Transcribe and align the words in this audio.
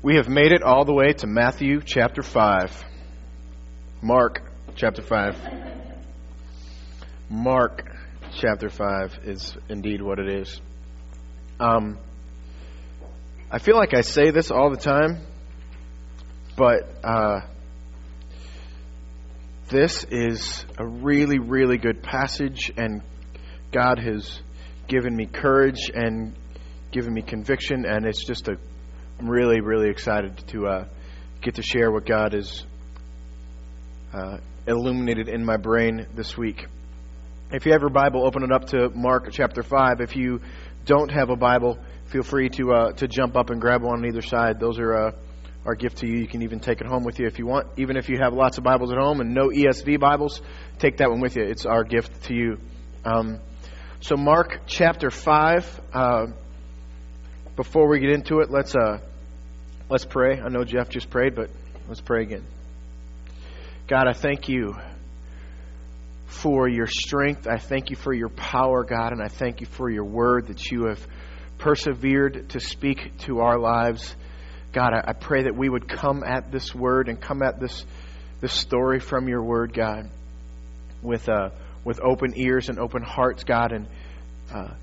We 0.00 0.14
have 0.14 0.28
made 0.28 0.52
it 0.52 0.62
all 0.62 0.84
the 0.84 0.92
way 0.92 1.12
to 1.12 1.26
Matthew 1.26 1.80
chapter 1.84 2.22
5. 2.22 2.84
Mark 4.00 4.42
chapter 4.76 5.02
5. 5.02 5.36
Mark 7.28 7.84
chapter 8.30 8.68
5 8.68 9.18
is 9.24 9.56
indeed 9.68 10.00
what 10.00 10.20
it 10.20 10.28
is. 10.28 10.60
Um, 11.58 11.98
I 13.50 13.58
feel 13.58 13.74
like 13.74 13.92
I 13.92 14.02
say 14.02 14.30
this 14.30 14.52
all 14.52 14.70
the 14.70 14.76
time, 14.76 15.18
but 16.54 16.88
uh, 17.02 17.40
this 19.68 20.04
is 20.04 20.64
a 20.78 20.86
really, 20.86 21.40
really 21.40 21.76
good 21.76 22.04
passage, 22.04 22.70
and 22.76 23.02
God 23.72 23.98
has 23.98 24.40
given 24.86 25.16
me 25.16 25.26
courage 25.26 25.90
and 25.92 26.36
given 26.92 27.12
me 27.12 27.22
conviction, 27.22 27.84
and 27.84 28.06
it's 28.06 28.24
just 28.24 28.46
a 28.46 28.58
I'm 29.20 29.28
really, 29.28 29.60
really 29.60 29.88
excited 29.88 30.38
to 30.48 30.66
uh, 30.68 30.84
get 31.40 31.56
to 31.56 31.62
share 31.62 31.90
what 31.90 32.06
God 32.06 32.34
has 32.34 32.64
uh, 34.14 34.38
illuminated 34.64 35.28
in 35.28 35.44
my 35.44 35.56
brain 35.56 36.06
this 36.14 36.36
week. 36.36 36.66
If 37.50 37.66
you 37.66 37.72
have 37.72 37.80
your 37.80 37.90
Bible, 37.90 38.24
open 38.24 38.44
it 38.44 38.52
up 38.52 38.66
to 38.66 38.90
Mark 38.90 39.30
chapter 39.32 39.64
5. 39.64 40.00
If 40.00 40.14
you 40.14 40.40
don't 40.84 41.10
have 41.10 41.30
a 41.30 41.36
Bible, 41.36 41.80
feel 42.06 42.22
free 42.22 42.48
to, 42.50 42.72
uh, 42.72 42.92
to 42.92 43.08
jump 43.08 43.36
up 43.36 43.50
and 43.50 43.60
grab 43.60 43.82
one 43.82 43.98
on 43.98 44.06
either 44.06 44.22
side. 44.22 44.60
Those 44.60 44.78
are 44.78 44.94
uh, 44.94 45.12
our 45.66 45.74
gift 45.74 45.98
to 45.98 46.06
you. 46.06 46.18
You 46.18 46.28
can 46.28 46.42
even 46.42 46.60
take 46.60 46.80
it 46.80 46.86
home 46.86 47.02
with 47.02 47.18
you 47.18 47.26
if 47.26 47.40
you 47.40 47.46
want. 47.46 47.66
Even 47.76 47.96
if 47.96 48.08
you 48.08 48.18
have 48.22 48.34
lots 48.34 48.58
of 48.58 48.62
Bibles 48.62 48.92
at 48.92 48.98
home 48.98 49.20
and 49.20 49.34
no 49.34 49.48
ESV 49.48 49.98
Bibles, 49.98 50.40
take 50.78 50.98
that 50.98 51.10
one 51.10 51.20
with 51.20 51.34
you. 51.34 51.42
It's 51.42 51.66
our 51.66 51.82
gift 51.82 52.22
to 52.26 52.34
you. 52.34 52.58
Um, 53.04 53.40
so, 53.98 54.16
Mark 54.16 54.60
chapter 54.68 55.10
5. 55.10 55.80
Uh, 55.92 56.26
before 57.56 57.88
we 57.88 57.98
get 57.98 58.10
into 58.10 58.38
it, 58.38 58.52
let's 58.52 58.76
uh, 58.76 59.00
let's 59.88 60.04
pray. 60.04 60.40
I 60.40 60.48
know 60.48 60.64
Jeff 60.64 60.88
just 60.88 61.10
prayed, 61.10 61.34
but 61.34 61.50
let's 61.88 62.00
pray 62.00 62.22
again. 62.22 62.44
God, 63.86 64.06
I 64.06 64.12
thank 64.12 64.48
you 64.48 64.74
for 66.26 66.68
your 66.68 66.86
strength. 66.86 67.46
I 67.46 67.56
thank 67.56 67.90
you 67.90 67.96
for 67.96 68.12
your 68.12 68.28
power, 68.28 68.84
God, 68.84 69.12
and 69.12 69.22
I 69.22 69.28
thank 69.28 69.60
you 69.60 69.66
for 69.66 69.90
your 69.90 70.04
word 70.04 70.48
that 70.48 70.70
you 70.70 70.86
have 70.86 71.04
persevered 71.58 72.50
to 72.50 72.60
speak 72.60 73.18
to 73.20 73.40
our 73.40 73.58
lives. 73.58 74.14
God, 74.72 74.92
I, 74.92 75.14
pray 75.14 75.44
that 75.44 75.56
we 75.56 75.68
would 75.68 75.88
come 75.88 76.22
at 76.22 76.52
this 76.52 76.74
word 76.74 77.08
and 77.08 77.20
come 77.20 77.42
at 77.42 77.58
this 77.58 77.84
this 78.40 78.52
story 78.52 79.00
from 79.00 79.26
your 79.26 79.42
word, 79.42 79.72
God, 79.72 80.10
with 81.02 81.28
uh, 81.28 81.48
with 81.84 82.00
open 82.00 82.34
ears 82.36 82.68
and 82.68 82.78
open 82.78 83.02
hearts, 83.02 83.42
God, 83.44 83.72
and 83.72 83.88
uh, 84.54 84.74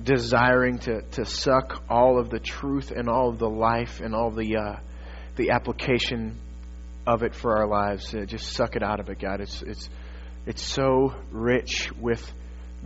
desiring 0.00 0.78
to, 0.78 1.02
to 1.02 1.24
suck 1.24 1.82
all 1.88 2.18
of 2.18 2.30
the 2.30 2.38
truth 2.38 2.90
and 2.90 3.08
all 3.08 3.28
of 3.28 3.38
the 3.38 3.48
life 3.48 4.00
and 4.00 4.14
all 4.14 4.30
the 4.30 4.56
uh, 4.56 4.76
the 5.36 5.50
application 5.50 6.38
of 7.06 7.22
it 7.22 7.34
for 7.34 7.58
our 7.58 7.66
lives. 7.66 8.14
Uh, 8.14 8.24
just 8.24 8.52
suck 8.52 8.76
it 8.76 8.82
out 8.82 9.00
of 9.00 9.08
it, 9.08 9.18
God. 9.18 9.40
It's 9.40 9.62
it's 9.62 9.88
it's 10.46 10.62
so 10.62 11.14
rich 11.30 11.90
with 12.00 12.32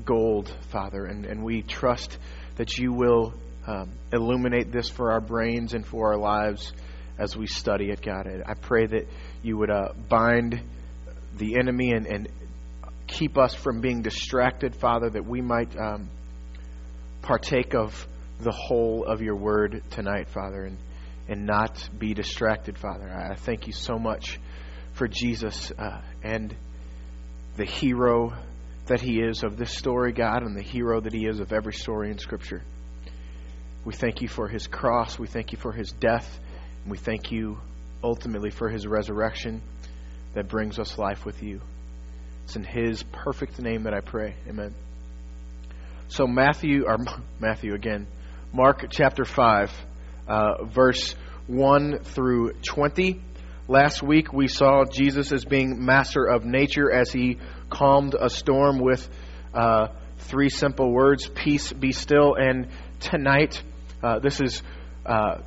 gold, 0.04 0.54
Father, 0.70 1.04
and, 1.04 1.24
and 1.24 1.42
we 1.42 1.62
trust 1.62 2.18
that 2.56 2.76
you 2.76 2.92
will 2.92 3.32
um, 3.66 3.90
illuminate 4.12 4.70
this 4.70 4.88
for 4.88 5.12
our 5.12 5.20
brains 5.20 5.74
and 5.74 5.86
for 5.86 6.12
our 6.12 6.18
lives 6.18 6.72
as 7.18 7.36
we 7.36 7.46
study 7.46 7.90
it, 7.90 8.02
God. 8.02 8.28
I 8.46 8.54
pray 8.54 8.86
that 8.86 9.08
you 9.42 9.56
would 9.56 9.70
uh, 9.70 9.92
bind 10.08 10.60
the 11.36 11.58
enemy 11.58 11.92
and, 11.92 12.06
and 12.06 12.28
keep 13.06 13.38
us 13.38 13.54
from 13.54 13.80
being 13.80 14.02
distracted, 14.02 14.76
Father, 14.76 15.08
that 15.10 15.24
we 15.24 15.40
might 15.40 15.74
um, 15.78 16.10
partake 17.26 17.74
of 17.74 18.06
the 18.38 18.52
whole 18.52 19.04
of 19.04 19.20
your 19.20 19.34
word 19.34 19.82
tonight, 19.90 20.28
Father, 20.28 20.64
and, 20.64 20.78
and 21.28 21.44
not 21.44 21.88
be 21.98 22.14
distracted, 22.14 22.78
Father. 22.78 23.10
I 23.10 23.34
thank 23.34 23.66
you 23.66 23.72
so 23.72 23.98
much 23.98 24.38
for 24.92 25.08
Jesus 25.08 25.72
uh, 25.72 26.00
and 26.22 26.54
the 27.56 27.64
hero 27.64 28.32
that 28.86 29.00
he 29.00 29.20
is 29.20 29.42
of 29.42 29.56
this 29.56 29.72
story, 29.72 30.12
God, 30.12 30.44
and 30.44 30.56
the 30.56 30.62
hero 30.62 31.00
that 31.00 31.12
he 31.12 31.26
is 31.26 31.40
of 31.40 31.52
every 31.52 31.72
story 31.72 32.10
in 32.12 32.18
Scripture. 32.18 32.62
We 33.84 33.92
thank 33.92 34.22
you 34.22 34.28
for 34.28 34.46
his 34.46 34.68
cross. 34.68 35.18
We 35.18 35.26
thank 35.26 35.50
you 35.50 35.58
for 35.58 35.72
his 35.72 35.90
death. 35.90 36.38
And 36.84 36.92
we 36.92 36.98
thank 36.98 37.32
you 37.32 37.58
ultimately 38.04 38.50
for 38.50 38.68
his 38.68 38.86
resurrection 38.86 39.62
that 40.34 40.48
brings 40.48 40.78
us 40.78 40.96
life 40.96 41.24
with 41.24 41.42
you. 41.42 41.60
It's 42.44 42.54
in 42.54 42.62
his 42.62 43.02
perfect 43.02 43.58
name 43.58 43.82
that 43.84 43.94
I 43.94 44.00
pray. 44.00 44.36
Amen. 44.48 44.85
So 46.08 46.26
Matthew, 46.26 46.84
or 46.86 46.98
Matthew 47.40 47.74
again, 47.74 48.06
Mark 48.52 48.86
chapter 48.90 49.24
5, 49.24 49.72
uh, 50.28 50.64
verse 50.64 51.14
1 51.46 52.04
through 52.04 52.52
20. 52.62 53.20
Last 53.68 54.02
week 54.02 54.32
we 54.32 54.46
saw 54.46 54.84
Jesus 54.84 55.32
as 55.32 55.44
being 55.44 55.84
master 55.84 56.24
of 56.24 56.44
nature 56.44 56.92
as 56.92 57.10
he 57.10 57.38
calmed 57.68 58.14
a 58.18 58.30
storm 58.30 58.78
with 58.78 59.08
uh, 59.52 59.88
three 60.18 60.48
simple 60.48 60.92
words 60.92 61.28
peace, 61.28 61.72
be 61.72 61.90
still. 61.90 62.34
And 62.34 62.68
tonight, 63.00 63.60
uh, 64.02 64.20
this 64.20 64.40
is 64.40 64.62
uh, 65.04 65.38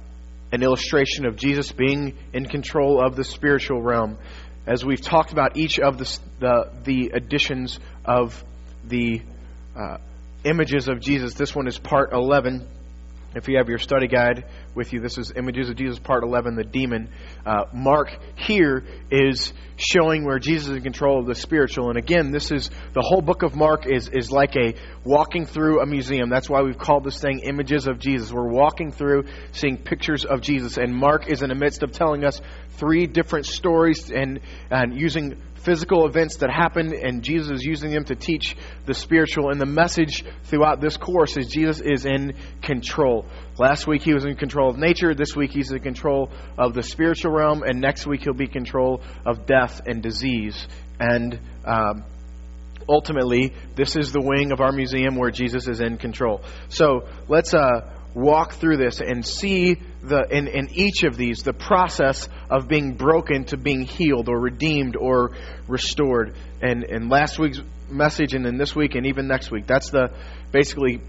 an 0.52 0.62
illustration 0.62 1.26
of 1.26 1.38
Jesus 1.38 1.72
being 1.72 2.18
in 2.34 2.46
control 2.46 3.02
of 3.02 3.16
the 3.16 3.24
spiritual 3.24 3.82
realm. 3.82 4.18
As 4.68 4.84
we've 4.84 5.02
talked 5.02 5.32
about 5.32 5.56
each 5.56 5.80
of 5.80 5.98
the, 5.98 6.20
the, 6.40 6.72
the 6.84 7.12
editions 7.16 7.80
of 8.04 8.44
the 8.84 9.22
uh, 9.76 9.98
images 10.44 10.88
of 10.88 11.00
Jesus. 11.00 11.34
This 11.34 11.56
one 11.56 11.68
is 11.68 11.78
part 11.78 12.14
11. 12.14 12.68
If 13.36 13.48
you 13.48 13.58
have 13.58 13.70
your 13.70 13.78
study 13.78 14.08
guide 14.08 14.46
with 14.74 14.92
you, 14.92 15.02
this 15.02 15.20
is 15.20 15.32
Images 15.36 15.70
of 15.70 15.76
Jesus, 15.76 16.00
part 16.00 16.24
11, 16.24 16.56
the 16.56 16.64
demon. 16.64 17.10
Uh, 17.46 17.66
Mark 17.72 18.10
here 18.36 18.84
is 19.12 19.54
showing 19.76 20.26
where 20.26 20.40
Jesus 20.40 20.70
is 20.70 20.78
in 20.78 20.82
control 20.82 21.20
of 21.20 21.28
the 21.28 21.36
spiritual. 21.36 21.90
And 21.90 21.98
again, 21.98 22.32
this 22.32 22.52
is 22.52 22.72
the 22.94 23.04
whole 23.04 23.22
book 23.22 23.44
of 23.44 23.56
Mark 23.56 23.86
is, 23.86 24.10
is 24.10 24.32
like 24.32 24.56
a 24.56 24.74
walking 25.04 25.46
through 25.46 25.80
a 25.80 25.86
museum. 25.86 26.30
That's 26.30 26.50
why 26.50 26.64
we've 26.64 26.78
called 26.78 27.04
this 27.04 27.22
thing 27.22 27.42
Images 27.42 27.86
of 27.86 28.00
Jesus. 28.00 28.34
We're 28.34 28.50
walking 28.50 28.92
through 28.92 29.26
seeing 29.52 29.78
pictures 29.78 30.26
of 30.26 30.42
Jesus. 30.42 30.78
And 30.78 30.96
Mark 30.96 31.32
is 31.32 31.44
in 31.44 31.50
the 31.50 31.56
midst 31.56 31.84
of 31.84 31.92
telling 31.92 32.26
us 32.26 32.42
three 32.80 33.06
different 33.06 33.46
stories 33.46 34.10
and, 34.10 34.40
and 34.72 35.00
using 35.00 35.40
physical 35.64 36.06
events 36.06 36.38
that 36.38 36.50
happen, 36.50 36.94
and 36.94 37.24
Jesus 37.24 37.60
is 37.60 37.64
using 37.64 37.92
them 37.92 38.06
to 38.06 38.16
teach 38.16 38.56
the 38.86 38.94
spiritual. 38.94 39.50
And 39.50 39.60
the 39.60 39.66
message 39.66 40.24
throughout 40.44 40.82
this 40.82 40.98
course 40.98 41.38
is 41.38 41.48
Jesus 41.48 41.82
is 41.82 42.06
in 42.06 42.34
control. 42.62 43.26
Last 43.58 43.88
week 43.88 44.04
he 44.04 44.14
was 44.14 44.26
in 44.26 44.36
control 44.36 44.70
of 44.70 44.78
nature. 44.78 45.14
This 45.14 45.36
week 45.36 45.52
he's 45.52 45.72
in 45.72 45.80
control 45.80 46.32
of 46.58 46.74
the 46.74 46.84
spiritual 46.84 47.32
realm, 47.32 47.64
and 47.64 47.82
next 47.82 48.08
week 48.08 48.22
he'll 48.24 48.34
be 48.34 48.46
in 48.46 48.52
control 48.52 49.02
of 49.26 49.46
death 49.46 49.82
and 49.86 50.02
disease. 50.02 50.68
And 51.00 51.40
um, 51.66 52.04
ultimately, 52.88 53.54
this 53.76 53.96
is 53.96 54.12
the 54.12 54.22
wing 54.22 54.52
of 54.52 54.62
our 54.62 54.72
museum 54.72 55.16
where 55.16 55.32
Jesus 55.32 55.68
is 55.68 55.80
in 55.80 55.98
control. 55.98 56.42
So 56.70 57.08
let's 57.28 57.54
uh, 57.54 57.99
walk 58.14 58.54
through 58.54 58.78
this 58.78 59.02
and 59.02 59.26
see 59.26 59.78
the 60.02 60.26
in, 60.30 60.48
in 60.48 60.70
each 60.72 61.04
of 61.04 61.16
these 61.18 61.44
the 61.44 61.54
process 61.54 62.28
of 62.50 62.68
being 62.68 62.94
broken 62.94 63.46
to 63.46 63.58
being 63.58 63.84
healed 63.84 64.30
or 64.30 64.40
redeemed 64.40 64.96
or 64.96 65.32
restored. 65.68 66.36
And 66.62 66.84
in 66.84 67.10
last 67.10 67.40
week's 67.40 67.62
message 67.90 68.34
and 68.34 68.46
then 68.46 68.58
this 68.58 68.76
week 68.76 68.96
and 68.96 69.06
even 69.06 69.28
next 69.28 69.52
week, 69.52 69.68
that's 69.68 69.90
the 69.90 70.12
basically 70.52 71.02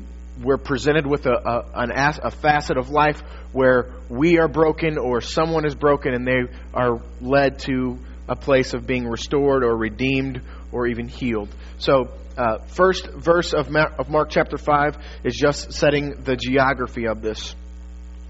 we're 0.43 0.59
presented 0.59 1.06
with 1.06 1.27
a, 1.27 1.33
a, 1.33 1.65
an, 1.75 1.91
a 1.93 2.31
facet 2.31 2.78
of 2.78 2.91
life 2.91 3.21
where 3.53 3.93
we 4.09 4.38
are 4.38 4.49
broken 4.49 4.97
or 4.97 5.21
someone 5.21 5.67
is 5.67 5.75
broken 5.75 6.15
and 6.15 6.27
they 6.27 6.53
are 6.72 7.00
led 7.21 7.59
to 7.61 7.99
a 8.28 8.37
place 8.37 8.75
of 8.75 8.87
being 8.87 9.06
restored 9.06 9.65
or 9.65 9.77
redeemed 9.77 10.41
or 10.72 10.87
even 10.87 11.09
healed. 11.09 11.49
So 11.78 12.09
uh, 12.37 12.59
first 12.67 13.09
verse 13.11 13.53
of, 13.53 13.71
Ma- 13.71 13.93
of 13.99 14.09
Mark 14.09 14.31
chapter 14.31 14.57
5 14.57 14.97
is 15.25 15.37
just 15.37 15.73
setting 15.73 16.23
the 16.23 16.37
geography 16.37 17.07
of 17.07 17.23
this. 17.23 17.55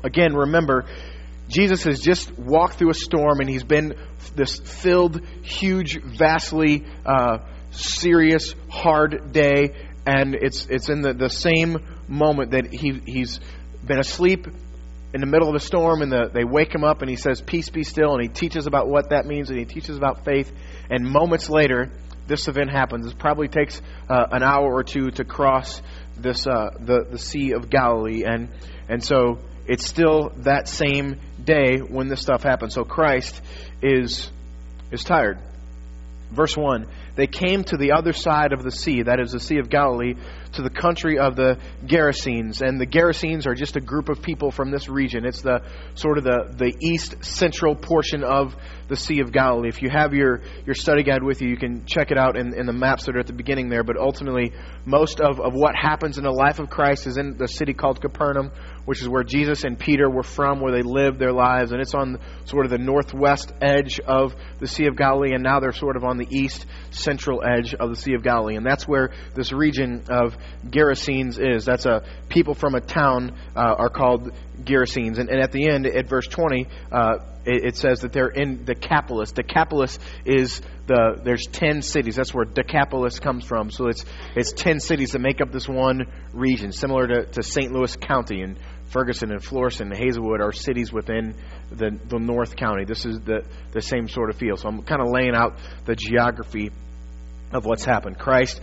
Again, 0.02 0.34
remember, 0.34 0.86
Jesus 1.48 1.82
has 1.84 2.00
just 2.00 2.36
walked 2.38 2.74
through 2.74 2.90
a 2.90 2.94
storm 2.94 3.40
and 3.40 3.48
he's 3.48 3.64
been 3.64 3.94
this 4.34 4.58
filled, 4.58 5.20
huge, 5.42 6.00
vastly 6.02 6.86
uh, 7.04 7.38
serious, 7.70 8.54
hard 8.70 9.32
day. 9.32 9.74
And 10.06 10.34
it's, 10.34 10.66
it's 10.66 10.88
in 10.88 11.02
the, 11.02 11.12
the 11.12 11.28
same 11.28 11.76
moment 12.08 12.52
that 12.52 12.72
he, 12.72 13.00
he's 13.04 13.40
been 13.84 13.98
asleep 13.98 14.46
in 15.12 15.20
the 15.20 15.26
middle 15.26 15.48
of 15.48 15.54
a 15.54 15.60
storm 15.60 16.02
and 16.02 16.12
the, 16.12 16.30
they 16.32 16.44
wake 16.44 16.72
him 16.74 16.84
up 16.84 17.02
and 17.02 17.10
he 17.10 17.16
says, 17.16 17.40
Peace 17.40 17.68
be 17.68 17.82
still. 17.82 18.14
And 18.14 18.22
he 18.22 18.28
teaches 18.28 18.66
about 18.66 18.88
what 18.88 19.10
that 19.10 19.26
means 19.26 19.50
and 19.50 19.58
he 19.58 19.64
teaches 19.64 19.96
about 19.96 20.24
faith. 20.24 20.52
And 20.88 21.04
moments 21.04 21.50
later, 21.50 21.90
this 22.30 22.46
event 22.46 22.70
happens. 22.70 23.06
It 23.06 23.18
probably 23.18 23.48
takes 23.48 23.82
uh, 24.08 24.26
an 24.30 24.42
hour 24.42 24.72
or 24.72 24.84
two 24.84 25.10
to 25.10 25.24
cross 25.24 25.82
this 26.16 26.46
uh, 26.46 26.70
the 26.78 27.04
the 27.10 27.18
Sea 27.18 27.52
of 27.52 27.68
Galilee, 27.68 28.22
and 28.24 28.48
and 28.88 29.04
so 29.04 29.38
it's 29.66 29.84
still 29.84 30.32
that 30.38 30.68
same 30.68 31.18
day 31.44 31.78
when 31.78 32.08
this 32.08 32.20
stuff 32.22 32.42
happens. 32.42 32.72
So 32.74 32.84
Christ 32.84 33.42
is 33.82 34.30
is 34.92 35.02
tired. 35.04 35.38
Verse 36.30 36.56
one: 36.56 36.86
They 37.16 37.26
came 37.26 37.64
to 37.64 37.76
the 37.76 37.92
other 37.92 38.12
side 38.12 38.52
of 38.52 38.62
the 38.62 38.70
sea, 38.70 39.02
that 39.02 39.18
is 39.18 39.32
the 39.32 39.40
Sea 39.40 39.58
of 39.58 39.68
Galilee, 39.68 40.14
to 40.52 40.62
the 40.62 40.70
country 40.70 41.18
of 41.18 41.34
the 41.34 41.58
Gerasenes. 41.84 42.62
And 42.62 42.80
the 42.80 42.86
Gerasenes 42.86 43.46
are 43.48 43.54
just 43.56 43.74
a 43.74 43.80
group 43.80 44.08
of 44.08 44.22
people 44.22 44.52
from 44.52 44.70
this 44.70 44.88
region. 44.88 45.24
It's 45.24 45.42
the 45.42 45.64
sort 45.94 46.18
of 46.18 46.24
the, 46.24 46.54
the 46.56 46.72
east 46.80 47.24
central 47.24 47.74
portion 47.74 48.22
of 48.22 48.54
the 48.90 48.96
Sea 48.96 49.20
of 49.20 49.32
Galilee. 49.32 49.68
If 49.68 49.82
you 49.82 49.88
have 49.88 50.12
your, 50.12 50.40
your 50.66 50.74
study 50.74 51.04
guide 51.04 51.22
with 51.22 51.40
you, 51.40 51.48
you 51.48 51.56
can 51.56 51.86
check 51.86 52.10
it 52.10 52.18
out 52.18 52.36
in, 52.36 52.52
in 52.58 52.66
the 52.66 52.72
maps 52.72 53.06
that 53.06 53.14
are 53.16 53.20
at 53.20 53.28
the 53.28 53.32
beginning 53.32 53.68
there. 53.68 53.84
But 53.84 53.96
ultimately, 53.96 54.52
most 54.84 55.20
of, 55.20 55.40
of 55.40 55.54
what 55.54 55.76
happens 55.76 56.18
in 56.18 56.24
the 56.24 56.32
life 56.32 56.58
of 56.58 56.68
Christ 56.68 57.06
is 57.06 57.16
in 57.16 57.38
the 57.38 57.46
city 57.46 57.72
called 57.72 58.00
Capernaum, 58.00 58.50
which 58.84 59.00
is 59.00 59.08
where 59.08 59.22
Jesus 59.22 59.62
and 59.62 59.78
Peter 59.78 60.10
were 60.10 60.24
from, 60.24 60.60
where 60.60 60.72
they 60.72 60.82
lived 60.82 61.20
their 61.20 61.32
lives. 61.32 61.70
And 61.70 61.80
it's 61.80 61.94
on 61.94 62.18
sort 62.46 62.64
of 62.64 62.70
the 62.72 62.78
northwest 62.78 63.52
edge 63.62 64.00
of 64.00 64.34
the 64.58 64.66
Sea 64.66 64.86
of 64.86 64.96
Galilee, 64.96 65.34
and 65.34 65.44
now 65.44 65.60
they're 65.60 65.72
sort 65.72 65.96
of 65.96 66.02
on 66.02 66.18
the 66.18 66.26
east 66.28 66.66
central 66.90 67.42
edge 67.44 67.74
of 67.74 67.90
the 67.90 67.96
Sea 67.96 68.14
of 68.14 68.24
Galilee. 68.24 68.56
And 68.56 68.66
that's 68.66 68.88
where 68.88 69.12
this 69.34 69.52
region 69.52 70.04
of 70.10 70.36
Gerasenes 70.66 71.38
is. 71.38 71.64
That's 71.64 71.86
a 71.86 72.02
people 72.28 72.54
from 72.54 72.74
a 72.74 72.80
town 72.80 73.38
uh, 73.54 73.60
are 73.78 73.88
called 73.88 74.32
Gerasenes. 74.64 75.18
And, 75.18 75.28
and, 75.28 75.40
at 75.40 75.52
the 75.52 75.68
end, 75.68 75.86
at 75.86 76.08
verse 76.08 76.26
20, 76.26 76.66
uh, 76.90 77.18
it, 77.44 77.64
it, 77.64 77.76
says 77.76 78.00
that 78.00 78.12
they're 78.12 78.28
in 78.28 78.64
the 78.64 78.74
Decapolis. 78.74 79.32
The 79.32 79.42
decapolis 79.42 79.98
is 80.24 80.60
the 80.86 81.20
there's 81.22 81.46
ten 81.46 81.82
cities. 81.82 82.16
That's 82.16 82.34
where 82.34 82.44
Decapolis 82.44 83.18
comes 83.18 83.44
from. 83.44 83.70
So 83.70 83.88
it's 83.88 84.04
it's 84.36 84.52
ten 84.52 84.80
cities 84.80 85.12
that 85.12 85.20
make 85.20 85.40
up 85.40 85.52
this 85.52 85.68
one 85.68 86.06
region, 86.32 86.72
similar 86.72 87.06
to, 87.06 87.26
to 87.26 87.42
St. 87.42 87.72
Louis 87.72 87.96
County 87.96 88.42
and 88.42 88.58
Ferguson 88.90 89.30
and 89.30 89.42
Florissant 89.42 89.92
and 89.92 89.98
Hazelwood 89.98 90.40
are 90.40 90.52
cities 90.52 90.92
within 90.92 91.34
the 91.70 91.98
the 92.08 92.18
North 92.18 92.56
County. 92.56 92.84
This 92.84 93.06
is 93.06 93.20
the 93.20 93.44
the 93.72 93.80
same 93.80 94.08
sort 94.08 94.30
of 94.30 94.36
feel. 94.36 94.56
So 94.56 94.68
I'm 94.68 94.82
kind 94.82 95.00
of 95.00 95.08
laying 95.10 95.34
out 95.34 95.58
the 95.84 95.94
geography 95.94 96.70
of 97.52 97.64
what's 97.64 97.84
happened. 97.84 98.18
Christ 98.18 98.60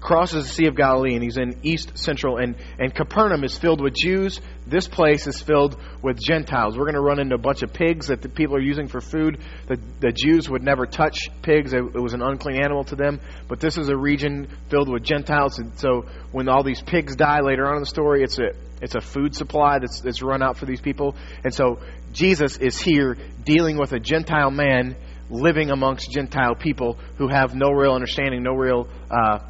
crosses 0.00 0.46
the 0.46 0.52
Sea 0.52 0.66
of 0.66 0.76
Galilee 0.76 1.14
and 1.14 1.22
he's 1.22 1.36
in 1.36 1.58
east 1.62 1.98
central 1.98 2.36
and, 2.36 2.56
and 2.78 2.94
Capernaum 2.94 3.44
is 3.44 3.56
filled 3.58 3.80
with 3.80 3.94
Jews. 3.94 4.40
This 4.66 4.86
place 4.86 5.26
is 5.26 5.40
filled 5.40 5.76
with 6.02 6.18
Gentiles. 6.20 6.76
We're 6.76 6.84
going 6.84 6.94
to 6.94 7.00
run 7.00 7.18
into 7.18 7.34
a 7.34 7.38
bunch 7.38 7.62
of 7.62 7.72
pigs 7.72 8.08
that 8.08 8.22
the 8.22 8.28
people 8.28 8.56
are 8.56 8.60
using 8.60 8.88
for 8.88 9.00
food. 9.00 9.38
The, 9.66 9.80
the 10.00 10.12
Jews 10.12 10.48
would 10.48 10.62
never 10.62 10.86
touch 10.86 11.30
pigs. 11.42 11.72
It, 11.72 11.78
it 11.78 12.00
was 12.00 12.14
an 12.14 12.22
unclean 12.22 12.62
animal 12.62 12.84
to 12.84 12.96
them. 12.96 13.20
But 13.48 13.60
this 13.60 13.76
is 13.78 13.88
a 13.88 13.96
region 13.96 14.48
filled 14.70 14.88
with 14.88 15.02
Gentiles. 15.02 15.58
And 15.58 15.78
so 15.78 16.06
when 16.32 16.48
all 16.48 16.62
these 16.62 16.82
pigs 16.82 17.16
die 17.16 17.40
later 17.40 17.66
on 17.66 17.76
in 17.76 17.80
the 17.80 17.86
story, 17.86 18.22
it's 18.22 18.38
a, 18.38 18.50
it's 18.80 18.94
a 18.94 19.00
food 19.00 19.34
supply 19.34 19.78
that's, 19.78 20.00
that's 20.00 20.22
run 20.22 20.42
out 20.42 20.58
for 20.58 20.66
these 20.66 20.80
people. 20.80 21.16
And 21.44 21.52
so 21.52 21.80
Jesus 22.12 22.56
is 22.58 22.78
here 22.78 23.16
dealing 23.44 23.78
with 23.78 23.92
a 23.92 23.98
Gentile 23.98 24.50
man 24.50 24.96
living 25.30 25.70
amongst 25.70 26.10
Gentile 26.10 26.54
people 26.54 26.98
who 27.16 27.28
have 27.28 27.54
no 27.54 27.70
real 27.70 27.92
understanding, 27.92 28.42
no 28.42 28.54
real 28.54 28.88
uh, 29.10 29.40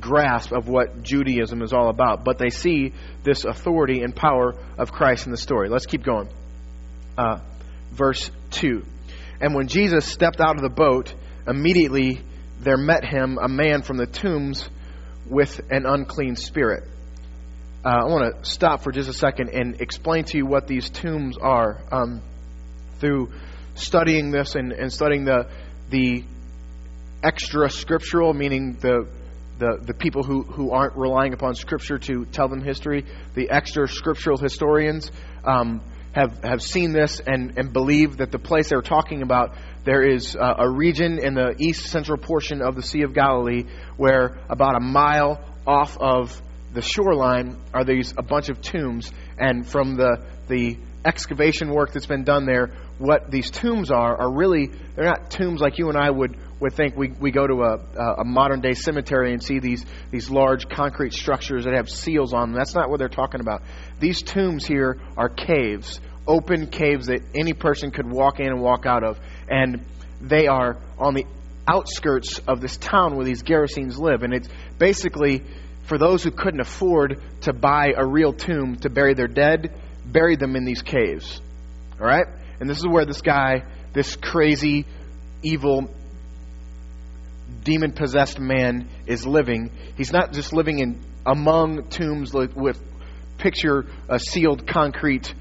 grasp 0.00 0.52
of 0.52 0.68
what 0.68 1.02
Judaism 1.02 1.62
is 1.62 1.72
all 1.72 1.88
about, 1.88 2.24
but 2.24 2.38
they 2.38 2.50
see 2.50 2.92
this 3.22 3.44
authority 3.44 4.02
and 4.02 4.14
power 4.14 4.54
of 4.76 4.92
Christ 4.92 5.26
in 5.26 5.32
the 5.32 5.38
story. 5.38 5.68
Let's 5.68 5.86
keep 5.86 6.02
going. 6.02 6.28
Uh, 7.16 7.40
verse 7.90 8.30
2. 8.52 8.84
And 9.40 9.54
when 9.54 9.68
Jesus 9.68 10.04
stepped 10.04 10.40
out 10.40 10.56
of 10.56 10.62
the 10.62 10.68
boat, 10.68 11.14
immediately 11.46 12.22
there 12.60 12.76
met 12.76 13.04
him 13.04 13.38
a 13.40 13.48
man 13.48 13.82
from 13.82 13.96
the 13.96 14.06
tombs 14.06 14.68
with 15.26 15.60
an 15.70 15.86
unclean 15.86 16.36
spirit. 16.36 16.84
Uh, 17.84 17.88
I 17.88 18.04
want 18.04 18.42
to 18.42 18.50
stop 18.50 18.82
for 18.82 18.92
just 18.92 19.08
a 19.08 19.12
second 19.12 19.50
and 19.50 19.80
explain 19.80 20.24
to 20.24 20.36
you 20.36 20.46
what 20.46 20.66
these 20.66 20.90
tombs 20.90 21.38
are. 21.38 21.80
Um, 21.92 22.22
through 22.98 23.32
studying 23.74 24.30
this 24.30 24.54
and, 24.54 24.72
and 24.72 24.92
studying 24.92 25.24
the, 25.24 25.48
the 25.90 26.24
extra 27.22 27.70
scriptural, 27.70 28.34
meaning 28.34 28.76
the 28.80 29.08
the, 29.58 29.78
the 29.80 29.94
people 29.94 30.22
who, 30.22 30.42
who 30.42 30.70
aren't 30.70 30.96
relying 30.96 31.32
upon 31.34 31.54
Scripture 31.54 31.98
to 31.98 32.24
tell 32.26 32.48
them 32.48 32.62
history, 32.62 33.04
the 33.34 33.50
extra 33.50 33.88
scriptural 33.88 34.38
historians, 34.38 35.10
um, 35.44 35.82
have, 36.12 36.42
have 36.42 36.62
seen 36.62 36.92
this 36.92 37.20
and, 37.20 37.58
and 37.58 37.72
believe 37.72 38.18
that 38.18 38.32
the 38.32 38.38
place 38.38 38.70
they're 38.70 38.82
talking 38.82 39.22
about, 39.22 39.54
there 39.84 40.02
is 40.02 40.36
uh, 40.36 40.54
a 40.58 40.68
region 40.68 41.18
in 41.18 41.34
the 41.34 41.54
east 41.58 41.86
central 41.86 42.18
portion 42.18 42.62
of 42.62 42.74
the 42.74 42.82
Sea 42.82 43.02
of 43.02 43.14
Galilee 43.14 43.64
where 43.96 44.38
about 44.48 44.76
a 44.76 44.80
mile 44.80 45.44
off 45.66 45.96
of 45.98 46.40
the 46.72 46.82
shoreline 46.82 47.56
are 47.72 47.84
these 47.84 48.14
a 48.16 48.22
bunch 48.22 48.48
of 48.48 48.60
tombs. 48.60 49.12
And 49.38 49.68
from 49.68 49.96
the, 49.96 50.24
the 50.48 50.78
excavation 51.04 51.70
work 51.70 51.92
that's 51.92 52.06
been 52.06 52.24
done 52.24 52.46
there, 52.46 52.72
what 52.98 53.30
these 53.30 53.50
tombs 53.50 53.90
are 53.90 54.16
are 54.16 54.32
really, 54.32 54.70
they're 54.94 55.06
not 55.06 55.30
tombs 55.30 55.60
like 55.60 55.78
you 55.78 55.88
and 55.88 55.96
I 55.96 56.10
would 56.10 56.36
would 56.60 56.72
think 56.72 56.96
we, 56.96 57.08
we 57.20 57.30
go 57.30 57.46
to 57.46 57.62
a, 57.62 58.20
a 58.20 58.24
modern 58.24 58.60
day 58.60 58.74
cemetery 58.74 59.32
and 59.32 59.42
see 59.42 59.60
these, 59.60 59.84
these 60.10 60.28
large 60.28 60.68
concrete 60.68 61.12
structures 61.12 61.64
that 61.64 61.74
have 61.74 61.88
seals 61.88 62.32
on 62.32 62.50
them. 62.50 62.58
That's 62.58 62.74
not 62.74 62.90
what 62.90 62.98
they're 62.98 63.08
talking 63.08 63.40
about. 63.40 63.62
These 64.00 64.22
tombs 64.22 64.66
here 64.66 64.98
are 65.16 65.28
caves, 65.28 66.00
open 66.26 66.66
caves 66.66 67.06
that 67.06 67.22
any 67.34 67.52
person 67.52 67.90
could 67.90 68.10
walk 68.10 68.40
in 68.40 68.46
and 68.46 68.60
walk 68.60 68.86
out 68.86 69.04
of. 69.04 69.18
And 69.48 69.84
they 70.20 70.48
are 70.48 70.78
on 70.98 71.14
the 71.14 71.26
outskirts 71.66 72.40
of 72.48 72.60
this 72.60 72.76
town 72.76 73.16
where 73.16 73.24
these 73.24 73.42
Gerasenes 73.42 73.98
live. 73.98 74.22
And 74.22 74.34
it's 74.34 74.48
basically 74.78 75.44
for 75.84 75.96
those 75.96 76.22
who 76.22 76.30
couldn't 76.30 76.60
afford 76.60 77.22
to 77.42 77.52
buy 77.52 77.92
a 77.96 78.04
real 78.04 78.32
tomb 78.32 78.76
to 78.76 78.90
bury 78.90 79.14
their 79.14 79.28
dead, 79.28 79.74
buried 80.04 80.40
them 80.40 80.56
in 80.56 80.64
these 80.64 80.82
caves. 80.82 81.40
All 82.00 82.06
right? 82.06 82.26
And 82.60 82.68
this 82.68 82.78
is 82.78 82.86
where 82.86 83.04
this 83.04 83.22
guy, 83.22 83.62
this 83.92 84.16
crazy, 84.16 84.86
evil 85.42 85.90
demon 87.68 87.92
possessed 87.92 88.40
man 88.40 88.88
is 89.06 89.26
living. 89.26 89.70
He's 89.94 90.10
not 90.10 90.32
just 90.32 90.54
living 90.54 90.78
in 90.78 91.04
among 91.26 91.88
tombs 91.90 92.32
with 92.32 92.80
picture 93.36 93.84
a 94.08 94.18
sealed 94.18 94.66
concrete 94.66 95.34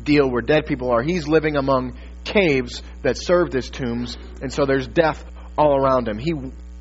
deal 0.00 0.30
where 0.30 0.42
dead 0.42 0.66
people 0.66 0.92
are. 0.92 1.02
He's 1.02 1.26
living 1.26 1.56
among 1.56 1.98
caves 2.22 2.84
that 3.02 3.16
served 3.18 3.56
as 3.56 3.68
tombs, 3.68 4.16
and 4.40 4.52
so 4.52 4.64
there's 4.64 4.86
death 4.86 5.24
all 5.58 5.76
around 5.76 6.06
him. 6.06 6.18
He 6.18 6.32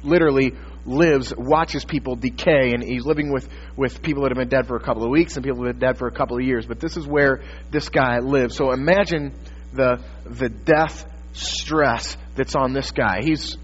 literally 0.03 0.53
lives, 0.85 1.33
watches 1.35 1.83
people 1.83 2.15
decay, 2.15 2.71
and 2.71 2.83
he's 2.83 3.03
living 3.03 3.33
with, 3.33 3.49
with 3.75 4.03
people 4.03 4.21
that 4.21 4.29
have 4.29 4.37
been 4.37 4.49
dead 4.49 4.67
for 4.67 4.75
a 4.75 4.83
couple 4.83 5.03
of 5.03 5.09
weeks 5.09 5.35
and 5.35 5.43
people 5.43 5.61
that 5.61 5.67
have 5.69 5.79
been 5.79 5.89
dead 5.89 5.97
for 5.97 6.07
a 6.07 6.11
couple 6.11 6.37
of 6.37 6.43
years. 6.43 6.67
But 6.67 6.79
this 6.79 6.95
is 6.95 7.07
where 7.07 7.41
this 7.71 7.89
guy 7.89 8.19
lives. 8.19 8.55
So 8.55 8.71
imagine 8.71 9.33
the 9.73 10.03
the 10.25 10.49
death 10.49 11.05
stress 11.33 12.17
that's 12.35 12.55
on 12.55 12.73
this 12.73 12.91
guy. 12.91 13.21
He's 13.23 13.57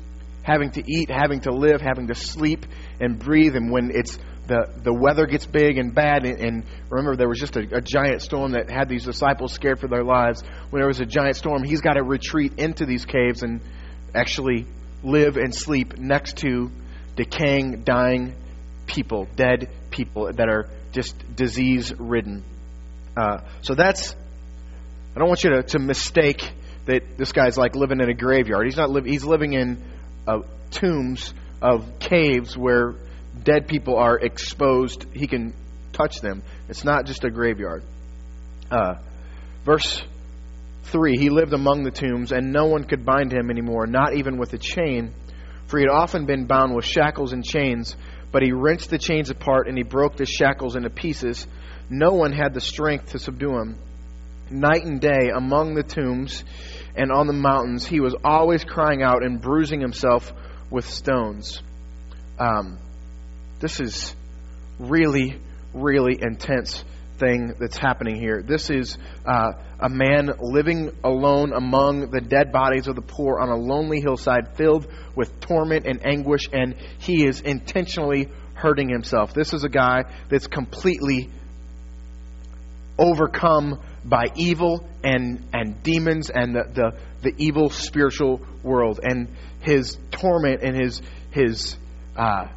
having 0.48 0.72
to 0.72 0.82
eat, 0.90 1.12
having 1.12 1.42
to 1.42 1.52
live, 1.52 1.82
having 1.82 2.08
to 2.08 2.16
sleep 2.16 2.66
and 3.02 3.20
breathe. 3.20 3.58
And 3.58 3.70
when 3.70 3.92
it's 3.94 4.18
the, 4.48 4.72
the 4.82 4.94
weather 4.94 5.26
gets 5.26 5.46
big 5.46 5.78
and 5.78 5.94
bad, 5.94 6.26
and, 6.26 6.40
and 6.40 6.66
remember, 6.90 7.18
there 7.18 7.28
was 7.28 7.38
just 7.38 7.58
a, 7.58 7.68
a 7.76 7.82
giant 7.82 8.22
storm 8.22 8.54
that 8.54 8.72
had 8.72 8.88
these 8.88 9.04
disciples 9.04 9.52
scared 9.52 9.82
for 9.82 9.90
their 9.90 10.06
lives. 10.06 10.42
When 10.69 10.80
there 10.80 10.88
was 10.88 11.02
a 11.02 11.06
giant 11.06 11.36
storm, 11.36 11.66
he's 11.66 11.81
got 11.81 11.95
to 11.95 12.04
retreat 12.04 12.54
into 12.60 12.86
these 12.86 13.04
caves 13.04 13.44
and 13.44 13.60
actually 14.16 14.66
live 15.04 15.36
and 15.36 15.54
sleep 15.54 15.98
next 15.98 16.38
to 16.38 16.71
decaying, 17.18 17.83
dying 17.83 18.33
people, 18.86 19.28
dead 19.36 19.69
people 19.92 20.31
that 20.31 20.48
are 20.48 20.69
just 20.94 21.36
disease 21.36 21.94
ridden. 22.00 22.45
Uh, 23.18 23.40
so 23.64 23.76
that's, 23.76 24.16
I 25.14 25.19
don't 25.19 25.28
want 25.28 25.44
you 25.44 25.50
to, 25.50 25.64
to 25.64 25.80
mistake 25.80 26.50
that 26.86 27.18
this 27.18 27.33
guy's 27.33 27.57
like 27.57 27.76
living 27.76 28.00
in 28.00 28.10
a 28.10 28.14
graveyard. 28.14 28.66
He's 28.66 28.78
not 28.78 28.90
living, 28.90 29.12
he's 29.12 29.26
living 29.26 29.52
in 29.52 29.83
of 30.28 30.46
tombs, 30.72 31.34
of 31.62 32.00
caves 32.00 32.57
where 32.57 32.96
dead 33.44 33.68
people 33.68 33.96
are 33.98 34.18
exposed. 34.18 35.06
He 35.14 35.28
can 35.28 35.54
touch 35.94 36.22
them. 36.22 36.44
It's 36.69 36.84
not 36.84 37.06
just 37.06 37.24
a 37.24 37.30
graveyard. 37.30 37.84
Uh, 38.69 38.96
verse 39.64 40.04
3 40.84 41.18
He 41.18 41.30
lived 41.30 41.54
among 41.54 41.84
the 41.84 41.92
tombs, 41.92 42.31
and 42.31 42.52
no 42.52 42.66
one 42.66 42.84
could 42.84 43.06
bind 43.06 43.31
him 43.31 43.50
anymore, 43.50 43.88
not 43.88 44.16
even 44.16 44.38
with 44.38 44.54
a 44.54 44.57
chain, 44.57 45.14
for 45.68 45.80
he 45.80 45.84
had 45.84 45.92
often 45.92 46.26
been 46.26 46.46
bound 46.46 46.76
with 46.76 46.86
shackles 46.86 47.34
and 47.34 47.44
chains. 47.44 47.96
But 48.30 48.44
he 48.44 48.52
wrenched 48.52 48.90
the 48.90 48.98
chains 48.98 49.30
apart, 49.30 49.68
and 49.68 49.78
he 49.78 49.84
broke 49.84 50.18
the 50.18 50.26
shackles 50.26 50.76
into 50.76 50.90
pieces. 50.90 51.48
No 51.90 52.12
one 52.12 52.34
had 52.34 52.54
the 52.54 52.62
strength 52.62 53.12
to 53.12 53.19
subdue 53.19 53.57
him. 53.57 53.78
Night 54.50 54.84
and 54.84 55.00
day 55.00 55.30
among 55.34 55.76
the 55.76 55.84
tombs, 55.84 56.44
and 56.97 57.11
on 57.11 57.27
the 57.27 57.33
mountains, 57.33 57.85
he 57.85 57.99
was 57.99 58.16
always 58.23 58.63
crying 58.63 59.04
out 59.04 59.23
and 59.23 59.39
bruising 59.39 59.80
himself 59.80 60.31
with 60.69 60.89
stones. 60.89 61.61
Um, 62.39 62.80
this 63.59 63.80
is 63.80 64.16
really, 64.80 65.39
really 65.73 66.18
intense 66.21 66.83
thing 67.18 67.56
that's 67.59 67.77
happening 67.77 68.16
here. 68.16 68.44
This 68.44 68.69
is 68.69 68.97
uh, 69.25 69.54
a 69.80 69.89
man 69.89 70.31
living 70.39 70.92
alone 71.04 71.54
among 71.54 72.11
the 72.11 72.21
dead 72.21 72.51
bodies 72.51 72.87
of 72.87 72.95
the 72.95 73.01
poor 73.01 73.39
on 73.39 73.49
a 73.49 73.56
lonely 73.56 74.01
hillside 74.01 74.56
filled 74.56 74.87
with 75.16 75.39
torment 75.39 75.87
and 75.87 76.06
anguish, 76.06 76.47
and 76.51 76.75
he 76.99 77.25
is 77.25 77.42
intentionally 77.42 78.30
hurting 78.54 78.89
himself. 78.89 79.33
This 79.33 79.54
is 79.54 79.63
a 79.63 79.69
guy 79.69 80.04
that's 80.30 80.47
completely 80.47 81.30
overcome 82.97 83.80
by 84.07 84.26
evil 84.35 84.87
and, 85.04 85.45
and 85.54 85.83
demons 85.83 86.30
and 86.30 86.56
the, 86.56 86.64
the, 86.73 86.97
the 87.21 87.33
evil 87.37 87.69
spiritual 87.69 88.42
world. 88.64 88.99
And 89.04 89.28
his 89.61 89.97
torment 90.11 90.61
and 90.64 90.76
his, 90.76 91.02
his 91.31 91.78
uh, 92.16 92.47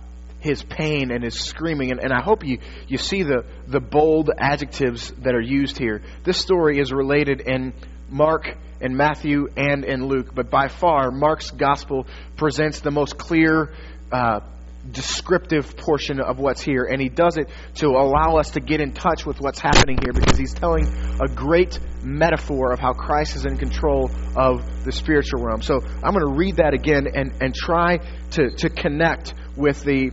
his 0.41 0.63
pain 0.63 1.11
and 1.11 1.23
his 1.23 1.39
screaming. 1.39 1.91
And, 1.91 2.01
and 2.01 2.13
I 2.13 2.23
hope 2.23 2.45
you, 2.45 2.59
you 2.89 2.99
see 2.99 3.23
the, 3.23 3.45
the 3.67 3.81
bold 3.81 4.31
adjectives 4.37 5.11
that 5.19 5.35
are 5.35 5.41
used 5.41 5.79
here. 5.79 6.03
This 6.25 6.39
story 6.39 6.81
is 6.81 6.93
related 6.93 7.43
in 7.43 7.75
Mark 8.09 8.57
and 8.81 8.97
Matthew 8.97 9.49
and 9.57 9.85
in 9.85 10.07
Luke, 10.07 10.35
but 10.35 10.51
by 10.51 10.69
far, 10.69 11.11
Mark's 11.11 11.51
gospel 11.51 12.07
presents 12.37 12.81
the 12.81 12.91
most 12.91 13.19
clear. 13.19 13.75
Uh, 14.11 14.41
descriptive 14.89 15.77
portion 15.77 16.21
of 16.21 16.39
what's 16.39 16.63
here, 16.63 16.85
and 16.85 17.01
he 17.01 17.09
does 17.09 17.37
it 17.37 17.49
to 17.77 17.89
allow 17.89 18.37
us 18.37 18.51
to 18.53 18.61
get 18.61 18.81
in 18.81 18.93
touch 18.93 19.27
with 19.27 19.41
what's 19.41 19.59
happening 19.59 19.99
here 20.03 20.13
because 20.13 20.39
he's 20.39 20.55
telling 20.55 20.87
a 21.21 21.29
great 21.29 21.79
metaphor 22.03 22.73
of 22.73 22.79
how 22.79 22.93
Christ 22.93 23.37
is 23.37 23.45
in 23.45 23.59
control 23.59 24.11
of 24.37 24.85
the 24.85 24.93
spiritual 24.93 25.43
realm. 25.43 25.63
So 25.63 25.81
I'm 25.81 26.15
going 26.15 26.27
to 26.27 26.35
read 26.35 26.57
that 26.57 26.75
again 26.75 27.07
and, 27.15 27.33
and 27.43 27.55
try 27.55 27.99
to, 28.33 28.51
to 28.51 28.69
connect 28.71 29.35
with 29.57 29.83
the, 29.85 30.13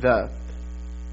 the, 0.00 0.30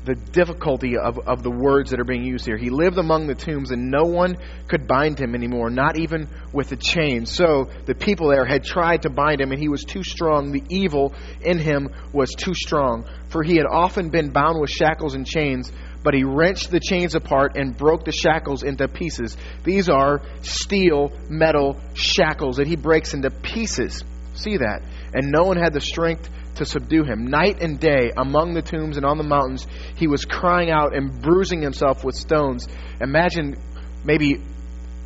the 0.07 0.15
difficulty 0.15 0.97
of, 0.97 1.19
of 1.27 1.43
the 1.43 1.51
words 1.51 1.91
that 1.91 1.99
are 1.99 2.05
being 2.05 2.23
used 2.23 2.45
here. 2.45 2.55
He 2.55 2.69
lived 2.69 2.97
among 2.97 3.27
the 3.27 3.35
tombs, 3.35 3.71
and 3.71 3.91
no 3.91 4.05
one 4.05 4.37
could 4.69 4.87
bind 4.87 5.19
him 5.19 5.35
anymore, 5.35 5.69
not 5.69 5.99
even 5.99 6.29
with 6.53 6.71
a 6.71 6.77
chain. 6.77 7.25
So 7.25 7.69
the 7.85 7.93
people 7.93 8.29
there 8.29 8.45
had 8.45 8.63
tried 8.63 9.01
to 9.01 9.09
bind 9.09 9.41
him, 9.41 9.51
and 9.51 9.59
he 9.59 9.67
was 9.67 9.83
too 9.83 10.03
strong. 10.03 10.53
The 10.53 10.63
evil 10.69 11.13
in 11.41 11.59
him 11.59 11.89
was 12.13 12.33
too 12.33 12.53
strong, 12.53 13.05
for 13.29 13.43
he 13.43 13.57
had 13.57 13.65
often 13.69 14.09
been 14.09 14.31
bound 14.31 14.61
with 14.61 14.69
shackles 14.69 15.13
and 15.13 15.27
chains. 15.27 15.71
But 16.03 16.13
he 16.13 16.23
wrenched 16.23 16.71
the 16.71 16.79
chains 16.79 17.15
apart 17.15 17.57
and 17.57 17.75
broke 17.75 18.05
the 18.05 18.13
shackles 18.13 18.63
into 18.63 18.87
pieces. 18.87 19.35
These 19.65 19.89
are 19.89 20.21
steel, 20.41 21.11
metal 21.29 21.81
shackles 21.95 22.57
that 22.57 22.67
he 22.67 22.77
breaks 22.77 23.13
into 23.13 23.29
pieces. 23.29 24.05
See 24.35 24.55
that? 24.55 24.83
And 25.13 25.31
no 25.31 25.43
one 25.43 25.57
had 25.57 25.73
the 25.73 25.81
strength 25.81 26.29
to 26.57 26.65
subdue 26.65 27.03
him. 27.03 27.25
Night 27.25 27.61
and 27.61 27.79
day, 27.79 28.11
among 28.15 28.53
the 28.53 28.61
tombs 28.61 28.97
and 28.97 29.05
on 29.05 29.17
the 29.17 29.23
mountains, 29.23 29.65
he 29.95 30.07
was 30.07 30.25
crying 30.25 30.69
out 30.69 30.95
and 30.95 31.21
bruising 31.21 31.61
himself 31.61 32.03
with 32.03 32.15
stones. 32.15 32.67
Imagine 33.01 33.55
maybe 34.03 34.41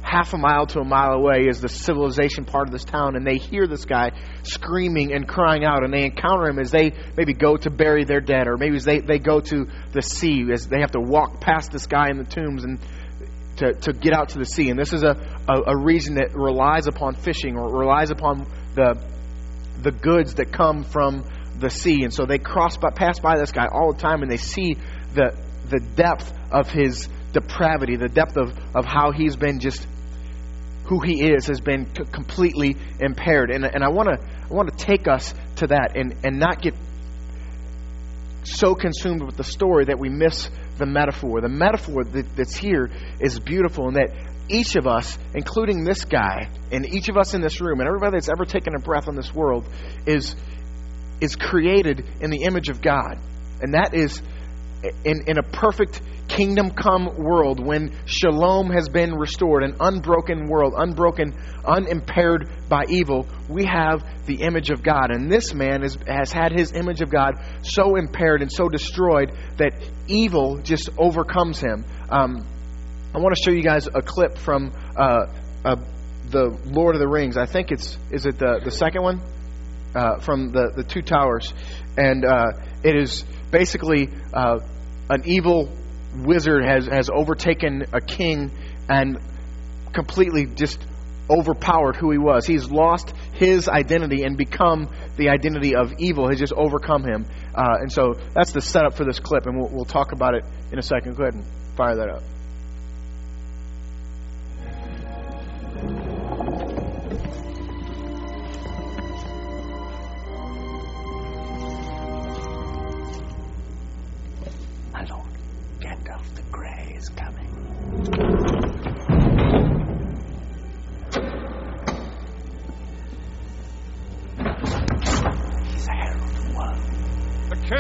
half 0.04 0.34
a 0.34 0.38
mile 0.38 0.66
to 0.66 0.80
a 0.80 0.84
mile 0.84 1.14
away 1.14 1.46
is 1.48 1.62
the 1.62 1.70
civilization 1.70 2.44
part 2.44 2.68
of 2.68 2.72
this 2.72 2.84
town, 2.84 3.16
and 3.16 3.26
they 3.26 3.38
hear 3.38 3.68
this 3.68 3.86
guy 3.86 4.12
screaming 4.44 5.14
and 5.14 5.28
crying 5.28 5.64
out, 5.64 5.84
and 5.84 5.94
they 5.94 6.04
encounter 6.04 6.48
him 6.48 6.60
as 6.60 6.72
they 6.72 6.92
maybe 7.16 7.34
go 7.34 7.56
to 7.56 7.70
bury 7.70 8.04
their 8.04 8.22
dead, 8.22 8.48
or 8.48 8.58
maybe 8.58 8.80
they, 8.80 9.00
they 9.00 9.20
go 9.20 9.40
to 9.40 9.68
the 9.94 10.02
sea, 10.02 10.46
as 10.52 10.68
they 10.68 10.82
have 10.82 10.92
to 10.92 11.00
walk 11.00 11.40
past 11.40 11.72
this 11.72 11.86
guy 11.86 12.10
in 12.10 12.18
the 12.18 12.24
tombs 12.24 12.64
and 12.64 12.80
to, 13.58 13.74
to 13.74 13.94
get 13.94 14.14
out 14.14 14.30
to 14.30 14.40
the 14.40 14.46
sea. 14.46 14.70
And 14.70 14.80
this 14.80 14.92
is 14.92 15.04
a, 15.04 15.16
a, 15.48 15.74
a 15.74 15.78
region 15.78 16.16
that 16.16 16.34
relies 16.34 16.88
upon 16.88 17.16
fishing 17.16 17.58
or 17.58 17.72
relies 17.72 18.10
upon 18.10 18.48
the, 18.74 19.00
the 19.82 19.92
goods 19.92 20.36
that 20.36 20.52
come 20.52 20.84
from 20.84 21.26
the 21.62 21.70
sea. 21.70 22.04
And 22.04 22.14
so 22.14 22.26
they 22.26 22.38
cross 22.38 22.78
by, 22.78 22.90
pass 22.90 23.20
by 23.20 23.38
this 23.38 23.52
guy 23.52 23.68
all 23.72 23.94
the 23.94 24.00
time 24.00 24.22
and 24.22 24.32
they 24.32 24.38
see 24.38 24.76
the, 25.14 25.38
the 25.70 25.80
depth 25.80 26.34
of 26.52 26.70
his 26.70 27.08
depravity, 27.32 27.96
the 27.96 28.10
depth 28.10 28.38
of, 28.38 28.58
of 28.76 28.86
how 28.86 29.12
he's 29.12 29.36
been 29.36 29.60
just 29.60 29.88
who 30.86 31.00
he 31.00 31.24
is 31.24 31.48
has 31.48 31.62
been 31.62 31.86
c- 31.96 32.04
completely 32.12 32.76
impaired. 33.00 33.50
And, 33.50 33.64
and 33.64 33.84
I 33.84 33.90
want 33.90 34.10
to 34.10 34.18
I 34.20 34.54
want 34.54 34.78
to 34.78 34.86
take 34.86 35.08
us 35.08 35.34
to 35.58 35.68
that 35.68 35.96
and, 35.96 36.26
and 36.26 36.38
not 36.38 36.62
get 36.62 36.76
so 38.44 38.76
consumed 38.76 39.24
with 39.24 39.38
the 39.38 39.44
story 39.44 39.86
that 39.86 39.98
we 39.98 40.10
miss 40.10 40.50
the 40.78 40.86
metaphor. 40.86 41.40
The 41.40 41.48
metaphor 41.48 42.04
that, 42.04 42.36
that's 42.36 42.56
here 42.56 42.90
is 43.22 43.40
beautiful 43.40 43.88
and 43.88 43.96
that 43.96 44.10
each 44.50 44.76
of 44.76 44.88
us, 44.88 45.18
including 45.34 45.86
this 45.86 46.04
guy, 46.04 46.50
and 46.72 46.86
each 46.86 47.08
of 47.08 47.16
us 47.16 47.34
in 47.34 47.42
this 47.42 47.62
room, 47.62 47.80
and 47.80 47.88
everybody 47.88 48.18
that's 48.18 48.30
ever 48.30 48.44
taken 48.44 48.76
a 48.76 48.80
breath 48.80 49.08
on 49.08 49.16
this 49.16 49.34
world, 49.34 49.66
is 50.06 50.36
is 51.22 51.36
created 51.36 52.06
in 52.20 52.30
the 52.30 52.44
image 52.44 52.70
of 52.70 52.82
God. 52.82 53.20
And 53.62 53.76
that 53.76 53.94
is 53.94 54.22
in, 55.06 55.24
in 55.28 55.38
a 55.38 55.44
perfect 55.44 56.02
kingdom 56.28 56.72
come 56.72 57.18
world 57.18 57.60
when 57.60 57.96
shalom 58.06 58.70
has 58.72 58.90
been 58.90 59.14
restored, 59.16 59.64
an 59.64 59.76
unbroken 59.80 60.48
world, 60.48 60.74
unbroken, 60.76 61.36
unimpaired 61.66 62.50
by 62.70 62.86
evil, 62.90 63.28
we 63.50 63.66
have 63.66 64.04
the 64.26 64.42
image 64.42 64.70
of 64.70 64.82
God. 64.82 65.12
And 65.12 65.32
this 65.32 65.54
man 65.54 65.84
is, 65.84 65.98
has 66.08 66.32
had 66.32 66.52
his 66.52 66.72
image 66.72 67.02
of 67.02 67.12
God 67.12 67.36
so 67.64 67.96
impaired 67.96 68.42
and 68.42 68.52
so 68.52 68.70
destroyed 68.70 69.32
that 69.58 69.74
evil 70.08 70.58
just 70.58 70.90
overcomes 70.98 71.60
him. 71.60 71.86
Um, 72.10 72.48
I 73.14 73.20
want 73.20 73.36
to 73.36 73.42
show 73.44 73.52
you 73.52 73.64
guys 73.64 73.88
a 73.88 74.02
clip 74.02 74.38
from 74.38 74.72
uh, 74.96 75.26
uh, 75.66 75.76
the 76.30 76.58
Lord 76.66 76.96
of 76.96 77.02
the 77.02 77.08
Rings. 77.08 77.36
I 77.36 77.46
think 77.46 77.72
it's, 77.72 77.98
is 78.10 78.26
it 78.26 78.40
the, 78.40 78.62
the 78.64 78.72
second 78.72 79.04
one? 79.04 79.22
Uh, 79.96 80.20
from 80.20 80.52
the, 80.52 80.72
the 80.76 80.84
two 80.84 81.02
towers. 81.02 81.54
And 81.98 82.26
uh, 82.26 82.54
it 82.84 82.96
is 82.96 83.24
basically 83.52 84.10
uh, 84.34 84.60
an 85.10 85.24
evil 85.26 85.70
wizard 86.16 86.66
has, 86.66 86.86
has 86.88 87.10
overtaken 87.10 87.86
a 87.94 88.02
king 88.02 88.52
and 88.90 89.20
completely 89.94 90.46
just 90.46 90.80
overpowered 91.30 91.96
who 91.96 92.12
he 92.12 92.18
was. 92.18 92.46
He's 92.46 92.70
lost 92.70 93.14
his 93.34 93.70
identity 93.70 94.24
and 94.24 94.38
become 94.38 94.90
the 95.16 95.30
identity 95.30 95.76
of 95.76 95.94
evil, 95.98 96.28
has 96.30 96.40
just 96.40 96.54
overcome 96.54 97.04
him. 97.04 97.26
Uh, 97.56 97.78
and 97.80 97.92
so 97.92 98.14
that's 98.34 98.52
the 98.52 98.62
setup 98.62 98.96
for 98.96 99.06
this 99.06 99.20
clip, 99.20 99.46
and 99.46 99.58
we'll, 99.58 99.70
we'll 99.72 99.86
talk 99.86 100.12
about 100.12 100.36
it 100.36 100.44
in 100.72 100.80
a 100.80 100.84
second. 100.84 101.16
Go 101.16 101.24
ahead 101.24 101.36
and 101.36 101.46
fire 101.76 101.96
that 101.96 102.10
up. 102.10 102.24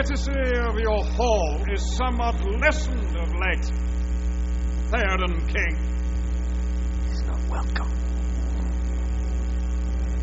Courtesy 0.02 0.58
of 0.58 0.80
your 0.80 1.04
hall 1.04 1.64
is 1.72 1.96
somewhat 1.96 2.34
lessened 2.60 3.16
of 3.18 3.30
late. 3.36 3.72
Theoden 4.90 5.48
King. 5.48 5.76
He's 7.08 7.24
not 7.24 7.40
welcome. 7.48 7.92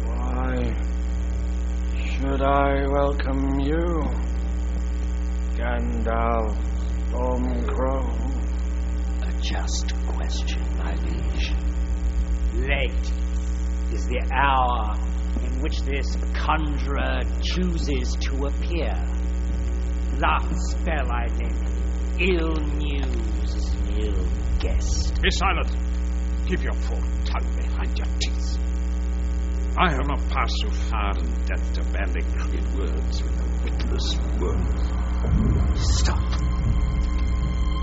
Why 0.04 0.74
should 1.96 2.42
I 2.42 2.88
welcome 2.88 3.60
you, 3.60 4.02
Gandalf 5.54 6.56
Stormcrow? 7.10 8.02
A 9.28 9.40
just 9.40 9.94
question, 10.08 10.62
my 10.76 10.92
liege. 10.94 11.52
Late 12.54 13.12
is 13.92 14.08
the 14.08 14.28
hour 14.32 14.96
in 15.44 15.60
which 15.62 15.82
this 15.82 16.16
conjurer 16.34 17.20
chooses 17.42 18.16
to 18.16 18.46
appear. 18.46 19.17
Lathspell 20.16 21.10
I 21.10 21.26
name 21.36 21.68
ill 22.20 22.54
news, 22.76 23.74
ill 23.96 24.26
guest. 24.58 25.20
Be 25.22 25.30
silent. 25.30 25.70
Keep 26.48 26.64
your 26.64 26.74
forked 26.74 27.26
tongue 27.26 27.56
behind 27.56 27.96
your 27.96 28.08
teeth. 28.18 28.58
I 29.78 29.92
have 29.92 30.08
not 30.08 30.18
passed 30.28 30.54
so 30.62 30.70
far 30.70 31.16
in 31.18 31.30
death 31.44 31.72
to 31.74 31.84
bandy 31.92 32.22
crooked 32.36 32.74
words 32.76 33.22
with 33.22 33.38
a 33.38 33.44
witless 33.62 34.16
worm. 34.40 35.76
Stop. 35.76 36.18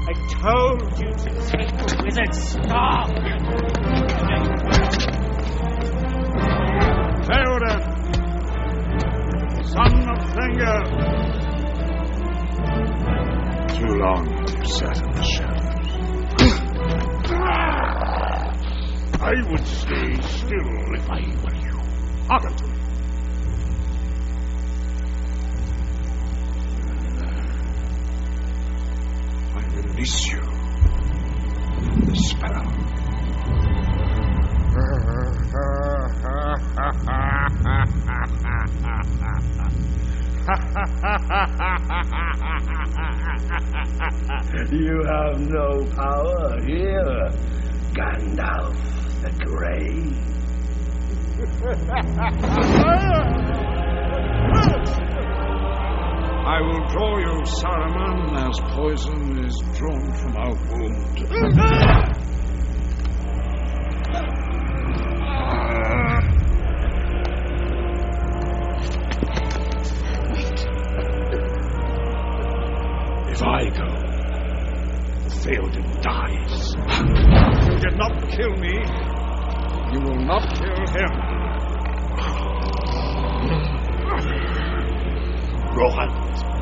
I 0.07 0.13
told 0.27 0.99
you 0.99 1.09
to 1.09 1.29
take 1.49 1.71
the 1.77 1.85
wizard. 2.03 2.35
Stop! 2.35 3.09
Theoden, 7.25 7.81
son 9.63 10.09
of 10.09 10.19
Thengel. 10.35 11.44
Too 12.55 13.93
long 13.97 14.23
you've 14.47 14.67
sat 14.67 14.97
in 15.03 15.11
the 15.11 15.23
shadows. 15.23 15.65
I 19.21 19.33
would 19.49 19.65
stay 19.65 20.21
still 20.21 20.93
if 20.93 21.09
I 21.09 21.19
were 21.43 21.55
you. 21.55 21.75
Me. 22.29 22.75
I 29.53 29.57
release 29.75 30.27
you. 30.27 30.44
You 44.71 45.03
have 45.05 45.39
no 45.39 45.85
power 45.95 46.59
here, 46.65 47.29
Gandalf 47.93 48.75
the 49.21 49.29
Grey. 49.43 50.11
I 56.47 56.61
will 56.61 56.85
draw 56.87 57.17
you, 57.17 57.41
Saruman, 57.43 58.37
as 58.47 58.57
poison 58.75 59.43
is 59.43 59.57
drawn 59.77 60.13
from 60.15 60.37
our 60.37 60.53
wound. 60.71 61.17
dies. 76.05 76.75
You 77.65 77.75
did 77.79 77.97
not 77.97 78.13
kill 78.29 78.53
me. 78.57 78.75
You 79.91 79.99
will 80.05 80.21
not 80.21 80.43
kill 80.53 80.85
him. 80.93 81.11
Rohan 85.75 86.54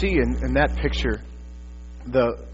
see 0.00 0.16
in, 0.16 0.42
in 0.42 0.54
that 0.54 0.76
picture 0.76 1.20
the 2.06 2.44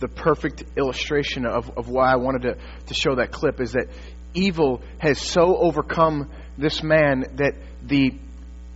the 0.00 0.08
perfect 0.08 0.64
illustration 0.76 1.46
of, 1.46 1.78
of 1.78 1.88
why 1.88 2.12
I 2.12 2.16
wanted 2.16 2.42
to, 2.42 2.58
to 2.88 2.94
show 2.94 3.14
that 3.14 3.30
clip 3.30 3.60
is 3.60 3.72
that 3.72 3.86
evil 4.34 4.82
has 4.98 5.20
so 5.20 5.56
overcome 5.56 6.28
this 6.58 6.82
man 6.82 7.24
that 7.36 7.54
the 7.84 8.14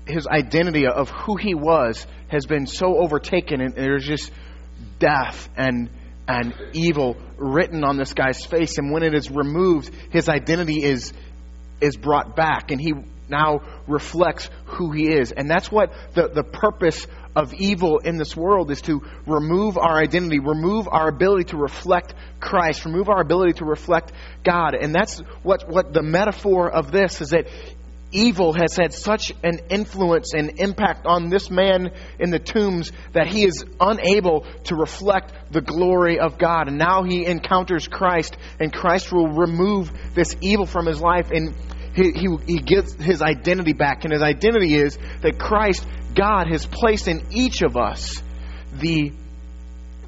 his 0.06 0.28
identity 0.28 0.86
of 0.86 1.10
who 1.10 1.34
he 1.34 1.54
was 1.54 2.06
has 2.28 2.46
been 2.46 2.68
so 2.68 2.96
overtaken 2.98 3.60
and 3.60 3.74
there's 3.74 4.06
just 4.06 4.30
death 5.00 5.48
and 5.56 5.90
and 6.28 6.54
evil 6.74 7.16
written 7.36 7.82
on 7.82 7.96
this 7.96 8.12
guy's 8.14 8.44
face. 8.44 8.78
And 8.78 8.92
when 8.92 9.02
it 9.02 9.14
is 9.14 9.28
removed 9.28 9.90
his 10.10 10.28
identity 10.28 10.84
is 10.84 11.12
is 11.80 11.96
brought 11.96 12.36
back. 12.36 12.70
And 12.70 12.80
he 12.80 12.92
now 13.28 13.60
reflects 13.86 14.48
who 14.66 14.92
he 14.92 15.08
is 15.08 15.32
and 15.32 15.48
that's 15.48 15.70
what 15.70 15.92
the, 16.14 16.28
the 16.28 16.44
purpose 16.44 17.06
of 17.34 17.52
evil 17.54 17.98
in 17.98 18.16
this 18.16 18.34
world 18.34 18.70
is 18.70 18.80
to 18.80 19.02
remove 19.26 19.76
our 19.76 19.98
identity 19.98 20.38
remove 20.38 20.88
our 20.90 21.08
ability 21.08 21.44
to 21.44 21.56
reflect 21.56 22.14
christ 22.40 22.84
remove 22.84 23.08
our 23.08 23.20
ability 23.20 23.52
to 23.52 23.64
reflect 23.64 24.12
god 24.42 24.74
and 24.74 24.94
that's 24.94 25.18
what, 25.42 25.68
what 25.68 25.92
the 25.92 26.02
metaphor 26.02 26.70
of 26.70 26.90
this 26.90 27.20
is 27.20 27.30
that 27.30 27.46
evil 28.12 28.52
has 28.52 28.76
had 28.76 28.92
such 28.92 29.32
an 29.42 29.60
influence 29.68 30.32
and 30.34 30.58
impact 30.58 31.06
on 31.06 31.28
this 31.28 31.50
man 31.50 31.90
in 32.18 32.30
the 32.30 32.38
tombs 32.38 32.92
that 33.12 33.26
he 33.26 33.44
is 33.44 33.64
unable 33.80 34.42
to 34.64 34.74
reflect 34.74 35.32
the 35.52 35.60
glory 35.60 36.18
of 36.18 36.38
God. 36.38 36.68
And 36.68 36.78
now 36.78 37.02
he 37.02 37.26
encounters 37.26 37.88
Christ, 37.88 38.36
and 38.60 38.72
Christ 38.72 39.12
will 39.12 39.28
remove 39.28 39.92
this 40.14 40.36
evil 40.40 40.66
from 40.66 40.86
his 40.86 41.00
life, 41.00 41.30
and 41.30 41.54
he, 41.96 42.12
he, 42.12 42.36
he 42.46 42.58
gets 42.58 42.92
his 42.94 43.22
identity 43.22 43.72
back. 43.72 44.04
And 44.04 44.12
his 44.12 44.22
identity 44.22 44.74
is 44.74 44.98
that 45.22 45.38
Christ, 45.38 45.86
God, 46.14 46.46
has 46.48 46.66
placed 46.66 47.08
in 47.08 47.26
each 47.30 47.62
of 47.62 47.76
us 47.76 48.22
the, 48.74 49.12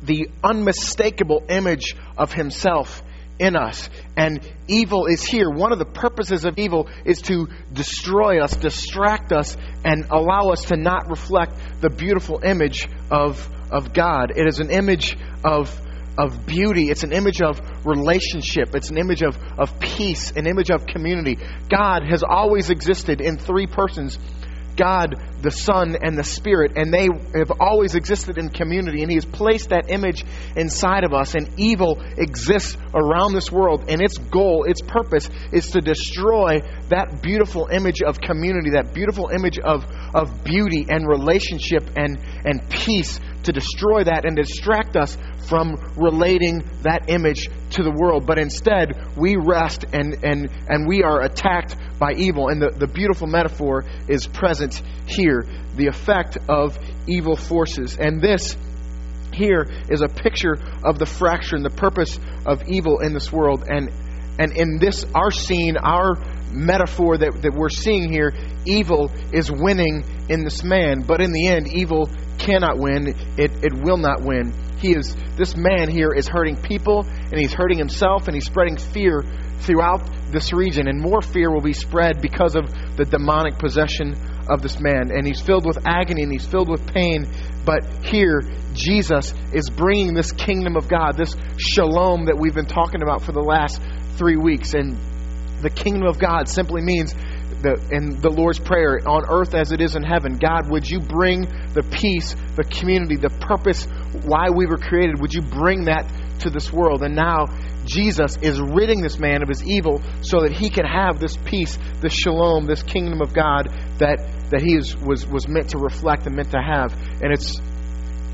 the 0.03 0.29
unmistakable 0.45 1.45
image 1.49 1.97
of 2.19 2.33
himself 2.33 3.03
in 3.39 3.57
us. 3.57 3.89
And 4.17 4.41
evil 4.67 5.07
is 5.07 5.25
here. 5.25 5.49
One 5.49 5.73
of 5.73 5.79
the 5.79 5.87
purposes 5.87 6.45
of 6.45 6.59
evil 6.59 6.89
is 7.07 7.23
to 7.23 7.49
destroy 7.73 8.43
us, 8.43 8.55
distract 8.55 9.33
us, 9.33 9.57
and 9.83 10.07
allow 10.11 10.51
us 10.51 10.65
to 10.67 10.77
not 10.77 11.09
reflect 11.09 11.53
the 11.81 11.89
beautiful 11.89 12.45
image 12.45 12.87
of, 13.11 13.49
of 13.71 13.95
God. 13.95 14.33
It 14.37 14.47
is 14.47 14.59
an 14.59 14.71
image 14.71 15.17
of, 15.43 15.75
of 16.19 16.47
beauty, 16.47 16.91
it's 16.91 17.05
an 17.05 17.13
image 17.13 17.41
of 17.41 17.61
relationship, 17.87 18.75
it's 18.75 18.91
an 18.91 18.99
image 18.99 19.23
of, 19.23 19.39
of 19.57 19.79
peace, 19.79 20.33
an 20.33 20.47
image 20.47 20.71
of 20.71 20.85
community. 20.87 21.39
God 21.71 22.03
has 22.03 22.23
always 22.23 22.71
existed 22.71 23.21
in 23.21 23.39
three 23.39 23.67
persons 23.67 24.19
God, 24.79 25.21
the 25.43 25.51
Son, 25.51 25.97
and 26.01 26.17
the 26.17 26.23
Spirit, 26.23 26.73
and 26.77 26.95
they 26.95 27.09
have 27.35 27.51
always 27.61 27.97
existed 27.97 28.39
in 28.39 28.49
community. 28.49 29.03
And 29.03 29.11
He 29.11 29.17
has 29.17 29.25
placed 29.25 29.71
that 29.71 29.91
image 29.91 30.25
inside 30.55 31.03
of 31.03 31.13
us, 31.13 31.35
and 31.35 31.59
evil 31.59 32.01
exists 32.17 32.77
around 32.95 33.35
this 33.35 33.51
world. 33.51 33.87
And 33.89 34.01
its 34.01 34.17
goal, 34.17 34.65
its 34.65 34.81
purpose, 34.81 35.29
is 35.53 35.73
to 35.73 35.81
destroy 35.81 36.61
that 36.91 37.21
beautiful 37.21 37.67
image 37.67 38.03
of 38.03 38.21
community, 38.21 38.71
that 38.71 38.95
beautiful 38.95 39.29
image 39.31 39.59
of, 39.59 39.85
of 40.15 40.45
beauty 40.45 40.87
and 40.89 41.07
relationship 41.09 41.83
and, 41.97 42.17
and 42.45 42.71
peace, 42.71 43.19
to 43.45 43.53
destroy 43.53 44.05
that 44.05 44.25
and 44.25 44.37
distract 44.37 44.97
us 44.97 45.17
from 45.49 45.77
relating 45.97 46.63
that 46.83 47.09
image 47.09 47.49
to 47.71 47.83
the 47.83 47.91
world. 47.91 48.27
But 48.27 48.39
instead, 48.39 48.93
we 49.17 49.37
rest 49.37 49.85
and, 49.93 50.25
and, 50.25 50.49
and 50.69 50.87
we 50.87 51.03
are 51.03 51.23
attacked 51.23 51.77
by 51.99 52.13
evil. 52.13 52.49
And 52.49 52.61
the, 52.61 52.71
the 52.71 52.87
beautiful 52.87 53.27
metaphor 53.27 53.85
is 54.09 54.27
present 54.27 54.83
here 55.07 55.47
the 55.77 55.87
effect 55.87 56.37
of 56.49 56.79
evil 57.07 57.37
forces. 57.37 57.97
And 57.99 58.21
this 58.21 58.57
here 59.33 59.67
is 59.89 60.03
a 60.03 60.09
picture 60.09 60.57
of 60.85 60.99
the 60.99 61.07
fracture 61.07 61.57
and 61.57 61.65
the 61.65 61.71
purpose 61.71 62.19
of 62.45 62.69
evil 62.69 63.01
in 63.01 63.15
this 63.15 63.33
world. 63.33 63.65
And, 63.69 63.91
and 64.39 64.57
in 64.57 64.79
this, 64.79 65.07
our 65.15 65.31
scene, 65.31 65.77
our 65.77 66.17
metaphor 66.51 67.19
that, 67.19 67.43
that 67.43 67.55
we're 67.55 67.69
seeing 67.69 68.11
here, 68.11 68.35
evil 68.65 69.11
is 69.33 69.51
winning 69.51 70.05
in 70.29 70.45
this 70.45 70.65
man. 70.65 71.03
But 71.03 71.21
in 71.21 71.33
the 71.33 71.47
end, 71.47 71.69
evil 71.69 72.11
cannot 72.39 72.79
win, 72.79 73.09
it, 73.37 73.53
it 73.63 73.73
will 73.75 73.99
not 73.99 74.23
win. 74.23 74.53
He 74.79 74.95
is 74.95 75.17
this 75.37 75.57
man 75.57 75.91
here 75.91 76.13
is 76.13 76.29
hurting 76.29 76.57
people 76.57 77.05
and 77.05 77.39
he's 77.39 77.53
hurting 77.53 77.79
himself 77.79 78.27
and 78.29 78.35
he's 78.35 78.47
spreading 78.47 78.77
fear 78.77 79.25
throughout 79.61 80.09
this 80.31 80.53
region. 80.53 80.89
And 80.89 81.01
more 81.01 81.21
fear 81.21 81.53
will 81.53 81.61
be 81.61 81.73
spread 81.73 82.21
because 82.21 82.55
of 82.55 82.71
the 82.97 83.05
demonic 83.05 83.59
possession 83.59 84.15
of 84.49 84.63
this 84.63 84.81
man. 84.81 85.11
And 85.13 85.27
he's 85.27 85.41
filled 85.41 85.67
with 85.67 85.79
agony 85.87 86.23
and 86.23 86.33
he's 86.33 86.47
filled 86.47 86.71
with 86.71 86.87
pain. 86.93 87.27
But 87.65 88.05
here 88.05 88.43
Jesus 88.73 89.35
is 89.53 89.69
bringing 89.69 90.15
this 90.15 90.33
kingdom 90.33 90.77
of 90.77 90.89
God 90.89 91.17
this 91.17 91.35
shalom 91.59 92.27
that 92.27 92.39
we've 92.39 92.55
been 92.55 92.67
talking 92.67 93.03
about 93.03 93.23
for 93.23 93.33
the 93.33 93.43
last 93.43 93.81
3 94.17 94.37
weeks. 94.37 94.75
And 94.75 94.97
the 95.61 95.71
kingdom 95.71 96.05
of 96.05 96.19
God 96.19 96.49
simply 96.49 96.83
means 96.83 97.15
the, 97.63 97.89
in 97.91 98.21
the 98.21 98.31
Lord's 98.31 98.59
Prayer, 98.59 99.01
on 99.07 99.25
earth 99.29 99.55
as 99.55 99.73
it 99.73 99.81
is 99.81 99.97
in 99.97 100.03
heaven. 100.03 100.39
God, 100.39 100.71
would 100.71 100.89
you 100.89 101.01
bring 101.01 101.43
the 101.73 101.83
peace, 101.91 102.35
the 102.57 102.65
community, 102.65 103.17
the 103.17 103.31
purpose, 103.31 103.85
why 104.25 104.51
we 104.51 104.67
were 104.67 104.79
created? 104.79 105.21
Would 105.21 105.35
you 105.35 105.43
bring 105.43 105.85
that 105.85 106.07
to 106.41 106.51
this 106.51 106.73
world? 106.73 107.03
And 107.03 107.17
now 107.17 107.47
Jesus 107.85 108.37
is 108.43 108.61
ridding 108.61 109.01
this 109.01 109.19
man 109.19 109.43
of 109.43 109.49
his 109.49 109.65
evil 109.65 110.03
so 110.21 110.41
that 110.41 110.53
he 110.53 110.71
can 110.71 110.85
have 110.85 111.19
this 111.19 111.37
peace, 111.37 111.79
this 112.01 112.13
shalom, 112.13 112.67
this 112.67 112.83
kingdom 112.83 113.21
of 113.21 113.33
God 113.33 113.69
that, 113.99 114.19
that 114.51 114.61
he 114.63 114.77
is, 114.77 114.97
was, 114.97 115.27
was 115.27 115.49
meant 115.49 115.71
to 115.71 115.79
reflect 115.79 116.27
and 116.27 116.37
meant 116.37 116.51
to 116.53 116.61
have. 116.61 116.93
And 117.23 117.33
it's 117.33 117.59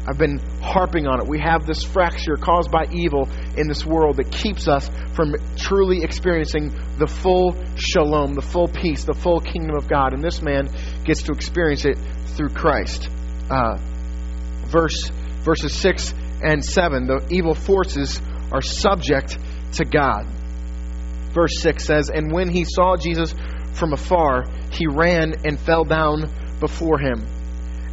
I've 0.06 0.18
been 0.18 0.38
harping 0.60 1.06
on 1.06 1.20
it. 1.20 1.26
We 1.26 1.40
have 1.40 1.66
this 1.66 1.82
fracture 1.82 2.36
caused 2.36 2.70
by 2.70 2.86
evil 2.92 3.28
in 3.56 3.68
this 3.68 3.86
world 3.86 4.16
that 4.16 4.30
keeps 4.30 4.68
us 4.68 4.90
from 5.14 5.34
truly 5.56 6.02
experiencing 6.02 6.74
the 6.98 7.06
full 7.06 7.56
shalom, 7.76 8.34
the 8.34 8.42
full 8.42 8.68
peace, 8.68 9.04
the 9.04 9.14
full 9.14 9.40
kingdom 9.40 9.76
of 9.76 9.88
God. 9.88 10.12
And 10.12 10.22
this 10.22 10.42
man 10.42 10.68
gets 11.04 11.22
to 11.22 11.32
experience 11.32 11.86
it 11.86 11.96
through 12.36 12.50
Christ. 12.50 13.08
Uh, 13.50 13.78
verse 14.66 15.10
verses 15.42 15.72
six 15.74 16.12
and 16.42 16.64
seven: 16.64 17.06
the 17.06 17.26
evil 17.30 17.54
forces 17.54 18.20
are 18.52 18.62
subject 18.62 19.38
to 19.72 19.84
God. 19.84 20.26
Verse 21.32 21.60
six 21.60 21.84
says, 21.84 22.10
"And 22.10 22.30
when 22.30 22.50
he 22.50 22.64
saw 22.64 22.96
Jesus 22.96 23.34
from 23.72 23.92
afar, 23.92 24.44
he 24.70 24.86
ran 24.86 25.34
and 25.44 25.58
fell 25.58 25.84
down 25.84 26.30
before 26.60 26.98
him, 26.98 27.26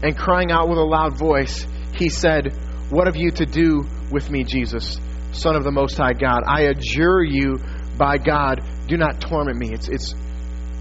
and 0.04 0.17
crying 0.17 0.52
out 0.52 0.67
with 0.67 0.78
a 0.78 0.84
loud 0.84 1.17
voice." 1.17 1.65
He 2.02 2.10
said, 2.10 2.58
What 2.90 3.06
have 3.06 3.16
you 3.16 3.30
to 3.30 3.46
do 3.46 3.86
with 4.12 4.32
me, 4.32 4.44
Jesus, 4.44 5.00
Son 5.34 5.56
of 5.56 5.64
the 5.64 5.72
Most 5.72 5.98
High 5.98 6.14
God? 6.14 6.42
I 6.48 6.62
adjure 6.62 7.24
you 7.24 7.60
by 7.96 8.18
God, 8.18 8.64
do 8.88 8.98
not 8.98 9.22
torment 9.22 9.60
me. 9.60 9.72
It's, 9.72 9.88
it's 9.88 10.16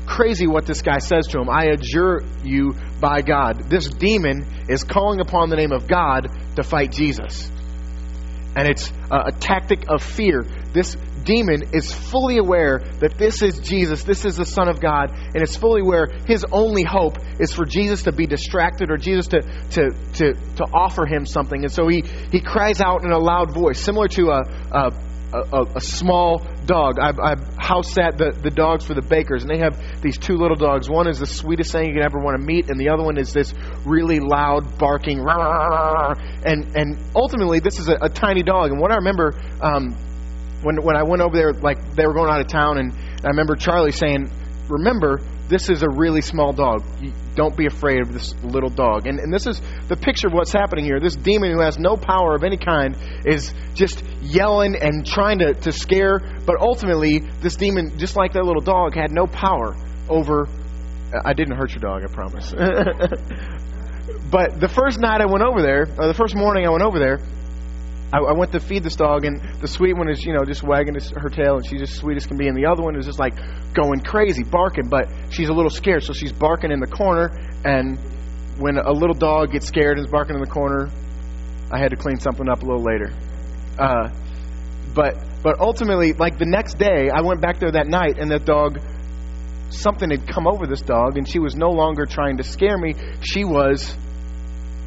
crazy 0.06 0.46
what 0.46 0.64
this 0.64 0.80
guy 0.80 0.96
says 0.96 1.26
to 1.28 1.38
him. 1.38 1.50
I 1.50 1.66
adjure 1.66 2.22
you 2.42 2.74
by 3.00 3.20
God. 3.20 3.68
This 3.68 3.86
demon 3.86 4.46
is 4.70 4.82
calling 4.82 5.20
upon 5.20 5.50
the 5.50 5.56
name 5.56 5.72
of 5.72 5.86
God 5.86 6.28
to 6.56 6.62
fight 6.62 6.90
Jesus. 6.92 7.50
And 8.56 8.66
it's 8.66 8.90
a, 9.10 9.26
a 9.26 9.32
tactic 9.32 9.90
of 9.90 10.02
fear. 10.02 10.46
This 10.72 10.96
demon 11.24 11.74
is 11.74 11.92
fully 11.92 12.38
aware 12.38 12.78
that 13.00 13.16
this 13.18 13.42
is 13.42 13.58
Jesus, 13.60 14.04
this 14.04 14.24
is 14.24 14.36
the 14.36 14.44
Son 14.46 14.68
of 14.68 14.80
God, 14.80 15.10
and 15.10 15.42
is 15.42 15.56
fully 15.56 15.80
aware 15.80 16.08
his 16.26 16.44
only 16.50 16.82
hope 16.82 17.18
is 17.38 17.52
for 17.52 17.64
Jesus 17.64 18.04
to 18.04 18.12
be 18.12 18.26
distracted 18.26 18.90
or 18.90 18.96
Jesus 18.96 19.28
to, 19.28 19.42
to, 19.42 19.90
to, 20.14 20.34
to 20.56 20.64
offer 20.72 21.06
him 21.06 21.26
something. 21.26 21.62
And 21.62 21.72
so 21.72 21.88
he, 21.88 22.02
he 22.30 22.40
cries 22.40 22.80
out 22.80 23.04
in 23.04 23.10
a 23.10 23.18
loud 23.18 23.52
voice, 23.52 23.80
similar 23.80 24.08
to 24.08 24.30
a, 24.30 24.42
a 24.72 24.92
a, 25.32 25.66
a, 25.76 25.80
small 25.80 26.38
dog. 26.66 26.98
I, 27.00 27.10
I 27.10 27.36
house 27.56 27.92
sat 27.92 28.18
the, 28.18 28.32
the 28.32 28.50
dogs 28.50 28.84
for 28.84 28.94
the 28.94 29.02
bakers, 29.02 29.42
and 29.42 29.50
they 29.50 29.58
have 29.58 30.02
these 30.02 30.18
two 30.18 30.34
little 30.34 30.56
dogs. 30.56 30.88
One 30.90 31.08
is 31.08 31.18
the 31.18 31.26
sweetest 31.26 31.72
thing 31.72 31.86
you 31.86 31.94
could 31.94 32.02
ever 32.02 32.18
want 32.18 32.40
to 32.40 32.44
meet, 32.44 32.68
and 32.68 32.80
the 32.80 32.88
other 32.88 33.02
one 33.02 33.16
is 33.16 33.32
this 33.32 33.54
really 33.84 34.20
loud 34.20 34.78
barking. 34.78 35.24
And 35.28 36.76
and 36.76 36.98
ultimately, 37.14 37.60
this 37.60 37.78
is 37.78 37.88
a, 37.88 37.96
a 38.02 38.08
tiny 38.08 38.42
dog. 38.42 38.70
And 38.70 38.80
what 38.80 38.90
I 38.90 38.96
remember 38.96 39.40
um, 39.60 39.96
when 40.62 40.82
when 40.82 40.96
I 40.96 41.02
went 41.02 41.22
over 41.22 41.36
there, 41.36 41.52
like 41.52 41.94
they 41.94 42.06
were 42.06 42.14
going 42.14 42.30
out 42.30 42.40
of 42.40 42.48
town, 42.48 42.78
and 42.78 42.92
I 43.24 43.28
remember 43.28 43.56
Charlie 43.56 43.92
saying, 43.92 44.30
"Remember, 44.68 45.20
this 45.48 45.68
is 45.70 45.82
a 45.82 45.88
really 45.88 46.20
small 46.20 46.52
dog. 46.52 46.84
Don't 47.34 47.56
be 47.56 47.66
afraid 47.66 48.00
of 48.00 48.12
this 48.12 48.34
little 48.42 48.68
dog." 48.68 49.06
And 49.06 49.18
and 49.18 49.32
this 49.32 49.46
is 49.46 49.60
the 49.88 49.96
picture 49.96 50.28
of 50.28 50.34
what's 50.34 50.52
happening 50.52 50.84
here. 50.84 51.00
This 51.00 51.16
demon 51.16 51.52
who 51.52 51.60
has 51.60 51.78
no 51.78 51.96
power 51.96 52.34
of 52.34 52.44
any 52.44 52.58
kind 52.58 52.96
is 53.24 53.54
just 53.74 54.02
yelling 54.20 54.76
and 54.76 55.06
trying 55.06 55.38
to 55.38 55.54
to 55.54 55.72
scare, 55.72 56.20
but 56.44 56.60
ultimately, 56.60 57.20
this 57.40 57.56
demon, 57.56 57.98
just 57.98 58.16
like 58.16 58.34
that 58.34 58.44
little 58.44 58.62
dog, 58.62 58.94
had 58.94 59.12
no 59.12 59.26
power 59.26 59.74
over. 60.08 60.46
Uh, 61.12 61.22
I 61.24 61.32
didn't 61.32 61.56
hurt 61.56 61.70
your 61.70 61.80
dog, 61.80 62.02
I 62.04 62.12
promise. 62.12 62.50
but 64.30 64.60
the 64.60 64.68
first 64.68 65.00
night 65.00 65.20
I 65.20 65.26
went 65.26 65.42
over 65.42 65.62
there, 65.62 65.88
or 65.98 66.06
the 66.06 66.14
first 66.14 66.36
morning 66.36 66.66
I 66.66 66.70
went 66.70 66.84
over 66.84 66.98
there, 66.98 67.18
I, 68.12 68.18
I 68.18 68.32
went 68.32 68.52
to 68.52 68.60
feed 68.60 68.82
this 68.82 68.96
dog, 68.96 69.24
and 69.24 69.40
the 69.60 69.68
sweet 69.68 69.94
one 69.96 70.08
is, 70.08 70.24
you 70.24 70.32
know, 70.32 70.44
just 70.44 70.62
wagging 70.62 70.94
his, 70.94 71.10
her 71.10 71.28
tail, 71.28 71.56
and 71.56 71.66
she's 71.66 71.82
as 71.82 71.94
sweet 71.94 72.16
as 72.16 72.26
can 72.26 72.36
be. 72.36 72.48
And 72.48 72.56
the 72.56 72.66
other 72.66 72.82
one 72.82 72.96
is 72.96 73.06
just 73.06 73.18
like 73.18 73.34
going 73.72 74.00
crazy, 74.00 74.42
barking, 74.42 74.88
but 74.88 75.08
she's 75.30 75.48
a 75.48 75.52
little 75.52 75.70
scared, 75.70 76.02
so 76.02 76.12
she's 76.12 76.32
barking 76.32 76.72
in 76.72 76.80
the 76.80 76.86
corner. 76.86 77.30
And 77.64 77.98
when 78.58 78.78
a 78.78 78.92
little 78.92 79.14
dog 79.14 79.52
gets 79.52 79.66
scared 79.66 79.96
and 79.98 80.06
is 80.06 80.10
barking 80.10 80.34
in 80.34 80.40
the 80.40 80.50
corner, 80.50 80.90
I 81.70 81.78
had 81.78 81.90
to 81.90 81.96
clean 81.96 82.18
something 82.18 82.48
up 82.48 82.62
a 82.62 82.66
little 82.66 82.82
later. 82.82 83.12
Uh, 83.78 84.10
but 84.94 85.14
but 85.42 85.60
ultimately, 85.60 86.12
like 86.12 86.38
the 86.38 86.46
next 86.46 86.78
day, 86.78 87.08
I 87.08 87.22
went 87.22 87.40
back 87.40 87.60
there 87.60 87.70
that 87.72 87.86
night, 87.86 88.18
and 88.18 88.30
that 88.30 88.44
dog, 88.44 88.80
something 89.70 90.10
had 90.10 90.28
come 90.28 90.46
over 90.46 90.66
this 90.66 90.82
dog, 90.82 91.16
and 91.16 91.28
she 91.28 91.38
was 91.38 91.54
no 91.54 91.70
longer 91.70 92.06
trying 92.06 92.38
to 92.38 92.42
scare 92.42 92.76
me. 92.76 92.94
She 93.22 93.44
was 93.44 93.96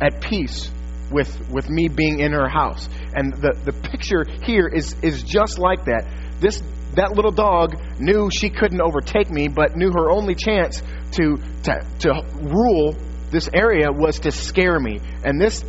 at 0.02 0.22
peace 0.22 0.70
with 1.12 1.50
with 1.50 1.70
me 1.70 1.88
being 1.88 2.20
in 2.20 2.34
her 2.34 2.50
house. 2.50 2.88
And 3.16 3.34
the 3.34 3.54
the 3.64 3.74
picture 3.74 4.26
here 4.44 4.68
is 4.68 4.96
is 5.02 5.24
just 5.24 5.60
like 5.60 5.86
that. 5.86 6.06
This 6.40 6.62
that 6.96 7.14
little 7.14 7.32
dog 7.32 7.76
knew 8.00 8.30
she 8.32 8.50
couldn't 8.50 8.82
overtake 8.82 9.30
me, 9.30 9.48
but 9.48 9.76
knew 9.76 9.92
her 9.92 10.12
only 10.12 10.36
chance 10.36 10.82
to 11.14 11.38
to, 11.64 11.88
to 12.00 12.26
rule 12.42 12.96
this 13.32 13.50
area 13.54 13.92
was 13.92 14.20
to 14.20 14.32
scare 14.32 14.80
me. 14.80 15.00
And 15.24 15.42
this 15.42 15.64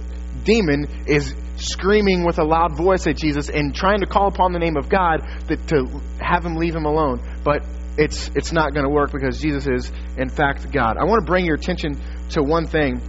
demon 0.44 0.86
is 1.06 1.34
screaming 1.56 2.24
with 2.24 2.38
a 2.38 2.44
loud 2.44 2.76
voice 2.76 3.06
at 3.06 3.16
Jesus 3.16 3.48
and 3.48 3.74
trying 3.74 4.00
to 4.00 4.06
call 4.06 4.28
upon 4.28 4.52
the 4.52 4.58
name 4.58 4.76
of 4.76 4.88
God 4.88 5.20
that, 5.48 5.66
to 5.68 6.00
have 6.20 6.44
him 6.44 6.56
leave 6.56 6.74
him 6.74 6.84
alone. 6.84 7.22
But 7.44 7.64
it's 7.96 8.28
it's 8.34 8.52
not 8.52 8.74
going 8.74 8.84
to 8.84 8.90
work 8.90 9.12
because 9.12 9.40
Jesus 9.40 9.66
is 9.66 9.92
in 10.16 10.28
fact 10.28 10.70
God. 10.72 10.96
I 10.98 11.04
want 11.04 11.24
to 11.24 11.26
bring 11.26 11.44
your 11.44 11.54
attention 11.54 12.00
to 12.30 12.42
one 12.42 12.66
thing 12.66 13.00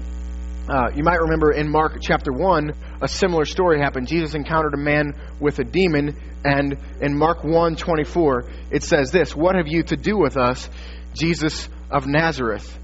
uh, 0.67 0.89
you 0.95 1.04
might 1.04 1.19
remember 1.19 1.51
in 1.51 1.69
Mark 1.69 1.97
chapter 2.01 2.32
1, 2.32 2.73
a 3.01 3.08
similar 3.08 3.45
story 3.45 3.80
happened. 3.80 4.08
Jesus 4.08 4.34
encountered 4.34 4.73
a 4.73 4.78
man 4.78 5.13
with 5.39 5.60
a 5.60 5.63
demon, 5.63 6.19
and 6.43 6.78
in 7.01 7.15
Mark 7.15 7.43
1 7.43 7.75
24, 7.75 8.49
it 8.71 8.84
says 8.84 9.12
this 9.12 9.36
What 9.36 9.56
have 9.56 9.67
you 9.67 9.84
to 9.84 9.95
do 9.95 10.17
with 10.17 10.38
us, 10.38 10.67
Jesus 11.13 11.69
of 11.91 12.08
Nazareth? 12.08 12.80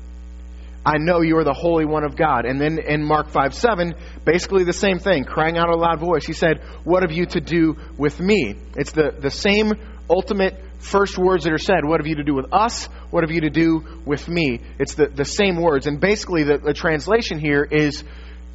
I 0.85 0.97
know 0.97 1.21
you 1.21 1.37
are 1.37 1.43
the 1.43 1.53
Holy 1.53 1.85
One 1.85 2.03
of 2.03 2.15
God. 2.15 2.45
And 2.45 2.59
then 2.59 2.79
in 2.79 3.03
Mark 3.03 3.29
5 3.29 3.53
7, 3.53 3.93
basically 4.25 4.63
the 4.63 4.73
same 4.73 4.99
thing, 4.99 5.25
crying 5.25 5.57
out 5.57 5.69
a 5.69 5.75
loud 5.75 5.99
voice. 5.99 6.25
He 6.25 6.33
said, 6.33 6.61
What 6.83 7.03
have 7.03 7.11
you 7.11 7.25
to 7.27 7.41
do 7.41 7.77
with 7.97 8.19
me? 8.19 8.55
It's 8.75 8.91
the, 8.91 9.11
the 9.19 9.31
same 9.31 9.73
ultimate 10.09 10.55
first 10.81 11.17
words 11.17 11.43
that 11.45 11.53
are 11.53 11.57
said. 11.57 11.85
What 11.85 11.99
have 11.99 12.07
you 12.07 12.15
to 12.15 12.23
do 12.23 12.33
with 12.33 12.51
us? 12.51 12.85
What 13.09 13.23
have 13.23 13.31
you 13.31 13.41
to 13.41 13.49
do 13.49 14.01
with 14.05 14.27
me? 14.27 14.61
It's 14.79 14.95
the, 14.95 15.07
the 15.07 15.25
same 15.25 15.61
words. 15.61 15.87
And 15.87 15.99
basically, 15.99 16.43
the, 16.43 16.57
the 16.57 16.73
translation 16.73 17.39
here 17.39 17.63
is 17.63 18.03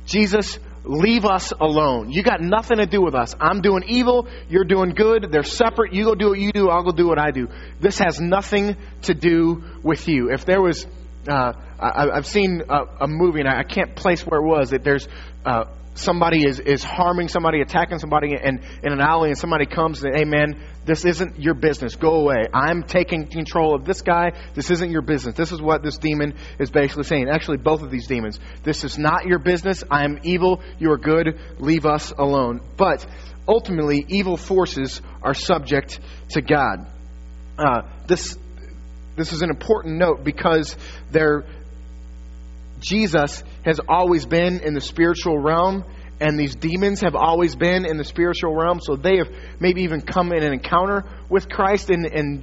Jesus, 0.07 0.59
leave 0.85 1.25
us 1.25 1.53
alone. 1.53 2.11
You 2.11 2.23
got 2.23 2.41
nothing 2.41 2.79
to 2.79 2.87
do 2.87 3.03
with 3.03 3.15
us. 3.15 3.35
I'm 3.41 3.61
doing 3.61 3.85
evil. 3.87 4.29
You're 4.49 4.65
doing 4.65 4.91
good. 4.91 5.29
They're 5.31 5.43
separate. 5.43 5.93
You 5.93 6.05
go 6.05 6.15
do 6.15 6.31
what 6.31 6.39
you 6.39 6.53
do. 6.53 6.69
I'll 6.69 6.85
go 6.85 6.93
do 6.93 7.07
what 7.07 7.19
I 7.19 7.31
do. 7.31 7.49
This 7.81 7.99
has 7.99 8.21
nothing 8.21 8.77
to 9.03 9.15
do 9.15 9.65
with 9.83 10.09
you. 10.09 10.31
If 10.33 10.45
there 10.45 10.61
was, 10.61 10.87
uh, 11.29 11.53
I, 11.79 12.15
have 12.15 12.27
seen 12.27 12.63
a, 12.69 13.05
a, 13.05 13.09
movie, 13.09 13.41
and 13.41 13.49
I, 13.49 13.65
can't 13.65 13.97
place 13.97 14.23
where 14.23 14.41
it 14.41 14.47
was, 14.47 14.71
that 14.71 14.85
there's 14.85 15.09
uh, 15.45 15.65
somebody 15.95 16.47
is, 16.47 16.61
is 16.61 16.85
harming 16.85 17.29
somebody, 17.29 17.61
attacking 17.61 17.99
somebody 17.99 18.33
in, 18.33 18.61
in 18.83 18.93
an 18.93 19.01
alley, 19.01 19.31
and 19.31 19.39
somebody 19.39 19.67
comes 19.67 20.05
and, 20.05 20.17
hey 20.17 20.25
man, 20.25 20.61
this 20.87 21.05
isn't 21.05 21.41
your 21.41 21.55
business. 21.55 21.97
Go 21.97 22.15
away. 22.15 22.47
I'm 22.55 22.85
taking 22.85 23.27
control 23.27 23.75
of 23.75 23.85
this 23.85 24.03
guy. 24.03 24.33
This 24.55 24.71
isn't 24.71 24.91
your 24.91 25.03
business. 25.03 25.35
This 25.35 25.51
is 25.51 25.61
what 25.61 25.83
this 25.83 25.99
demon 25.99 26.35
is 26.61 26.71
basically 26.71 27.03
saying. 27.05 27.29
Actually, 27.29 27.59
both 27.59 27.83
of 27.83 27.91
these 27.91 28.07
demons. 28.07 28.39
This 28.63 28.85
is 28.85 28.97
not 28.97 29.27
your 29.27 29.41
business. 29.41 29.83
I 29.91 30.05
am 30.05 30.21
evil. 30.23 30.63
You 30.79 30.93
are 30.93 30.99
good. 30.99 31.39
Leave 31.59 31.87
us 31.87 32.13
alone. 32.17 32.61
But 32.77 33.05
ultimately, 33.49 34.07
evil 34.09 34.37
forces 34.37 35.03
are 35.23 35.35
subject 35.35 35.99
to 36.31 36.41
God. 36.41 36.87
Uh, 37.59 37.83
this 38.07 38.39
this 39.17 39.33
is 39.33 39.43
an 39.43 39.51
important 39.51 39.97
note 39.97 40.23
because 40.23 40.77
they're 41.11 41.45
Jesus 42.79 43.43
has 43.65 43.81
always 43.89 44.27
been 44.27 44.61
in 44.61 44.75
the 44.75 44.81
spiritual 44.81 45.39
realm, 45.39 45.85
and 46.21 46.39
these 46.39 46.55
demons 46.55 47.01
have 47.03 47.15
always 47.15 47.55
been 47.57 47.85
in 47.85 47.99
the 47.99 48.05
spiritual 48.05 48.55
realm. 48.55 48.81
So 48.81 48.97
they 48.97 49.19
have 49.19 49.29
maybe 49.61 49.83
even 49.83 50.01
come 50.01 50.33
in 50.33 50.43
an 50.43 50.53
encounter 50.53 51.05
with 51.29 51.49
Christ 51.49 51.91
in, 51.91 52.07
in 52.07 52.43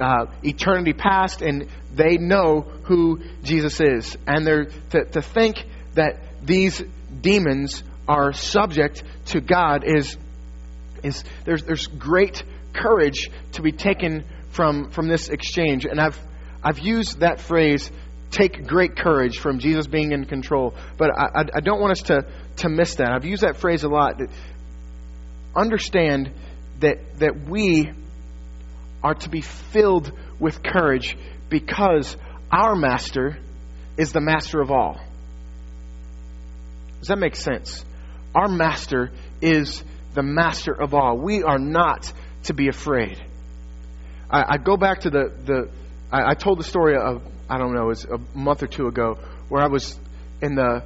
uh, 0.00 0.26
eternity 0.42 0.92
past, 0.92 1.42
and 1.42 1.68
they 1.92 2.16
know 2.18 2.60
who 2.84 3.20
Jesus 3.42 3.80
is. 3.80 4.16
And 4.26 4.46
they're 4.46 4.66
to, 4.90 5.04
to 5.04 5.22
think 5.22 5.64
that 5.94 6.20
these 6.42 6.82
demons 7.20 7.82
are 8.06 8.32
subject 8.32 9.02
to 9.26 9.40
God 9.40 9.84
is 9.84 10.16
is 11.02 11.24
there's 11.44 11.62
there's 11.64 11.86
great 11.86 12.42
courage 12.72 13.30
to 13.52 13.62
be 13.62 13.72
taken 13.72 14.24
from 14.50 14.90
from 14.90 15.08
this 15.08 15.28
exchange. 15.28 15.84
And 15.84 16.00
I've 16.00 16.18
I've 16.62 16.78
used 16.78 17.20
that 17.20 17.40
phrase 17.40 17.90
take 18.30 18.66
great 18.66 18.96
courage 18.96 19.38
from 19.38 19.58
Jesus 19.58 19.86
being 19.86 20.12
in 20.12 20.24
control. 20.24 20.74
But 20.96 21.10
I, 21.16 21.44
I, 21.54 21.60
don't 21.60 21.80
want 21.80 21.92
us 21.92 22.02
to, 22.02 22.26
to 22.58 22.68
miss 22.68 22.96
that. 22.96 23.12
I've 23.12 23.24
used 23.24 23.42
that 23.42 23.56
phrase 23.56 23.84
a 23.84 23.88
lot. 23.88 24.20
Understand 25.54 26.32
that, 26.80 27.18
that 27.18 27.48
we 27.48 27.90
are 29.02 29.14
to 29.14 29.28
be 29.28 29.40
filled 29.40 30.12
with 30.40 30.62
courage 30.62 31.16
because 31.48 32.16
our 32.50 32.74
master 32.74 33.38
is 33.96 34.12
the 34.12 34.20
master 34.20 34.60
of 34.60 34.70
all. 34.70 35.00
Does 36.98 37.08
that 37.08 37.18
make 37.18 37.36
sense? 37.36 37.84
Our 38.34 38.48
master 38.48 39.12
is 39.40 39.82
the 40.14 40.22
master 40.22 40.72
of 40.72 40.94
all. 40.94 41.18
We 41.18 41.42
are 41.42 41.58
not 41.58 42.10
to 42.44 42.54
be 42.54 42.68
afraid. 42.68 43.22
I, 44.30 44.54
I 44.54 44.56
go 44.58 44.76
back 44.76 45.02
to 45.02 45.10
the, 45.10 45.32
the 45.44 45.70
I, 46.10 46.30
I 46.30 46.34
told 46.34 46.58
the 46.58 46.64
story 46.64 46.96
of 46.96 47.22
I 47.48 47.58
don't 47.58 47.74
know, 47.74 47.82
it 47.82 47.88
was 47.88 48.04
a 48.04 48.18
month 48.36 48.62
or 48.62 48.66
two 48.66 48.86
ago, 48.86 49.18
where 49.48 49.62
I 49.62 49.68
was 49.68 49.98
in 50.40 50.54
the 50.54 50.82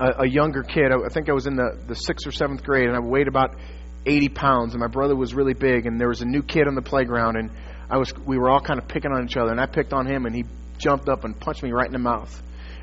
a, 0.00 0.22
a 0.22 0.28
younger 0.28 0.62
kid. 0.62 0.90
I, 0.90 1.06
I 1.06 1.08
think 1.08 1.28
I 1.28 1.32
was 1.32 1.46
in 1.46 1.56
the, 1.56 1.78
the 1.86 1.94
sixth 1.94 2.26
or 2.26 2.32
seventh 2.32 2.62
grade, 2.62 2.86
and 2.86 2.96
I 2.96 3.00
weighed 3.00 3.28
about 3.28 3.56
80 4.06 4.28
pounds, 4.30 4.72
and 4.74 4.80
my 4.80 4.88
brother 4.88 5.14
was 5.14 5.34
really 5.34 5.54
big, 5.54 5.86
and 5.86 6.00
there 6.00 6.08
was 6.08 6.22
a 6.22 6.26
new 6.26 6.42
kid 6.42 6.66
on 6.66 6.74
the 6.74 6.82
playground, 6.82 7.36
and 7.36 7.50
I 7.88 7.98
was 7.98 8.12
we 8.16 8.38
were 8.38 8.50
all 8.50 8.60
kind 8.60 8.80
of 8.80 8.88
picking 8.88 9.12
on 9.12 9.24
each 9.24 9.36
other, 9.36 9.50
and 9.50 9.60
I 9.60 9.66
picked 9.66 9.92
on 9.92 10.06
him, 10.06 10.26
and 10.26 10.34
he 10.34 10.44
jumped 10.78 11.08
up 11.08 11.24
and 11.24 11.38
punched 11.38 11.62
me 11.62 11.70
right 11.70 11.86
in 11.86 11.92
the 11.92 11.98
mouth, 11.98 12.42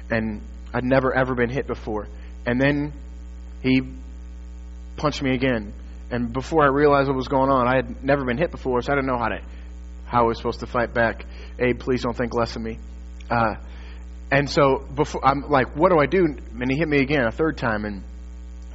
and 0.10 0.42
I'd 0.74 0.84
never 0.84 1.14
ever 1.14 1.36
been 1.36 1.50
hit 1.50 1.68
before, 1.68 2.08
and 2.46 2.62
then 2.62 2.94
he 3.62 3.82
punched 4.96 5.22
me 5.22 5.34
again, 5.34 5.74
and 6.12 6.32
before 6.32 6.64
I 6.64 6.68
realized 6.68 7.08
what 7.08 7.18
was 7.18 7.28
going 7.28 7.50
on, 7.50 7.68
I 7.68 7.76
had 7.76 8.04
never 8.04 8.24
been 8.24 8.38
hit 8.38 8.52
before, 8.52 8.82
so 8.82 8.92
I 8.92 8.96
didn't 8.96 9.08
know 9.08 9.18
how 9.18 9.30
to 9.30 9.42
how 10.06 10.24
I 10.24 10.28
was 10.28 10.38
supposed 10.38 10.62
to 10.62 10.68
fight 10.68 10.94
back. 10.94 11.26
Abe, 11.60 11.80
please 11.80 12.04
don't 12.04 12.15
think 12.15 12.34
less 12.34 12.56
of 12.56 12.62
me. 12.62 12.80
Uh, 13.30 13.56
and 14.32 14.50
so 14.50 14.86
before 14.95 15.26
I'm 15.26 15.50
like, 15.50 15.76
what 15.76 15.91
do 15.91 16.00
I 16.00 16.06
do? 16.06 16.26
And 16.26 16.72
he 16.72 16.78
hit 16.78 16.88
me 16.88 17.00
again 17.00 17.26
a 17.26 17.32
third 17.32 17.58
time, 17.58 17.86
and 17.86 18.04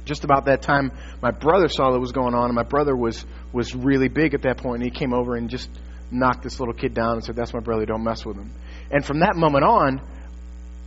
just 0.05 0.23
about 0.23 0.45
that 0.45 0.61
time, 0.61 0.91
my 1.21 1.31
brother 1.31 1.67
saw 1.67 1.91
what 1.91 1.99
was 1.99 2.11
going 2.11 2.35
on, 2.35 2.45
and 2.45 2.55
my 2.55 2.63
brother 2.63 2.95
was 2.95 3.25
was 3.53 3.73
really 3.73 4.09
big 4.09 4.33
at 4.33 4.43
that 4.43 4.57
point, 4.57 4.83
and 4.83 4.91
he 4.91 4.97
came 4.97 5.13
over 5.13 5.35
and 5.35 5.49
just 5.49 5.69
knocked 6.11 6.43
this 6.43 6.59
little 6.59 6.73
kid 6.73 6.93
down 6.93 7.13
and 7.13 7.23
said, 7.23 7.35
That's 7.35 7.53
my 7.53 7.59
brother, 7.59 7.85
don't 7.85 8.03
mess 8.03 8.25
with 8.25 8.37
him. 8.37 8.51
And 8.91 9.03
from 9.03 9.19
that 9.19 9.35
moment 9.35 9.63
on, 9.63 10.01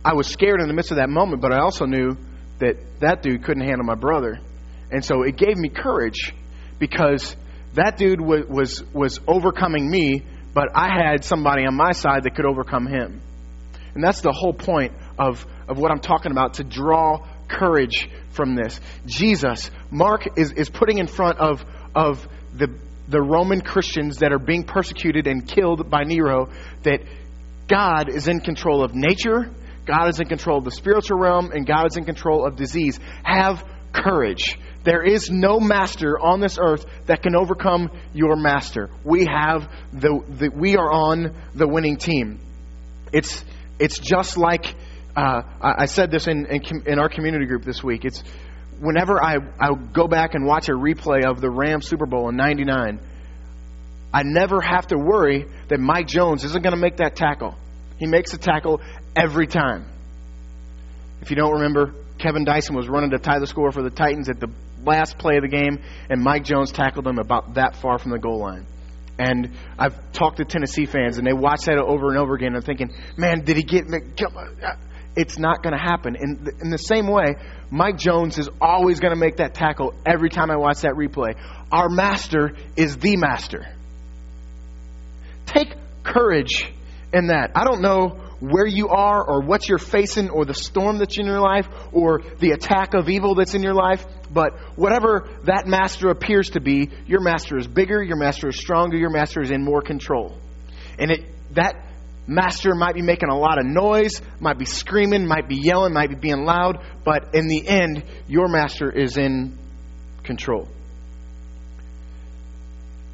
I 0.03 0.13
was 0.13 0.27
scared 0.27 0.61
in 0.61 0.67
the 0.67 0.73
midst 0.73 0.91
of 0.91 0.97
that 0.97 1.09
moment, 1.09 1.41
but 1.41 1.51
I 1.51 1.59
also 1.59 1.85
knew 1.85 2.15
that 2.59 2.77
that 2.99 3.21
dude 3.21 3.43
couldn't 3.43 3.63
handle 3.63 3.85
my 3.85 3.95
brother. 3.95 4.39
And 4.91 5.03
so 5.03 5.23
it 5.23 5.37
gave 5.37 5.57
me 5.57 5.69
courage 5.69 6.33
because 6.79 7.35
that 7.73 7.97
dude 7.97 8.21
was, 8.21 8.45
was, 8.47 8.83
was 8.93 9.19
overcoming 9.27 9.89
me, 9.89 10.23
but 10.53 10.69
I 10.75 10.89
had 10.89 11.23
somebody 11.23 11.65
on 11.65 11.75
my 11.75 11.91
side 11.91 12.23
that 12.23 12.35
could 12.35 12.45
overcome 12.45 12.87
him. 12.87 13.21
And 13.93 14.03
that's 14.03 14.21
the 14.21 14.31
whole 14.31 14.53
point 14.53 14.93
of, 15.17 15.45
of 15.67 15.77
what 15.77 15.91
I'm 15.91 15.99
talking 15.99 16.31
about 16.31 16.55
to 16.55 16.63
draw 16.63 17.25
courage 17.47 18.09
from 18.31 18.55
this. 18.55 18.79
Jesus, 19.05 19.71
Mark 19.89 20.37
is, 20.37 20.51
is 20.51 20.69
putting 20.69 20.99
in 20.99 21.07
front 21.07 21.39
of, 21.39 21.63
of 21.95 22.27
the, 22.53 22.73
the 23.07 23.21
Roman 23.21 23.61
Christians 23.61 24.17
that 24.17 24.31
are 24.31 24.39
being 24.39 24.63
persecuted 24.63 25.27
and 25.27 25.47
killed 25.47 25.89
by 25.89 26.03
Nero 26.03 26.49
that 26.83 27.01
God 27.67 28.09
is 28.09 28.27
in 28.27 28.39
control 28.39 28.83
of 28.83 28.93
nature, 28.93 29.51
God 29.85 30.09
is 30.09 30.19
in 30.19 30.27
control 30.27 30.59
of 30.59 30.65
the 30.65 30.71
spiritual 30.71 31.17
realm, 31.17 31.51
and 31.51 31.65
God 31.65 31.87
is 31.87 31.97
in 31.97 32.05
control 32.05 32.45
of 32.45 32.55
disease. 32.55 32.99
Have 33.23 33.63
courage. 33.91 34.57
There 34.83 35.03
is 35.03 35.29
no 35.29 35.59
master 35.59 36.17
on 36.17 36.39
this 36.39 36.57
earth 36.59 36.85
that 37.05 37.21
can 37.21 37.35
overcome 37.35 37.91
your 38.13 38.35
master. 38.35 38.89
We 39.03 39.25
have 39.25 39.69
the, 39.91 40.23
the 40.27 40.49
we 40.49 40.77
are 40.77 40.91
on 40.91 41.35
the 41.53 41.67
winning 41.67 41.97
team. 41.97 42.39
It's 43.11 43.43
it's 43.77 43.99
just 43.99 44.37
like 44.37 44.75
uh, 45.15 45.41
I 45.61 45.85
said 45.85 46.11
this 46.11 46.27
in, 46.27 46.45
in, 46.45 46.61
in 46.85 46.99
our 46.99 47.09
community 47.09 47.45
group 47.45 47.65
this 47.65 47.83
week. 47.83 48.05
It's 48.05 48.23
whenever 48.79 49.21
I 49.21 49.37
I 49.59 49.73
go 49.73 50.07
back 50.07 50.33
and 50.33 50.45
watch 50.45 50.69
a 50.69 50.73
replay 50.73 51.25
of 51.25 51.41
the 51.41 51.49
Rams 51.49 51.87
Super 51.87 52.05
Bowl 52.05 52.29
in 52.29 52.37
'99, 52.37 52.99
I 54.13 54.23
never 54.23 54.61
have 54.61 54.87
to 54.87 54.97
worry 54.97 55.45
that 55.67 55.79
Mike 55.79 56.07
Jones 56.07 56.45
isn't 56.45 56.61
going 56.63 56.73
to 56.73 56.79
make 56.79 56.97
that 56.97 57.15
tackle. 57.15 57.55
He 57.97 58.07
makes 58.07 58.33
a 58.33 58.37
tackle 58.37 58.81
every 59.15 59.47
time. 59.47 59.85
If 61.21 61.31
you 61.31 61.35
don't 61.35 61.53
remember, 61.53 61.93
Kevin 62.17 62.45
Dyson 62.45 62.75
was 62.75 62.87
running 62.87 63.11
to 63.11 63.19
tie 63.19 63.39
the 63.39 63.47
score 63.47 63.71
for 63.71 63.83
the 63.83 63.89
Titans 63.89 64.29
at 64.29 64.39
the 64.39 64.47
last 64.83 65.17
play 65.17 65.37
of 65.37 65.43
the 65.43 65.49
game, 65.49 65.79
and 66.09 66.21
Mike 66.21 66.43
Jones 66.43 66.71
tackled 66.71 67.07
him 67.07 67.19
about 67.19 67.55
that 67.55 67.75
far 67.75 67.97
from 67.97 68.11
the 68.11 68.19
goal 68.19 68.39
line. 68.39 68.65
And 69.17 69.51
I've 69.77 70.11
talked 70.13 70.37
to 70.37 70.45
Tennessee 70.45 70.85
fans, 70.85 71.17
and 71.17 71.27
they 71.27 71.33
watch 71.33 71.65
that 71.65 71.77
over 71.77 72.09
and 72.09 72.17
over 72.17 72.35
again, 72.35 72.49
and 72.49 72.57
I'm 72.57 72.61
thinking, 72.61 72.93
"Man, 73.17 73.43
did 73.43 73.57
he 73.57 73.63
get?" 73.63 73.85
It? 73.87 74.21
Uh, 74.23 74.75
it's 75.15 75.37
not 75.37 75.61
going 75.61 75.73
to 75.73 75.81
happen. 75.81 76.15
In 76.15 76.43
the, 76.43 76.53
in 76.61 76.69
the 76.69 76.77
same 76.77 77.07
way, 77.07 77.35
Mike 77.69 77.97
Jones 77.97 78.37
is 78.37 78.49
always 78.61 79.01
going 79.01 79.13
to 79.13 79.19
make 79.19 79.37
that 79.37 79.53
tackle 79.53 79.93
every 80.05 80.29
time 80.29 80.49
I 80.49 80.55
watch 80.55 80.81
that 80.81 80.93
replay. 80.93 81.35
Our 81.71 81.89
master 81.89 82.55
is 82.77 82.95
the 82.97 83.17
master. 83.17 83.67
Take 85.45 85.73
courage 86.03 86.71
in 87.11 87.27
that. 87.27 87.51
I 87.55 87.65
don't 87.65 87.81
know 87.81 88.28
where 88.39 88.65
you 88.65 88.89
are 88.89 89.23
or 89.23 89.41
what 89.41 89.67
you're 89.67 89.77
facing 89.77 90.29
or 90.29 90.45
the 90.45 90.53
storm 90.53 90.97
that's 90.97 91.17
in 91.17 91.25
your 91.25 91.41
life 91.41 91.67
or 91.91 92.21
the 92.39 92.51
attack 92.51 92.93
of 92.93 93.09
evil 93.09 93.35
that's 93.35 93.53
in 93.53 93.63
your 93.63 93.73
life. 93.73 94.05
But 94.31 94.57
whatever 94.75 95.29
that 95.43 95.67
master 95.67 96.09
appears 96.09 96.51
to 96.51 96.61
be, 96.61 96.89
your 97.05 97.21
master 97.21 97.57
is 97.57 97.67
bigger, 97.67 98.01
your 98.01 98.17
master 98.17 98.49
is 98.49 98.57
stronger, 98.57 98.97
your 98.97 99.09
master 99.09 99.41
is 99.41 99.51
in 99.51 99.63
more 99.63 99.81
control. 99.81 100.37
And 100.97 101.11
it, 101.11 101.25
that 101.55 101.85
master 102.27 102.75
might 102.75 102.95
be 102.95 103.01
making 103.01 103.29
a 103.29 103.37
lot 103.37 103.57
of 103.59 103.65
noise, 103.65 104.21
might 104.39 104.57
be 104.57 104.65
screaming, 104.65 105.25
might 105.25 105.47
be 105.47 105.55
yelling, 105.55 105.93
might 105.93 106.09
be 106.09 106.15
being 106.15 106.45
loud, 106.45 106.83
but 107.03 107.33
in 107.33 107.47
the 107.47 107.67
end, 107.67 108.03
your 108.27 108.47
master 108.47 108.89
is 108.91 109.17
in 109.17 109.57
control. 110.23 110.67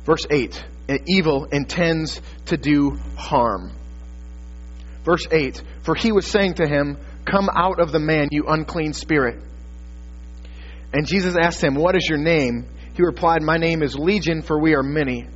Verse 0.05 0.25
8 0.29 0.63
Evil 1.07 1.45
intends 1.45 2.21
to 2.45 2.57
do 2.57 2.99
harm. 3.17 3.71
Verse 5.05 5.25
8 5.31 5.61
For 5.83 5.95
he 5.95 6.11
was 6.11 6.25
saying 6.25 6.55
to 6.55 6.67
him, 6.67 6.97
Come 7.25 7.49
out 7.55 7.79
of 7.79 7.91
the 7.91 7.99
man, 7.99 8.29
you 8.31 8.45
unclean 8.47 8.93
spirit. 8.93 9.41
And 10.91 11.07
Jesus 11.07 11.35
asked 11.39 11.63
him, 11.63 11.75
What 11.75 11.95
is 11.95 12.07
your 12.09 12.17
name? 12.17 12.67
He 12.95 13.03
replied, 13.03 13.43
My 13.43 13.57
name 13.57 13.83
is 13.83 13.95
Legion, 13.95 14.41
for 14.41 14.59
we 14.59 14.75
are 14.75 14.83
many. 14.83 15.27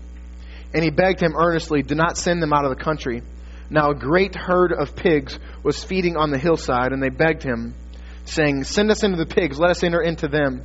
And 0.74 0.84
he 0.84 0.90
begged 0.90 1.22
him 1.22 1.36
earnestly, 1.38 1.84
Do 1.84 1.96
not 1.96 2.18
send 2.18 2.42
them 2.42 2.54
out 2.54 2.66
of 2.66 2.76
the 2.76 2.84
country. 2.84 3.22
Now 3.70 3.92
a 3.92 3.96
great 3.96 4.36
herd 4.36 4.74
of 4.74 4.96
pigs 4.96 5.38
was 5.64 5.84
feeding 5.84 6.18
on 6.18 6.32
the 6.32 6.40
hillside, 6.40 6.92
and 6.92 7.04
they 7.04 7.10
begged 7.10 7.44
him, 7.44 7.76
saying, 8.26 8.64
Send 8.64 8.90
us 8.90 9.04
into 9.04 9.18
the 9.18 9.26
pigs, 9.26 9.60
let 9.60 9.70
us 9.70 9.84
enter 9.84 10.02
into 10.02 10.28
them. 10.28 10.64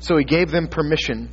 So 0.00 0.16
he 0.16 0.24
gave 0.24 0.50
them 0.50 0.66
permission. 0.66 1.30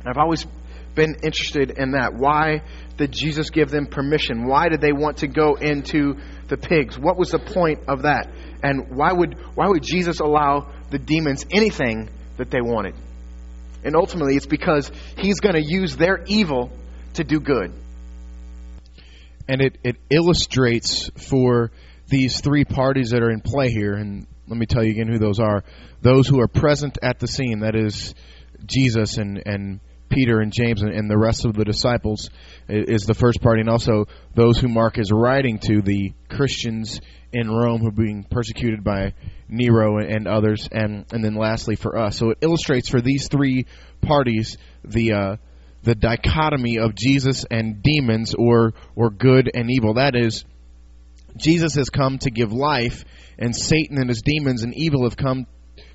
And 0.00 0.08
I've 0.08 0.18
always 0.18 0.46
been 0.94 1.16
interested 1.22 1.70
in 1.76 1.92
that. 1.92 2.14
Why 2.14 2.62
did 3.00 3.12
Jesus 3.12 3.48
give 3.48 3.70
them 3.70 3.86
permission? 3.86 4.46
Why 4.46 4.68
did 4.68 4.82
they 4.82 4.92
want 4.92 5.18
to 5.18 5.26
go 5.26 5.54
into 5.54 6.18
the 6.48 6.58
pigs? 6.58 6.98
What 6.98 7.16
was 7.16 7.30
the 7.30 7.38
point 7.38 7.80
of 7.88 8.02
that? 8.02 8.30
And 8.62 8.94
why 8.94 9.10
would 9.10 9.36
why 9.54 9.68
would 9.68 9.82
Jesus 9.82 10.20
allow 10.20 10.70
the 10.90 10.98
demons 10.98 11.46
anything 11.50 12.10
that 12.36 12.50
they 12.50 12.60
wanted? 12.60 12.94
And 13.82 13.96
ultimately 13.96 14.36
it's 14.36 14.46
because 14.46 14.92
he's 15.16 15.40
going 15.40 15.54
to 15.54 15.62
use 15.62 15.96
their 15.96 16.22
evil 16.26 16.70
to 17.14 17.24
do 17.24 17.40
good. 17.40 17.72
And 19.48 19.62
it, 19.62 19.78
it 19.82 19.96
illustrates 20.10 21.10
for 21.16 21.72
these 22.06 22.42
three 22.42 22.66
parties 22.66 23.10
that 23.10 23.22
are 23.22 23.30
in 23.30 23.40
play 23.40 23.70
here, 23.70 23.94
and 23.94 24.26
let 24.46 24.58
me 24.58 24.66
tell 24.66 24.84
you 24.84 24.90
again 24.90 25.08
who 25.08 25.18
those 25.18 25.40
are. 25.40 25.64
Those 26.02 26.28
who 26.28 26.40
are 26.40 26.48
present 26.48 26.98
at 27.02 27.18
the 27.18 27.26
scene, 27.26 27.60
that 27.60 27.74
is 27.74 28.14
Jesus 28.66 29.16
and, 29.16 29.42
and 29.46 29.80
Peter 30.10 30.40
and 30.40 30.52
James 30.52 30.82
and, 30.82 30.92
and, 30.92 31.08
the 31.08 31.16
rest 31.16 31.44
of 31.44 31.54
the 31.54 31.64
disciples 31.64 32.28
is 32.68 33.04
the 33.04 33.14
first 33.14 33.40
party, 33.40 33.60
and 33.60 33.70
also 33.70 34.06
those 34.34 34.58
who 34.58 34.68
Mark 34.68 34.98
is 34.98 35.10
writing 35.10 35.58
to, 35.60 35.80
the 35.80 36.12
Christians 36.28 37.00
in 37.32 37.48
Rome 37.48 37.80
who 37.80 37.88
are 37.88 37.92
being 37.92 38.24
persecuted 38.24 38.82
by 38.82 39.14
Nero 39.48 39.98
and 39.98 40.26
others, 40.26 40.68
and 40.70 41.06
and 41.12 41.24
then 41.24 41.34
lastly 41.34 41.76
for 41.76 41.96
us. 41.96 42.18
So 42.18 42.30
it 42.30 42.38
illustrates 42.40 42.88
for 42.88 43.00
these 43.00 43.28
three 43.28 43.66
parties 44.00 44.58
the 44.84 45.12
uh, 45.12 45.36
the 45.82 45.94
dichotomy 45.94 46.78
of 46.78 46.94
Jesus 46.94 47.44
and 47.50 47.82
demons, 47.82 48.34
or 48.34 48.74
or 48.96 49.10
good 49.10 49.50
and 49.52 49.70
evil. 49.70 49.94
That 49.94 50.16
is, 50.16 50.44
Jesus 51.36 51.74
has 51.76 51.88
come 51.88 52.18
to 52.18 52.30
give 52.30 52.52
life, 52.52 53.04
and 53.38 53.54
Satan 53.54 53.98
and 53.98 54.08
his 54.08 54.22
demons 54.22 54.62
and 54.62 54.74
evil 54.74 55.04
have 55.04 55.16
come 55.16 55.46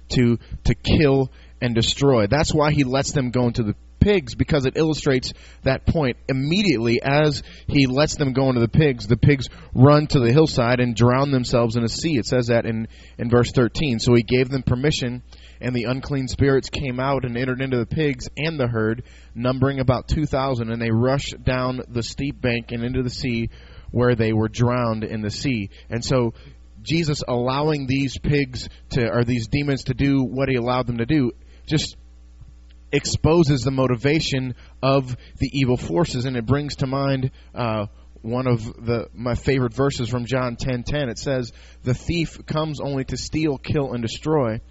to 0.09 0.37
to 0.63 0.75
kill 0.75 1.31
and 1.61 1.75
destroy. 1.75 2.27
That's 2.27 2.53
why 2.53 2.71
he 2.71 2.83
lets 2.83 3.11
them 3.11 3.31
go 3.31 3.47
into 3.47 3.63
the 3.63 3.75
pigs 4.05 4.35
because 4.35 4.67
it 4.67 4.77
illustrates 4.77 5.33
that 5.63 5.87
point. 5.87 6.17
Immediately, 6.29 7.01
as 7.01 7.41
he 7.67 7.87
lets 7.87 8.15
them 8.15 8.33
go 8.33 8.49
into 8.49 8.61
the 8.61 8.67
pigs, 8.67 9.07
the 9.07 9.17
pigs 9.17 9.49
run 9.73 10.05
to 10.07 10.19
the 10.19 10.31
hillside 10.31 10.79
and 10.79 10.95
drown 10.95 11.31
themselves 11.31 11.75
in 11.75 11.83
a 11.83 11.89
sea. 11.89 12.19
It 12.19 12.27
says 12.27 12.47
that 12.47 12.67
in, 12.67 12.87
in 13.17 13.31
verse 13.31 13.51
13. 13.51 13.97
So 13.99 14.13
he 14.13 14.21
gave 14.21 14.49
them 14.49 14.61
permission, 14.61 15.23
and 15.59 15.75
the 15.75 15.85
unclean 15.85 16.27
spirits 16.27 16.69
came 16.69 16.99
out 16.99 17.25
and 17.25 17.35
entered 17.35 17.61
into 17.61 17.77
the 17.77 17.87
pigs 17.87 18.29
and 18.37 18.59
the 18.59 18.67
herd, 18.67 19.03
numbering 19.33 19.79
about 19.79 20.07
2,000, 20.07 20.69
and 20.69 20.79
they 20.79 20.91
rushed 20.91 21.43
down 21.43 21.81
the 21.87 22.03
steep 22.03 22.39
bank 22.39 22.71
and 22.71 22.83
into 22.83 23.01
the 23.01 23.09
sea 23.09 23.49
where 23.89 24.13
they 24.13 24.33
were 24.33 24.49
drowned 24.49 25.03
in 25.03 25.21
the 25.21 25.31
sea. 25.31 25.71
And 25.89 26.05
so 26.05 26.35
Jesus 26.83 27.23
allowing 27.27 27.87
these 27.87 28.19
pigs 28.19 28.69
to, 28.91 29.09
or 29.09 29.23
these 29.23 29.47
demons 29.47 29.85
to 29.85 29.95
do 29.95 30.23
what 30.23 30.47
he 30.47 30.55
allowed 30.57 30.85
them 30.85 30.99
to 30.99 31.07
do, 31.07 31.31
just 31.65 31.97
exposes 32.95 33.61
the 33.61 33.71
motivation 33.71 34.55
of 34.81 35.15
the 35.37 35.49
evil 35.51 35.77
forces, 35.77 36.25
and 36.25 36.37
it 36.37 36.45
brings 36.45 36.77
to 36.77 36.87
mind 36.87 37.31
uh, 37.53 37.87
one 38.21 38.47
of 38.47 38.63
the 38.63 39.09
my 39.13 39.35
favorite 39.35 39.73
verses 39.73 40.09
from 40.09 40.25
John 40.25 40.55
10:10. 40.55 41.09
It 41.09 41.19
says, 41.19 41.51
"The 41.83 41.93
thief 41.93 42.45
comes 42.45 42.79
only 42.79 43.03
to 43.05 43.17
steal, 43.17 43.57
kill, 43.57 43.93
and 43.93 44.01
destroy. 44.01 44.61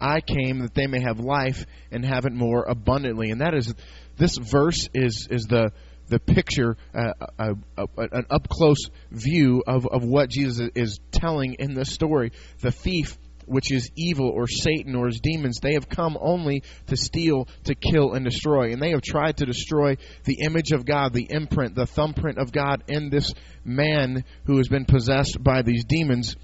I 0.00 0.20
came 0.20 0.60
that 0.60 0.74
they 0.74 0.86
may 0.86 1.00
have 1.00 1.20
life 1.20 1.66
and 1.90 2.04
have 2.04 2.26
it 2.26 2.32
more 2.32 2.64
abundantly." 2.64 3.30
And 3.30 3.40
that 3.40 3.54
is 3.54 3.74
this 4.16 4.36
verse 4.36 4.88
is 4.94 5.26
is 5.30 5.44
the 5.44 5.72
the 6.08 6.18
picture, 6.18 6.76
uh, 6.92 7.12
a, 7.38 7.52
a, 7.76 7.84
a, 7.96 8.08
an 8.12 8.26
up 8.30 8.48
close 8.48 8.90
view 9.12 9.62
of, 9.66 9.86
of 9.86 10.04
what 10.04 10.28
Jesus 10.28 10.68
is 10.74 10.98
telling 11.12 11.54
in 11.60 11.74
this 11.74 11.92
story. 11.92 12.32
The 12.60 12.72
thief 12.72 13.16
which 13.50 13.72
is 13.72 13.90
evil 13.96 14.28
or 14.28 14.46
Satan 14.46 14.94
or 14.94 15.06
his 15.06 15.20
demons, 15.20 15.58
they 15.60 15.74
have 15.74 15.88
come 15.88 16.16
only 16.20 16.62
to 16.86 16.96
steal, 16.96 17.48
to 17.64 17.74
kill, 17.74 18.12
and 18.12 18.24
destroy. 18.24 18.72
And 18.72 18.80
they 18.80 18.90
have 18.90 19.02
tried 19.02 19.38
to 19.38 19.46
destroy 19.46 19.96
the 20.24 20.38
image 20.46 20.70
of 20.70 20.86
God, 20.86 21.12
the 21.12 21.26
imprint, 21.28 21.74
the 21.74 21.86
thumbprint 21.86 22.38
of 22.38 22.52
God 22.52 22.84
in 22.86 23.10
this 23.10 23.32
man 23.64 24.24
who 24.44 24.58
has 24.58 24.68
been 24.68 24.84
possessed 24.84 25.36
by 25.42 25.62
these 25.62 25.84
demons. 25.84 26.36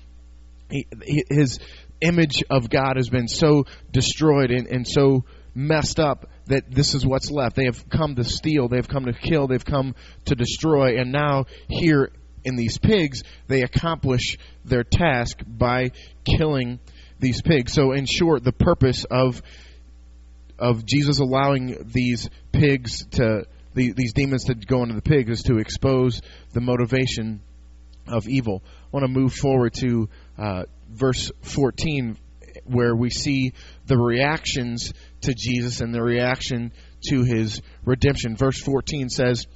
He, 0.68 0.86
his 1.30 1.60
image 2.00 2.42
of 2.50 2.68
God 2.68 2.96
has 2.96 3.08
been 3.08 3.28
so 3.28 3.66
destroyed 3.92 4.50
and, 4.50 4.66
and 4.66 4.86
so 4.86 5.24
messed 5.54 6.00
up 6.00 6.28
that 6.46 6.70
this 6.70 6.94
is 6.94 7.06
what's 7.06 7.30
left. 7.30 7.54
They 7.54 7.66
have 7.66 7.88
come 7.88 8.16
to 8.16 8.24
steal, 8.24 8.68
they've 8.68 8.86
come 8.86 9.06
to 9.06 9.12
kill, 9.12 9.46
they've 9.46 9.64
come 9.64 9.94
to 10.26 10.34
destroy, 10.34 10.98
and 10.98 11.12
now 11.12 11.46
here 11.68 12.10
in 12.46 12.54
these 12.54 12.78
pigs, 12.78 13.22
they 13.48 13.62
accomplish 13.62 14.38
their 14.64 14.84
task 14.84 15.40
by 15.46 15.90
killing 16.24 16.78
these 17.18 17.42
pigs. 17.42 17.72
So, 17.72 17.92
in 17.92 18.06
short, 18.06 18.44
the 18.44 18.52
purpose 18.52 19.04
of 19.04 19.42
of 20.58 20.86
Jesus 20.86 21.18
allowing 21.18 21.90
these 21.92 22.30
pigs 22.52 23.04
to 23.12 23.44
the, 23.74 23.92
these 23.92 24.14
demons 24.14 24.44
to 24.44 24.54
go 24.54 24.82
into 24.82 24.94
the 24.94 25.02
pigs 25.02 25.30
is 25.30 25.42
to 25.44 25.58
expose 25.58 26.22
the 26.52 26.60
motivation 26.60 27.42
of 28.08 28.26
evil. 28.26 28.62
I 28.64 28.88
want 28.90 29.04
to 29.04 29.12
move 29.12 29.34
forward 29.34 29.74
to 29.80 30.08
uh, 30.38 30.62
verse 30.88 31.30
14, 31.42 32.16
where 32.64 32.96
we 32.96 33.10
see 33.10 33.52
the 33.84 33.98
reactions 33.98 34.94
to 35.22 35.34
Jesus 35.34 35.82
and 35.82 35.94
the 35.94 36.02
reaction 36.02 36.72
to 37.10 37.22
his 37.22 37.60
redemption. 37.84 38.36
Verse 38.36 38.60
14 38.62 39.10
says, 39.10 39.46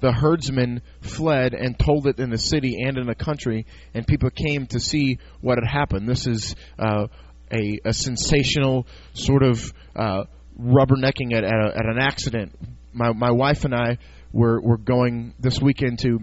The 0.00 0.12
herdsmen 0.12 0.82
fled 1.00 1.54
and 1.54 1.78
told 1.78 2.06
it 2.06 2.18
in 2.18 2.30
the 2.30 2.38
city 2.38 2.78
and 2.84 2.96
in 2.96 3.06
the 3.06 3.14
country, 3.14 3.66
and 3.94 4.06
people 4.06 4.30
came 4.30 4.66
to 4.68 4.80
see 4.80 5.18
what 5.40 5.58
had 5.58 5.68
happened. 5.68 6.08
This 6.08 6.26
is 6.26 6.54
uh, 6.78 7.08
a, 7.52 7.80
a 7.84 7.92
sensational 7.92 8.86
sort 9.14 9.42
of 9.42 9.72
uh, 9.96 10.24
rubbernecking 10.60 11.32
at, 11.32 11.44
at, 11.44 11.52
a, 11.52 11.72
at 11.74 11.86
an 11.86 11.98
accident. 12.00 12.56
My, 12.92 13.12
my 13.12 13.30
wife 13.30 13.64
and 13.64 13.74
I 13.74 13.98
were, 14.32 14.60
were 14.60 14.78
going 14.78 15.34
this 15.38 15.60
weekend 15.60 16.00
to 16.00 16.20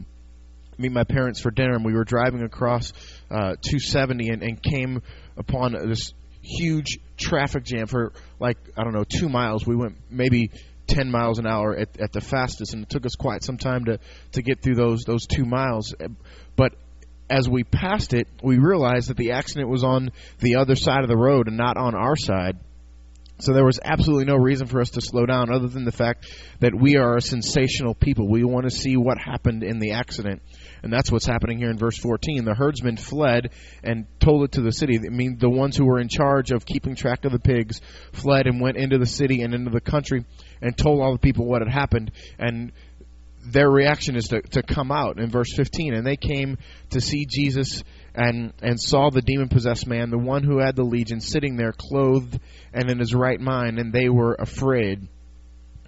meet 0.78 0.92
my 0.92 1.04
parents 1.04 1.40
for 1.40 1.52
dinner, 1.52 1.74
and 1.74 1.86
we 1.86 1.94
were 1.94 2.04
driving 2.04 2.44
across 2.44 2.92
uh, 3.32 3.56
270 3.62 4.30
and, 4.30 4.44
and 4.44 4.62
came 4.62 5.02
upon 5.38 5.74
this 5.90 6.14
huge 6.42 7.00
traffic 7.18 7.64
jam 7.64 7.88
for 7.88 8.14
like 8.40 8.58
I 8.78 8.84
don't 8.84 8.94
know 8.94 9.04
two 9.04 9.30
miles. 9.30 9.66
We 9.66 9.76
went 9.76 9.96
maybe 10.10 10.52
10 10.88 11.12
miles 11.12 11.40
an 11.40 11.48
hour 11.48 11.76
at, 11.76 12.00
at 12.00 12.12
the 12.12 12.22
fastest, 12.22 12.74
and 12.74 12.84
it 12.84 12.90
took 12.90 13.06
us 13.06 13.16
quite 13.16 13.44
some 13.44 13.58
time 13.58 13.86
to 13.86 14.00
to 14.34 14.42
get 14.42 14.62
through 14.62 14.76
those 14.76 15.04
those 15.04 15.26
two 15.26 15.46
miles. 15.46 15.94
But 16.56 16.74
as 17.30 17.50
we 17.50 17.64
passed 17.64 18.14
it, 18.14 18.28
we 18.44 18.58
realized 18.58 19.10
that 19.10 19.18
the 19.18 19.32
accident 19.32 19.70
was 19.70 19.84
on 19.84 20.12
the 20.40 20.58
other 20.58 20.76
side 20.76 21.02
of 21.02 21.08
the 21.08 21.18
road 21.18 21.48
and 21.48 21.58
not 21.58 21.78
on 21.78 21.96
our 21.96 22.16
side. 22.16 22.58
So 23.38 23.52
there 23.52 23.66
was 23.66 23.80
absolutely 23.84 24.26
no 24.26 24.38
reason 24.38 24.68
for 24.68 24.80
us 24.80 24.92
to 24.92 25.02
slow 25.02 25.26
down 25.26 25.52
other 25.52 25.68
than 25.68 25.84
the 25.84 25.92
fact 25.92 26.32
that 26.62 26.74
we 26.74 26.96
are 26.96 27.18
a 27.18 27.22
sensational 27.22 27.94
people. 27.94 28.30
We 28.30 28.46
want 28.46 28.66
to 28.66 28.72
see 28.72 28.96
what 28.96 29.18
happened 29.18 29.62
in 29.62 29.80
the 29.80 29.92
accident. 29.92 30.42
And 30.84 30.94
that's 30.94 31.12
what's 31.12 31.26
happening 31.26 31.58
here 31.58 31.70
in 31.70 31.78
verse 31.78 31.98
14. 31.98 32.46
The 32.46 32.54
herdsmen 32.54 32.96
fled 32.96 33.52
and 33.84 34.06
told 34.20 34.44
it 34.44 34.54
to 34.54 34.62
the 34.62 34.72
city. 34.72 34.98
I 34.98 35.10
mean, 35.10 35.38
the 35.38 35.50
ones 35.50 35.76
who 35.76 35.86
were 35.86 36.00
in 36.00 36.08
charge 36.08 36.52
of 36.52 36.66
keeping 36.66 36.96
track 36.96 37.26
of 37.26 37.34
the 37.34 37.40
pigs 37.40 37.82
fled 38.14 38.48
and 38.48 38.62
went 38.62 38.78
into 38.78 38.98
the 38.98 39.06
city 39.06 39.42
and 39.42 39.54
into 39.54 39.72
the 39.72 39.82
country 39.82 40.24
and 40.62 40.78
told 40.78 41.02
all 41.02 41.12
the 41.12 41.20
people 41.20 41.46
what 41.46 41.62
had 41.62 41.72
happened. 41.72 42.12
And 42.40 42.72
their 43.46 43.70
reaction 43.70 44.16
is 44.16 44.30
to, 44.30 44.42
to 44.42 44.64
come 44.64 44.92
out 44.92 45.20
in 45.20 45.30
verse 45.30 45.54
15. 45.54 45.94
And 45.94 46.08
they 46.08 46.18
came 46.18 46.58
to 46.92 47.02
see 47.02 47.26
Jesus 47.26 47.84
and, 48.16 48.54
and 48.62 48.80
saw 48.80 49.10
the 49.10 49.22
demon 49.22 49.50
possessed 49.50 49.88
man, 49.88 50.10
the 50.10 50.18
one 50.18 50.44
who 50.44 50.60
had 50.60 50.76
the 50.76 50.84
legion, 50.84 51.20
sitting 51.20 51.58
there 51.58 51.74
clothed 51.74 52.40
and 52.74 52.90
in 52.90 53.00
his 53.00 53.14
right 53.14 53.40
mind, 53.40 53.78
and 53.78 53.92
they 53.92 54.10
were 54.10 54.36
afraid. 54.36 55.08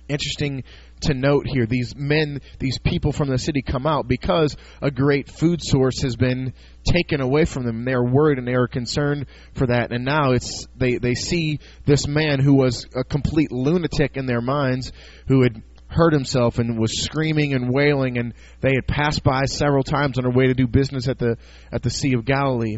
Interesting 0.09 0.63
to 1.01 1.13
note 1.13 1.45
here 1.45 1.65
these 1.65 1.95
men, 1.95 2.41
these 2.59 2.79
people 2.79 3.11
from 3.11 3.29
the 3.29 3.37
city 3.37 3.61
come 3.61 3.85
out 3.85 4.07
because 4.07 4.55
a 4.81 4.89
great 4.89 5.29
food 5.29 5.59
source 5.61 6.01
has 6.01 6.15
been 6.15 6.53
taken 6.85 7.21
away 7.21 7.45
from 7.45 7.65
them. 7.65 7.83
They 7.83 7.93
are 7.93 8.05
worried 8.05 8.37
and 8.37 8.47
they 8.47 8.55
are 8.55 8.67
concerned 8.67 9.27
for 9.53 9.67
that. 9.67 9.91
And 9.91 10.05
now 10.05 10.31
it's 10.31 10.65
they, 10.75 10.97
they 10.97 11.13
see 11.13 11.59
this 11.85 12.07
man 12.07 12.39
who 12.39 12.55
was 12.55 12.85
a 12.95 13.03
complete 13.03 13.51
lunatic 13.51 14.17
in 14.17 14.25
their 14.25 14.41
minds, 14.41 14.91
who 15.27 15.43
had 15.43 15.61
hurt 15.87 16.13
himself 16.13 16.59
and 16.59 16.77
was 16.77 17.01
screaming 17.01 17.53
and 17.53 17.73
wailing 17.73 18.17
and 18.17 18.33
they 18.61 18.73
had 18.75 18.87
passed 18.87 19.23
by 19.23 19.45
several 19.45 19.83
times 19.83 20.17
on 20.17 20.23
their 20.23 20.33
way 20.33 20.47
to 20.47 20.53
do 20.53 20.67
business 20.67 21.07
at 21.07 21.17
the 21.17 21.37
at 21.71 21.81
the 21.81 21.89
Sea 21.89 22.13
of 22.13 22.25
Galilee. 22.25 22.77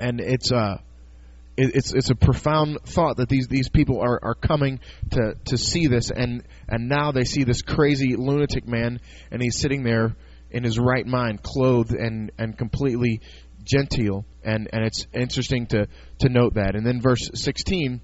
And 0.00 0.20
it's 0.20 0.52
uh 0.52 0.78
it's 1.56 1.92
it's 1.92 2.10
a 2.10 2.14
profound 2.14 2.78
thought 2.84 3.18
that 3.18 3.28
these 3.28 3.48
these 3.48 3.68
people 3.68 4.00
are, 4.00 4.18
are 4.22 4.34
coming 4.34 4.80
to, 5.10 5.34
to 5.46 5.58
see 5.58 5.86
this. 5.86 6.10
And 6.10 6.44
and 6.68 6.88
now 6.88 7.12
they 7.12 7.24
see 7.24 7.44
this 7.44 7.62
crazy 7.62 8.16
lunatic 8.16 8.66
man 8.66 9.00
and 9.30 9.42
he's 9.42 9.58
sitting 9.58 9.82
there 9.82 10.16
in 10.50 10.62
his 10.62 10.78
right 10.78 11.06
mind 11.06 11.42
clothed 11.42 11.94
and 11.94 12.30
and 12.38 12.56
completely 12.56 13.20
genteel. 13.64 14.24
And 14.44 14.68
and 14.72 14.84
it's 14.84 15.06
interesting 15.12 15.66
to 15.68 15.88
to 16.20 16.28
note 16.28 16.54
that. 16.54 16.76
And 16.76 16.86
then 16.86 17.00
verse 17.00 17.30
16 17.34 18.00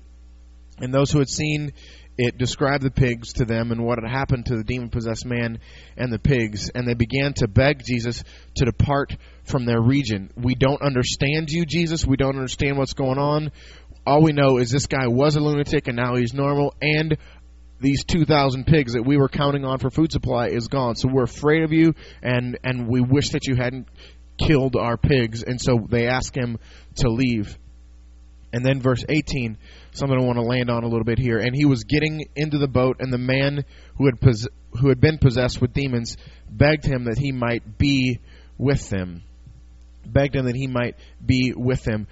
and 0.81 0.95
those 0.95 1.11
who 1.11 1.19
had 1.19 1.29
seen 1.29 1.73
it 2.23 2.37
described 2.37 2.83
the 2.83 2.91
pigs 2.91 3.33
to 3.33 3.47
them 3.47 3.73
and 3.73 3.83
what 3.83 3.99
had 3.99 4.11
happened 4.11 4.45
to 4.45 4.57
the 4.57 4.63
demon 4.63 4.91
possessed 4.91 5.25
man 5.25 5.59
and 5.97 6.13
the 6.13 6.19
pigs, 6.19 6.69
and 6.69 6.87
they 6.87 6.93
began 6.93 7.33
to 7.33 7.49
beg 7.49 7.83
Jesus 7.83 8.23
to 8.57 8.67
depart 8.67 9.17
from 9.45 9.65
their 9.65 9.81
region. 9.81 10.31
We 10.37 10.55
don't 10.55 10.83
understand 10.83 11.49
you, 11.49 11.65
Jesus. 11.65 12.07
We 12.07 12.19
don't 12.19 12.37
understand 12.37 12.77
what's 12.77 12.93
going 12.93 13.17
on. 13.17 13.53
All 14.07 14.23
we 14.23 14.33
know 14.33 14.59
is 14.59 14.71
this 14.71 14.87
guy 14.87 15.09
was 15.09 15.37
a 15.37 15.41
lunatic 15.41 15.89
and 15.89 15.97
now 15.97 16.17
he's 16.17 16.35
normal, 16.35 16.75
and 16.83 17.17
these 17.81 18.05
2,000 18.05 18.67
pigs 18.67 18.93
that 18.93 19.07
we 19.07 19.17
were 19.17 19.31
counting 19.31 19.65
on 19.65 19.79
for 19.79 19.89
food 19.89 20.13
supply 20.13 20.49
is 20.49 20.69
gone. 20.69 20.97
So 20.97 21.09
we're 21.11 21.23
afraid 21.23 21.63
of 21.63 21.73
you, 21.73 21.95
and, 22.23 22.59
and 22.63 22.87
we 22.87 23.01
wish 23.01 23.31
that 23.31 23.47
you 23.47 23.57
hadn't 23.57 23.89
killed 24.37 24.77
our 24.77 24.99
pigs. 24.99 25.43
And 25.43 25.59
so 25.59 25.87
they 25.89 26.07
ask 26.07 26.37
him 26.37 26.59
to 26.97 27.09
leave. 27.09 27.59
And 28.53 28.65
then 28.65 28.81
verse 28.81 29.05
18 29.09 29.57
something 29.93 30.19
I 30.19 30.25
want 30.25 30.39
to 30.39 30.45
land 30.45 30.71
on 30.71 30.85
a 30.85 30.89
little 30.89 31.05
bit 31.05 31.19
here. 31.19 31.39
And 31.39 31.55
he 31.55 31.65
was 31.65 31.85
getting 31.85 32.27
into 32.37 32.59
the 32.59 32.69
boat, 32.69 32.97
and 33.01 33.13
the 33.13 33.19
man 33.19 33.65
who 33.97 34.07
had 34.07 34.21
pos- 34.21 34.49
who 34.81 34.89
had 34.89 35.01
been 35.01 35.19
possessed 35.19 35.61
with 35.61 35.73
demons 35.73 36.17
begged 36.49 36.85
him 36.85 37.05
that 37.05 37.19
he 37.19 37.33
might 37.33 37.79
be 37.79 38.21
with 38.59 38.89
them. 38.89 39.23
Begged 40.07 40.37
him 40.37 40.47
that 40.47 40.57
he 40.57 40.67
might 40.67 40.97
be 41.25 41.53
with 41.57 41.83
them. 41.85 42.07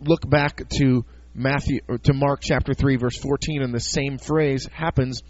Look 0.00 0.28
back 0.28 0.68
to 0.78 1.04
Matthew 1.34 1.80
or 1.88 1.98
to 1.98 2.14
Mark 2.14 2.40
chapter 2.42 2.74
three, 2.74 2.96
verse 2.96 3.16
fourteen, 3.16 3.62
and 3.62 3.74
the 3.74 3.80
same 3.80 4.18
phrase 4.18 4.68
happens 4.72 5.22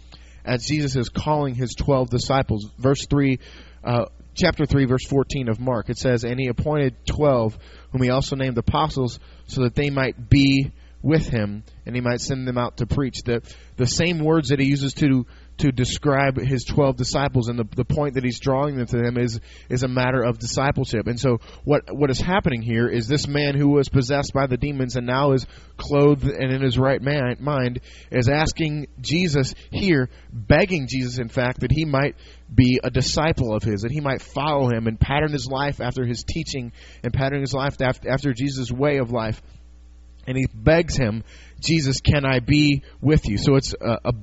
as 0.45 0.65
Jesus 0.65 0.95
is 0.95 1.09
calling 1.09 1.55
his 1.55 1.73
twelve 1.75 2.09
disciples. 2.09 2.67
Verse 2.77 3.05
three. 3.07 3.39
Uh, 3.83 4.05
chapter 4.39 4.65
3 4.65 4.85
verse 4.85 5.05
14 5.05 5.49
of 5.49 5.59
Mark 5.59 5.89
it 5.89 5.97
says 5.97 6.23
and 6.23 6.39
he 6.39 6.47
appointed 6.47 6.95
12 7.05 7.57
whom 7.91 8.01
he 8.01 8.09
also 8.09 8.35
named 8.35 8.57
apostles 8.57 9.19
so 9.47 9.63
that 9.63 9.75
they 9.75 9.89
might 9.89 10.29
be 10.29 10.71
with 11.01 11.27
him 11.27 11.63
and 11.85 11.95
he 11.95 12.01
might 12.01 12.21
send 12.21 12.47
them 12.47 12.57
out 12.57 12.77
to 12.77 12.85
preach. 12.85 13.23
The 13.23 13.41
the 13.77 13.87
same 13.87 14.19
words 14.19 14.49
that 14.49 14.59
he 14.59 14.65
uses 14.65 14.93
to 14.95 15.25
to 15.59 15.71
describe 15.71 16.37
his 16.37 16.63
twelve 16.63 16.95
disciples 16.95 17.47
and 17.47 17.59
the, 17.59 17.67
the 17.75 17.85
point 17.85 18.15
that 18.15 18.23
he's 18.23 18.39
drawing 18.39 18.77
them 18.77 18.85
to 18.87 18.97
them 18.97 19.17
is 19.17 19.39
is 19.69 19.83
a 19.83 19.87
matter 19.87 20.21
of 20.23 20.39
discipleship. 20.39 21.07
And 21.07 21.19
so 21.19 21.39
what 21.63 21.83
what 21.93 22.09
is 22.09 22.19
happening 22.19 22.61
here 22.61 22.87
is 22.87 23.07
this 23.07 23.27
man 23.27 23.55
who 23.55 23.69
was 23.69 23.89
possessed 23.89 24.33
by 24.33 24.47
the 24.47 24.57
demons 24.57 24.95
and 24.95 25.05
now 25.05 25.33
is 25.33 25.45
clothed 25.77 26.23
and 26.23 26.51
in 26.51 26.61
his 26.61 26.77
right 26.77 27.01
man, 27.01 27.37
mind 27.39 27.81
is 28.11 28.29
asking 28.29 28.87
Jesus 29.01 29.53
here, 29.69 30.09
begging 30.31 30.87
Jesus 30.87 31.19
in 31.19 31.29
fact 31.29 31.59
that 31.61 31.71
he 31.71 31.85
might 31.85 32.15
be 32.53 32.79
a 32.83 32.89
disciple 32.89 33.53
of 33.53 33.63
his, 33.63 33.81
that 33.81 33.91
he 33.91 34.01
might 34.01 34.21
follow 34.21 34.69
him 34.69 34.87
and 34.87 34.99
pattern 34.99 35.31
his 35.31 35.47
life 35.47 35.81
after 35.81 36.05
his 36.05 36.23
teaching 36.23 36.71
and 37.03 37.13
pattern 37.13 37.41
his 37.41 37.53
life 37.53 37.79
after, 37.81 38.09
after 38.09 38.33
Jesus' 38.33 38.71
way 38.71 38.97
of 38.97 39.11
life 39.11 39.41
and 40.25 40.37
he 40.37 40.45
begs 40.53 40.95
him, 40.95 41.23
Jesus, 41.59 42.01
can 42.01 42.25
I 42.25 42.39
be 42.39 42.83
with 43.01 43.27
you? 43.27 43.37
So 43.37 43.55
it's 43.55 43.73
a, 43.73 43.97
a 44.05 44.13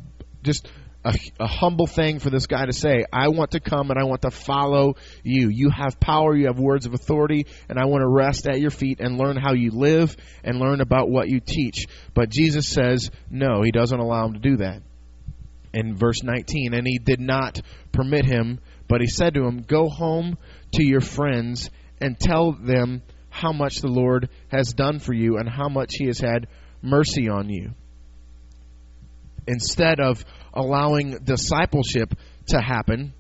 just 0.42 0.68
a, 1.07 1.14
a, 1.40 1.47
humble 1.47 1.87
thing 1.87 2.19
for 2.19 2.31
this 2.31 2.47
guy 2.47 2.66
to 2.66 2.73
say. 2.73 3.05
I 3.12 3.29
want 3.29 3.53
to 3.53 3.61
come 3.61 3.90
and 3.90 3.99
I 3.99 4.05
want 4.05 4.23
to 4.23 4.31
follow 4.31 4.97
you. 5.23 5.49
You 5.49 5.71
have 5.71 6.01
power, 6.01 6.35
you 6.35 6.47
have 6.47 6.59
words 6.59 6.87
of 6.87 6.95
authority, 6.95 7.47
and 7.69 7.79
I 7.79 7.87
want 7.87 8.03
to 8.03 8.09
rest 8.09 8.47
at 8.47 8.61
your 8.61 8.71
feet 8.71 9.01
and 9.01 9.19
learn 9.19 9.37
how 9.37 9.53
you 9.53 9.71
live 9.71 10.16
and 10.42 10.59
learn 10.59 10.81
about 10.81 11.09
what 11.09 11.29
you 11.29 11.40
teach. 11.40 11.87
But 12.14 12.31
Jesus 12.31 12.69
says, 12.69 13.11
no, 13.31 13.62
he 13.62 13.71
doesn't 13.71 13.99
allow 13.99 14.27
him 14.27 14.35
to 14.35 14.40
do 14.40 14.57
that. 14.59 14.83
In 15.73 15.95
verse 15.95 16.23
19, 16.23 16.75
and 16.75 16.87
he 16.87 16.99
did 16.99 17.21
not 17.21 17.61
permit 17.92 18.25
him, 18.25 18.61
but 18.88 19.01
he 19.01 19.07
said 19.07 19.35
to 19.35 19.45
him, 19.45 19.62
Go 19.62 19.88
home 19.88 20.38
to 20.73 20.83
your 20.83 21.01
friends 21.01 21.71
and 22.01 22.19
tell 22.19 22.53
them 22.53 23.03
how 23.37 23.53
much 23.53 23.81
the 23.81 23.88
Lord 23.88 24.31
has 24.49 24.73
done 24.73 24.99
for 24.99 25.12
you 25.12 25.37
and 25.37 25.49
how 25.49 25.69
much 25.69 25.90
He 25.92 26.07
has 26.07 26.19
had 26.19 26.49
mercy 26.83 27.29
on 27.29 27.51
you. 27.51 27.73
Instead 29.47 30.01
of 30.01 30.25
allowing 30.57 31.19
discipleship 31.25 32.14
to 32.49 32.61
happen, 32.61 33.12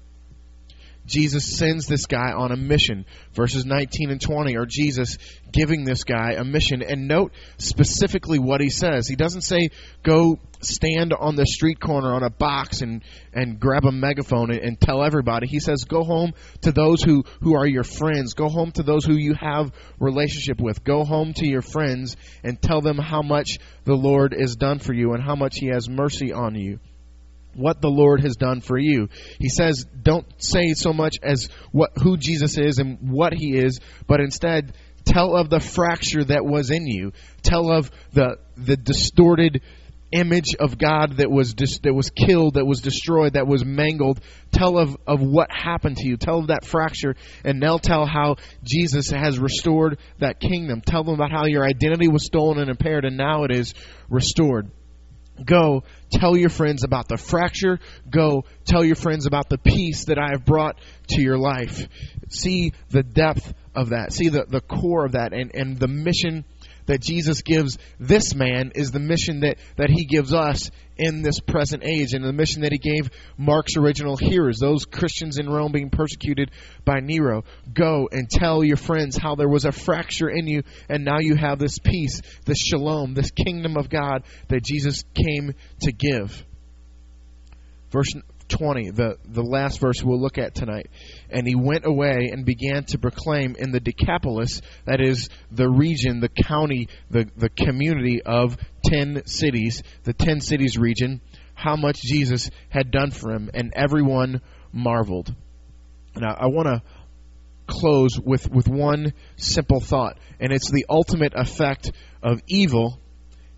Jesus 1.06 1.56
sends 1.56 1.86
this 1.86 2.06
guy 2.06 2.32
on 2.32 2.50
a 2.50 2.56
mission. 2.56 3.06
Verses 3.32 3.64
19 3.64 4.10
and 4.10 4.20
20 4.20 4.56
are 4.56 4.66
Jesus 4.66 5.18
giving 5.52 5.84
this 5.84 6.04
guy 6.04 6.32
a 6.32 6.44
mission. 6.44 6.82
And 6.82 7.06
note 7.06 7.32
specifically 7.58 8.38
what 8.38 8.60
he 8.60 8.70
says. 8.70 9.06
He 9.06 9.14
doesn't 9.14 9.42
say, 9.42 9.70
go 10.02 10.40
stand 10.60 11.12
on 11.12 11.36
the 11.36 11.46
street 11.46 11.78
corner 11.78 12.12
on 12.12 12.24
a 12.24 12.30
box 12.30 12.80
and, 12.82 13.04
and 13.32 13.60
grab 13.60 13.84
a 13.84 13.92
megaphone 13.92 14.50
and, 14.50 14.60
and 14.60 14.80
tell 14.80 15.04
everybody. 15.04 15.46
He 15.46 15.60
says, 15.60 15.84
go 15.84 16.02
home 16.02 16.32
to 16.62 16.72
those 16.72 17.02
who, 17.02 17.24
who 17.40 17.54
are 17.54 17.66
your 17.66 17.84
friends. 17.84 18.34
Go 18.34 18.48
home 18.48 18.72
to 18.72 18.82
those 18.82 19.04
who 19.04 19.14
you 19.14 19.34
have 19.34 19.72
relationship 20.00 20.60
with. 20.60 20.82
Go 20.82 21.04
home 21.04 21.34
to 21.34 21.46
your 21.46 21.62
friends 21.62 22.16
and 22.42 22.60
tell 22.60 22.80
them 22.80 22.98
how 22.98 23.22
much 23.22 23.58
the 23.84 23.94
Lord 23.94 24.34
has 24.38 24.56
done 24.56 24.80
for 24.80 24.92
you 24.92 25.12
and 25.12 25.22
how 25.22 25.36
much 25.36 25.58
he 25.58 25.68
has 25.68 25.88
mercy 25.88 26.32
on 26.32 26.56
you 26.56 26.80
what 27.56 27.80
the 27.80 27.90
Lord 27.90 28.20
has 28.20 28.36
done 28.36 28.60
for 28.60 28.78
you. 28.78 29.08
He 29.38 29.48
says, 29.48 29.84
don't 30.02 30.26
say 30.42 30.74
so 30.74 30.92
much 30.92 31.16
as 31.22 31.48
what 31.72 31.90
who 32.02 32.16
Jesus 32.16 32.58
is 32.58 32.78
and 32.78 32.98
what 33.10 33.32
he 33.32 33.56
is, 33.56 33.80
but 34.06 34.20
instead 34.20 34.74
tell 35.04 35.36
of 35.36 35.48
the 35.48 35.60
fracture 35.60 36.24
that 36.24 36.44
was 36.44 36.70
in 36.70 36.86
you. 36.86 37.12
Tell 37.42 37.70
of 37.70 37.90
the 38.12 38.38
the 38.56 38.76
distorted 38.76 39.62
image 40.12 40.54
of 40.58 40.78
God 40.78 41.16
that 41.18 41.30
was 41.30 41.54
dis- 41.54 41.80
that 41.80 41.94
was 41.94 42.10
killed, 42.10 42.54
that 42.54 42.66
was 42.66 42.80
destroyed, 42.80 43.34
that 43.34 43.46
was 43.46 43.64
mangled. 43.64 44.20
Tell 44.52 44.78
of, 44.78 44.96
of 45.06 45.20
what 45.20 45.50
happened 45.50 45.96
to 45.98 46.08
you. 46.08 46.16
Tell 46.16 46.38
of 46.38 46.48
that 46.48 46.64
fracture, 46.64 47.16
and 47.44 47.60
now 47.60 47.78
tell 47.78 48.06
how 48.06 48.36
Jesus 48.62 49.10
has 49.10 49.38
restored 49.38 49.98
that 50.18 50.40
kingdom. 50.40 50.80
Tell 50.80 51.04
them 51.04 51.14
about 51.14 51.32
how 51.32 51.46
your 51.46 51.64
identity 51.64 52.08
was 52.08 52.24
stolen 52.24 52.58
and 52.58 52.70
impaired, 52.70 53.04
and 53.04 53.16
now 53.16 53.44
it 53.44 53.50
is 53.50 53.74
restored. 54.08 54.70
Go 55.44 55.84
tell 56.10 56.36
your 56.36 56.48
friends 56.48 56.84
about 56.84 57.08
the 57.08 57.16
fracture. 57.16 57.78
Go 58.08 58.44
tell 58.64 58.84
your 58.84 58.96
friends 58.96 59.26
about 59.26 59.48
the 59.48 59.58
peace 59.58 60.06
that 60.06 60.18
I 60.18 60.30
have 60.30 60.44
brought 60.44 60.78
to 61.08 61.22
your 61.22 61.38
life. 61.38 61.88
See 62.28 62.72
the 62.90 63.02
depth 63.02 63.52
of 63.74 63.90
that. 63.90 64.12
See 64.12 64.28
the, 64.28 64.44
the 64.48 64.60
core 64.60 65.04
of 65.04 65.12
that 65.12 65.32
and, 65.32 65.54
and 65.54 65.78
the 65.78 65.88
mission 65.88 66.44
that 66.86 67.00
Jesus 67.00 67.42
gives 67.42 67.78
this 67.98 68.34
man 68.34 68.72
is 68.74 68.90
the 68.90 69.00
mission 69.00 69.40
that, 69.40 69.58
that 69.76 69.90
he 69.90 70.04
gives 70.04 70.32
us 70.32 70.70
in 70.96 71.22
this 71.22 71.40
present 71.40 71.84
age 71.84 72.12
and 72.12 72.24
the 72.24 72.32
mission 72.32 72.62
that 72.62 72.72
he 72.72 72.78
gave 72.78 73.10
Mark's 73.36 73.76
original 73.76 74.16
hearers, 74.16 74.58
those 74.58 74.84
Christians 74.86 75.38
in 75.38 75.48
Rome 75.48 75.72
being 75.72 75.90
persecuted 75.90 76.50
by 76.84 77.00
Nero. 77.00 77.44
Go 77.72 78.08
and 78.10 78.28
tell 78.30 78.64
your 78.64 78.78
friends 78.78 79.16
how 79.16 79.34
there 79.34 79.48
was 79.48 79.64
a 79.64 79.72
fracture 79.72 80.28
in 80.28 80.46
you 80.46 80.62
and 80.88 81.04
now 81.04 81.18
you 81.20 81.34
have 81.34 81.58
this 81.58 81.78
peace, 81.78 82.22
this 82.44 82.58
shalom, 82.58 83.14
this 83.14 83.30
kingdom 83.30 83.76
of 83.76 83.90
God 83.90 84.24
that 84.48 84.64
Jesus 84.64 85.04
came 85.14 85.54
to 85.82 85.92
give. 85.92 86.44
Verse 87.90 88.14
20, 88.48 88.90
the, 88.90 89.18
the 89.24 89.42
last 89.42 89.80
verse 89.80 90.02
we'll 90.02 90.20
look 90.20 90.38
at 90.38 90.54
tonight. 90.54 90.88
And 91.30 91.46
he 91.46 91.54
went 91.54 91.86
away 91.86 92.30
and 92.32 92.44
began 92.44 92.84
to 92.84 92.98
proclaim 92.98 93.56
in 93.58 93.72
the 93.72 93.80
Decapolis, 93.80 94.62
that 94.84 95.00
is 95.00 95.28
the 95.50 95.68
region, 95.68 96.20
the 96.20 96.28
county, 96.28 96.88
the, 97.10 97.28
the 97.36 97.48
community 97.48 98.22
of 98.22 98.56
10 98.84 99.26
cities, 99.26 99.82
the 100.04 100.12
10 100.12 100.40
cities 100.40 100.78
region, 100.78 101.20
how 101.54 101.76
much 101.76 102.00
Jesus 102.00 102.50
had 102.68 102.90
done 102.90 103.10
for 103.10 103.32
him, 103.32 103.50
and 103.54 103.72
everyone 103.74 104.40
marveled. 104.72 105.34
Now, 106.14 106.34
I 106.38 106.46
want 106.46 106.68
to 106.68 106.82
close 107.66 108.18
with, 108.18 108.50
with 108.50 108.68
one 108.68 109.12
simple 109.36 109.80
thought, 109.80 110.18
and 110.38 110.52
it's 110.52 110.70
the 110.70 110.86
ultimate 110.88 111.34
effect 111.34 111.90
of 112.22 112.42
evil 112.46 113.00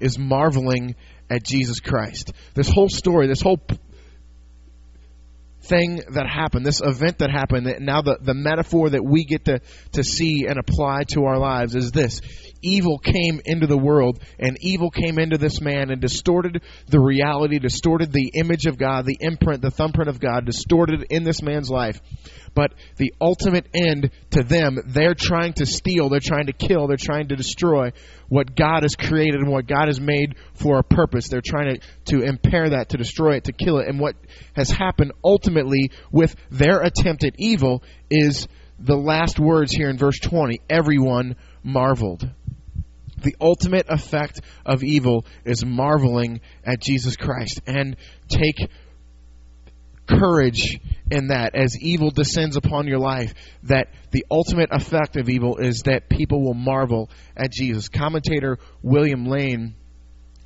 is 0.00 0.18
marveling 0.18 0.94
at 1.30 1.42
Jesus 1.42 1.80
Christ. 1.80 2.32
This 2.54 2.70
whole 2.70 2.88
story, 2.88 3.26
this 3.26 3.42
whole 3.42 3.60
thing 5.68 6.02
that 6.10 6.26
happened, 6.26 6.64
this 6.64 6.80
event 6.80 7.18
that 7.18 7.30
happened, 7.30 7.66
that 7.66 7.80
now 7.80 8.02
the, 8.02 8.18
the 8.20 8.34
metaphor 8.34 8.90
that 8.90 9.04
we 9.04 9.24
get 9.24 9.44
to, 9.46 9.60
to 9.92 10.02
see 10.02 10.46
and 10.46 10.58
apply 10.58 11.04
to 11.08 11.24
our 11.24 11.38
lives 11.38 11.74
is 11.74 11.92
this. 11.92 12.20
Evil 12.60 12.98
came 12.98 13.40
into 13.44 13.66
the 13.66 13.78
world, 13.78 14.20
and 14.38 14.56
evil 14.60 14.90
came 14.90 15.18
into 15.18 15.38
this 15.38 15.60
man 15.60 15.90
and 15.90 16.00
distorted 16.00 16.62
the 16.88 16.98
reality, 16.98 17.58
distorted 17.58 18.12
the 18.12 18.32
image 18.34 18.66
of 18.66 18.78
God, 18.78 19.06
the 19.06 19.18
imprint, 19.20 19.62
the 19.62 19.70
thumbprint 19.70 20.08
of 20.08 20.18
God, 20.18 20.44
distorted 20.44 21.06
in 21.10 21.22
this 21.22 21.42
man's 21.42 21.70
life. 21.70 22.00
But 22.58 22.74
the 22.96 23.14
ultimate 23.20 23.68
end 23.72 24.10
to 24.30 24.42
them, 24.42 24.80
they're 24.84 25.14
trying 25.14 25.52
to 25.58 25.64
steal, 25.64 26.08
they're 26.08 26.18
trying 26.18 26.46
to 26.46 26.52
kill, 26.52 26.88
they're 26.88 26.96
trying 26.96 27.28
to 27.28 27.36
destroy 27.36 27.92
what 28.28 28.56
God 28.56 28.82
has 28.82 28.96
created 28.96 29.36
and 29.36 29.48
what 29.48 29.68
God 29.68 29.86
has 29.86 30.00
made 30.00 30.34
for 30.54 30.80
a 30.80 30.82
purpose. 30.82 31.28
They're 31.28 31.40
trying 31.40 31.76
to, 31.76 32.16
to 32.16 32.24
impair 32.24 32.70
that, 32.70 32.88
to 32.88 32.96
destroy 32.96 33.36
it, 33.36 33.44
to 33.44 33.52
kill 33.52 33.78
it. 33.78 33.86
And 33.86 34.00
what 34.00 34.16
has 34.54 34.72
happened 34.72 35.12
ultimately 35.22 35.92
with 36.10 36.34
their 36.50 36.80
attempt 36.80 37.22
at 37.22 37.34
evil 37.38 37.84
is 38.10 38.48
the 38.80 38.96
last 38.96 39.38
words 39.38 39.70
here 39.70 39.88
in 39.88 39.96
verse 39.96 40.18
20 40.18 40.60
everyone 40.68 41.36
marveled. 41.62 42.28
The 43.22 43.36
ultimate 43.40 43.86
effect 43.88 44.40
of 44.66 44.82
evil 44.82 45.26
is 45.44 45.64
marveling 45.64 46.40
at 46.64 46.80
Jesus 46.80 47.14
Christ. 47.14 47.60
And 47.68 47.96
take 48.28 48.56
courage 50.08 50.80
in 51.10 51.28
that 51.28 51.54
as 51.54 51.78
evil 51.80 52.10
descends 52.10 52.56
upon 52.56 52.86
your 52.86 52.98
life 52.98 53.34
that 53.64 53.88
the 54.10 54.26
ultimate 54.30 54.70
effect 54.72 55.16
of 55.16 55.28
evil 55.28 55.56
is 55.58 55.82
that 55.82 56.08
people 56.08 56.42
will 56.42 56.54
marvel 56.54 57.10
at 57.36 57.52
Jesus. 57.52 57.88
Commentator 57.88 58.58
William 58.82 59.26
Lane 59.26 59.74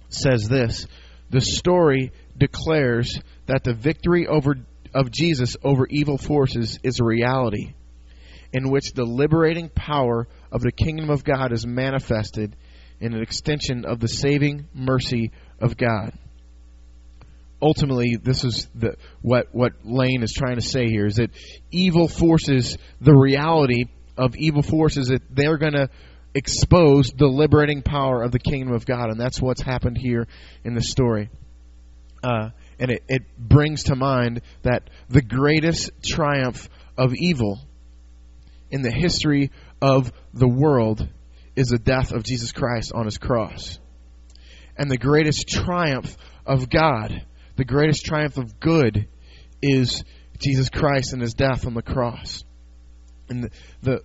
says 0.09 0.49
this, 0.49 0.87
the 1.31 1.41
story 1.41 2.13
declares 2.37 3.21
that 3.47 3.65
the 3.65 3.75
victory 3.75 4.27
over 4.27 4.57
of 4.95 5.11
Jesus 5.11 5.57
over 5.65 5.87
evil 5.89 6.19
forces 6.19 6.79
is 6.83 7.01
a 7.01 7.05
reality 7.05 7.73
in 8.53 8.71
which 8.71 8.93
the 8.93 9.05
liberating 9.05 9.71
power 9.71 10.29
of 10.51 10.61
the 10.61 10.73
kingdom 10.73 11.09
of 11.09 11.25
God 11.25 11.53
is 11.53 11.67
manifested 11.67 12.55
in 13.01 13.15
an 13.15 13.23
extension 13.23 13.87
of 13.87 14.01
the 14.01 14.09
saving 14.09 14.69
mercy 14.75 15.33
of 15.59 15.79
God 15.79 16.13
ultimately, 17.63 18.17
this 18.17 18.45
is 18.45 18.69
the, 18.75 18.97
what 19.23 19.49
what 19.53 19.73
Lane 19.85 20.23
is 20.23 20.33
trying 20.33 20.57
to 20.57 20.63
say 20.63 20.89
here 20.89 21.07
is 21.07 21.17
that 21.17 21.31
evil 21.71 22.09
forces, 22.09 22.77
the 23.01 23.15
reality 23.15 23.85
of 24.19 24.37
evil 24.37 24.63
forces, 24.63 25.09
that 25.09 25.23
they're 25.31 25.57
going 25.57 25.75
to 25.75 25.89
expose 26.35 27.11
the 27.11 27.27
liberating 27.27 27.83
power 27.83 28.23
of 28.23 28.33
the 28.33 28.39
kingdom 28.39 28.75
of 28.75 28.85
God, 28.85 29.11
and 29.11 29.21
that's 29.21 29.41
what's 29.41 29.63
happened 29.63 29.97
here 29.97 30.27
in 30.65 30.75
the 30.75 30.83
story. 30.83 31.31
Uh, 32.23 32.51
and 32.79 32.91
it, 32.91 33.03
it 33.09 33.23
brings 33.39 33.85
to 33.85 33.97
mind 33.97 34.43
that 34.63 34.89
the 35.09 35.23
greatest 35.23 35.91
triumph 36.05 36.69
of 36.97 37.15
evil 37.15 37.61
in 38.71 38.83
the 38.83 38.93
history 38.93 39.51
of 39.81 40.13
the 40.33 40.49
world 40.49 41.07
is 41.55 41.69
the 41.69 41.79
death 41.79 42.13
of 42.13 42.25
Jesus 42.25 42.53
Christ 42.53 42.93
on 42.95 43.05
his 43.05 43.19
cross. 43.19 43.79
And 44.77 44.91
the 44.91 44.97
greatest 44.97 45.49
triumph 45.49 46.17
of 46.47 46.71
God 46.71 47.25
the 47.63 47.67
greatest 47.67 48.05
triumph 48.05 48.39
of 48.39 48.59
good 48.59 49.07
is 49.63 50.03
Jesus 50.39 50.69
Christ 50.69 51.13
and 51.13 51.23
his 51.23 51.35
death 51.35 51.65
on 51.65 51.75
the 51.75 51.83
cross. 51.83 52.43
And 53.29 53.45
the 53.45 53.51
the, 53.83 54.03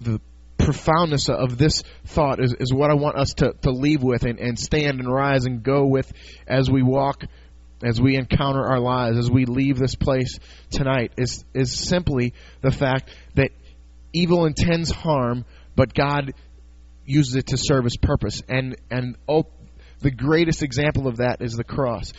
the 0.00 0.20
profoundness 0.56 1.28
of 1.28 1.58
this 1.58 1.82
thought 2.06 2.42
is, 2.42 2.54
is 2.58 2.72
what 2.72 2.90
I 2.90 2.94
want 2.94 3.18
us 3.18 3.34
to, 3.34 3.52
to 3.60 3.72
leave 3.72 4.02
with 4.02 4.24
and, 4.24 4.38
and 4.38 4.58
stand 4.58 5.00
and 5.00 5.12
rise 5.12 5.44
and 5.44 5.62
go 5.62 5.84
with 5.84 6.10
as 6.46 6.70
we 6.70 6.82
walk, 6.82 7.24
as 7.84 8.00
we 8.00 8.16
encounter 8.16 8.64
our 8.64 8.80
lives, 8.80 9.18
as 9.18 9.30
we 9.30 9.44
leave 9.44 9.78
this 9.78 9.96
place 9.96 10.38
tonight, 10.70 11.12
is, 11.18 11.44
is 11.52 11.78
simply 11.78 12.32
the 12.62 12.70
fact 12.70 13.10
that 13.34 13.50
evil 14.14 14.46
intends 14.46 14.90
harm, 14.90 15.44
but 15.76 15.92
God 15.92 16.32
uses 17.04 17.34
it 17.34 17.48
to 17.48 17.58
serve 17.58 17.84
his 17.84 17.98
purpose. 17.98 18.40
And, 18.48 18.76
and 18.90 19.16
oh, 19.28 19.44
the 20.00 20.10
greatest 20.10 20.62
example 20.62 21.06
of 21.06 21.18
that 21.18 21.42
is 21.42 21.52
the 21.52 21.64
cross 21.64 22.14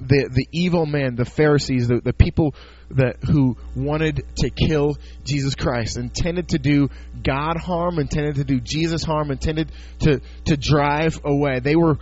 the 0.00 0.28
the 0.30 0.46
evil 0.52 0.86
men, 0.86 1.16
the 1.16 1.24
Pharisees, 1.24 1.88
the, 1.88 2.00
the 2.00 2.12
people 2.12 2.54
that 2.90 3.16
who 3.22 3.56
wanted 3.74 4.24
to 4.36 4.50
kill 4.50 4.96
Jesus 5.24 5.54
Christ, 5.54 5.96
intended 5.96 6.50
to 6.50 6.58
do 6.58 6.88
God 7.22 7.56
harm, 7.56 7.98
intended 7.98 8.36
to 8.36 8.44
do 8.44 8.60
Jesus 8.60 9.02
harm, 9.02 9.30
intended 9.30 9.72
to 10.00 10.20
to 10.46 10.56
drive 10.56 11.20
away. 11.24 11.60
They 11.60 11.76
were 11.76 11.98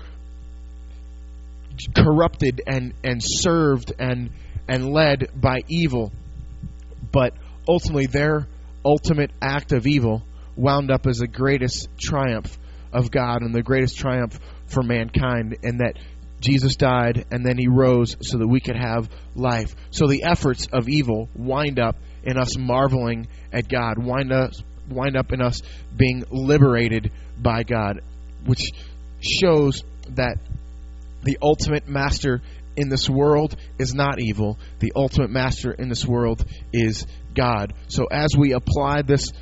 corrupted 1.95 2.63
and 2.67 2.95
and 3.03 3.21
served 3.23 3.93
and 3.99 4.31
and 4.69 4.93
led 4.93 5.29
by 5.41 5.63
evil, 5.69 6.13
but 7.13 7.35
ultimately 7.69 8.07
their 8.07 8.47
ultimate 8.85 9.31
act 9.41 9.73
of 9.73 9.87
evil 9.87 10.23
wound 10.57 10.91
up 10.91 11.07
as 11.07 11.19
the 11.19 11.27
greatest 11.27 11.89
triumph 11.99 12.59
of 12.93 13.11
God 13.11 13.43
and 13.43 13.55
the 13.55 13.63
greatest 13.63 13.97
triumph 13.97 14.39
for 14.67 14.83
mankind, 14.83 15.57
and 15.63 15.81
that 15.81 15.99
Jesus 16.45 16.77
died 16.77 17.25
and 17.31 17.45
then 17.45 17.57
he 17.59 17.69
rose 17.69 18.17
so 18.21 18.39
that 18.39 18.47
we 18.47 18.61
could 18.61 18.77
have 18.77 19.09
life. 19.35 19.75
So 19.91 20.07
the 20.07 20.25
efforts 20.25 20.69
of 20.73 20.89
evil 20.89 21.29
wind 21.35 21.81
up 21.81 21.97
in 22.23 22.39
us 22.39 22.57
marveling 22.59 23.29
at 23.53 23.69
God, 23.69 23.99
wind 23.99 24.33
up, 24.33 24.53
wind 24.89 25.17
up 25.17 25.33
in 25.33 25.41
us 25.41 25.63
being 25.97 26.25
liberated 26.31 27.11
by 27.41 27.63
God, 27.63 28.01
which 28.45 28.71
shows 29.21 29.83
that 30.11 30.37
the 31.23 31.39
ultimate 31.41 31.89
master 31.89 32.43
in 32.77 32.89
this 32.89 33.09
world 33.09 33.57
is 33.79 33.95
not 33.95 34.21
evil. 34.21 34.59
The 34.81 34.93
ultimate 34.95 35.31
master 35.31 35.73
in 35.73 35.89
this 35.89 36.05
world 36.05 36.45
is 36.73 37.07
God. 37.35 37.73
So 37.89 38.07
as 38.11 38.37
we 38.37 38.53
apply 38.53 39.03
this 39.03 39.33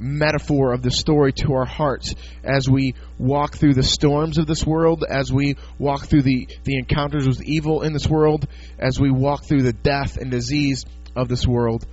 metaphor 0.00 0.72
of 0.72 0.82
the 0.82 0.90
story 0.90 1.32
to 1.32 1.52
our 1.52 1.66
hearts 1.66 2.14
as 2.42 2.68
we 2.68 2.94
walk 3.18 3.56
through 3.56 3.74
the 3.74 3.82
storms 3.82 4.38
of 4.38 4.46
this 4.46 4.66
world, 4.66 5.04
as 5.08 5.32
we 5.32 5.56
walk 5.78 6.06
through 6.06 6.22
the, 6.22 6.48
the 6.64 6.78
encounters 6.78 7.28
with 7.28 7.42
evil 7.44 7.82
in 7.82 7.92
this 7.92 8.08
world, 8.08 8.48
as 8.78 8.98
we 8.98 9.10
walk 9.10 9.44
through 9.44 9.62
the 9.62 9.72
death 9.72 10.16
and 10.16 10.30
disease 10.30 10.84
of 11.14 11.28
this 11.28 11.46
world. 11.46 11.86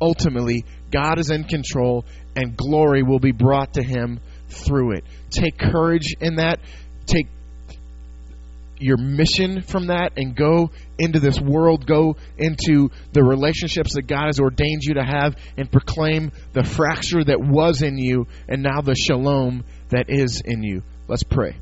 Ultimately, 0.00 0.64
God 0.90 1.18
is 1.18 1.30
in 1.30 1.44
control 1.44 2.06
and 2.34 2.56
glory 2.56 3.02
will 3.02 3.18
be 3.18 3.32
brought 3.32 3.74
to 3.74 3.82
him 3.82 4.20
through 4.48 4.92
it. 4.92 5.04
Take 5.30 5.58
courage 5.58 6.14
in 6.20 6.36
that. 6.36 6.60
Take 7.06 7.26
your 8.78 8.96
mission 8.96 9.60
from 9.62 9.88
that 9.88 10.12
and 10.16 10.34
go 10.34 10.70
into 11.00 11.18
this 11.18 11.40
world, 11.40 11.86
go 11.86 12.16
into 12.38 12.90
the 13.12 13.24
relationships 13.24 13.94
that 13.94 14.06
God 14.06 14.26
has 14.26 14.38
ordained 14.38 14.82
you 14.82 14.94
to 14.94 15.02
have, 15.02 15.36
and 15.56 15.70
proclaim 15.70 16.30
the 16.52 16.62
fracture 16.62 17.24
that 17.24 17.40
was 17.40 17.82
in 17.82 17.98
you 17.98 18.26
and 18.48 18.62
now 18.62 18.80
the 18.82 18.94
shalom 18.94 19.64
that 19.88 20.06
is 20.08 20.42
in 20.44 20.62
you. 20.62 20.82
Let's 21.08 21.24
pray. 21.24 21.56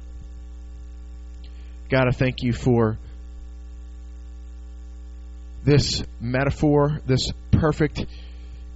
God, 1.88 2.08
I 2.08 2.10
thank 2.10 2.42
you 2.42 2.52
for 2.52 2.98
this 5.64 6.02
metaphor, 6.20 7.00
this 7.06 7.30
perfect 7.50 8.04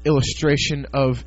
illustration 0.04 0.86
of 0.94 1.24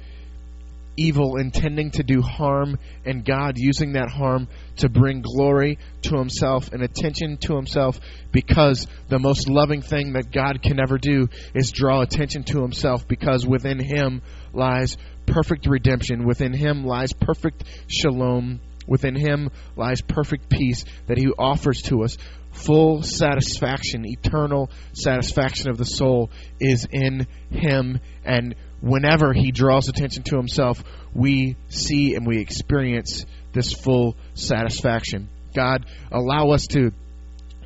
evil 0.97 1.37
intending 1.37 1.91
to 1.91 2.03
do 2.03 2.21
harm 2.21 2.77
and 3.05 3.25
God 3.25 3.55
using 3.57 3.93
that 3.93 4.09
harm 4.09 4.47
to 4.77 4.89
bring 4.89 5.21
glory 5.21 5.77
to 6.03 6.17
himself 6.17 6.71
and 6.71 6.81
attention 6.81 7.37
to 7.37 7.55
himself 7.55 7.99
because 8.31 8.87
the 9.09 9.19
most 9.19 9.49
loving 9.49 9.81
thing 9.81 10.13
that 10.13 10.31
God 10.31 10.61
can 10.61 10.79
ever 10.79 10.97
do 10.97 11.27
is 11.53 11.71
draw 11.71 12.01
attention 12.01 12.43
to 12.45 12.61
himself 12.61 13.07
because 13.07 13.45
within 13.45 13.79
him 13.79 14.21
lies 14.53 14.97
perfect 15.25 15.65
redemption. 15.67 16.25
Within 16.25 16.53
him 16.53 16.85
lies 16.85 17.13
perfect 17.13 17.63
shalom. 17.87 18.61
Within 18.87 19.15
him 19.15 19.49
lies 19.75 20.01
perfect 20.01 20.49
peace 20.49 20.85
that 21.07 21.17
he 21.17 21.27
offers 21.37 21.81
to 21.83 22.03
us. 22.03 22.17
Full 22.51 23.01
satisfaction 23.01 24.05
eternal 24.05 24.69
satisfaction 24.93 25.69
of 25.69 25.77
the 25.77 25.85
soul 25.85 26.29
is 26.59 26.87
in 26.89 27.27
him 27.49 27.99
and 28.23 28.55
whenever 28.81 29.33
he 29.33 29.51
draws 29.51 29.89
attention 29.89 30.23
to 30.23 30.37
himself, 30.37 30.83
we 31.13 31.55
see 31.69 32.15
and 32.15 32.25
we 32.25 32.39
experience 32.39 33.25
this 33.53 33.73
full 33.73 34.15
satisfaction. 34.33 35.29
God, 35.55 35.85
allow 36.11 36.51
us 36.51 36.67
to 36.67 36.91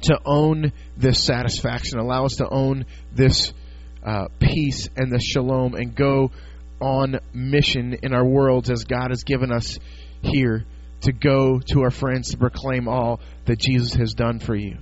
to 0.01 0.17
own 0.25 0.71
this 0.95 1.21
satisfaction. 1.23 1.99
Allow 1.99 2.25
us 2.25 2.37
to 2.37 2.47
own 2.47 2.85
this 3.13 3.53
uh, 4.03 4.27
peace 4.39 4.87
and 4.95 5.11
the 5.11 5.19
shalom, 5.19 5.75
and 5.75 5.93
go 5.93 6.31
on 6.79 7.19
mission 7.33 7.97
in 8.01 8.13
our 8.13 8.25
worlds 8.25 8.69
as 8.69 8.85
God 8.85 9.09
has 9.09 9.23
given 9.23 9.51
us 9.51 9.77
here 10.21 10.65
to 11.01 11.11
go 11.11 11.59
to 11.59 11.81
our 11.81 11.91
friends 11.91 12.31
to 12.31 12.37
proclaim 12.37 12.87
all 12.87 13.19
that 13.45 13.59
Jesus 13.59 13.93
has 13.95 14.13
done 14.13 14.39
for 14.39 14.55
you. 14.55 14.77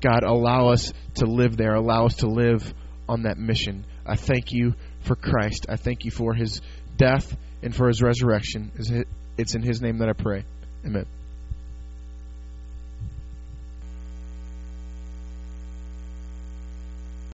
God, 0.00 0.24
allow 0.24 0.68
us 0.68 0.92
to 1.16 1.26
live 1.26 1.56
there. 1.56 1.74
Allow 1.74 2.06
us 2.06 2.16
to 2.16 2.26
live 2.26 2.74
on 3.08 3.22
that 3.22 3.38
mission. 3.38 3.84
I 4.04 4.16
thank 4.16 4.52
you 4.52 4.74
for 5.02 5.14
Christ. 5.14 5.66
I 5.68 5.76
thank 5.76 6.04
you 6.04 6.10
for 6.10 6.34
his 6.34 6.60
death 6.96 7.36
and 7.62 7.74
for 7.74 7.88
his 7.88 8.02
resurrection. 8.02 8.72
It's 9.36 9.54
in 9.54 9.62
his 9.62 9.80
name 9.80 9.98
that 9.98 10.08
I 10.08 10.12
pray. 10.14 10.44
Amen. 10.84 11.06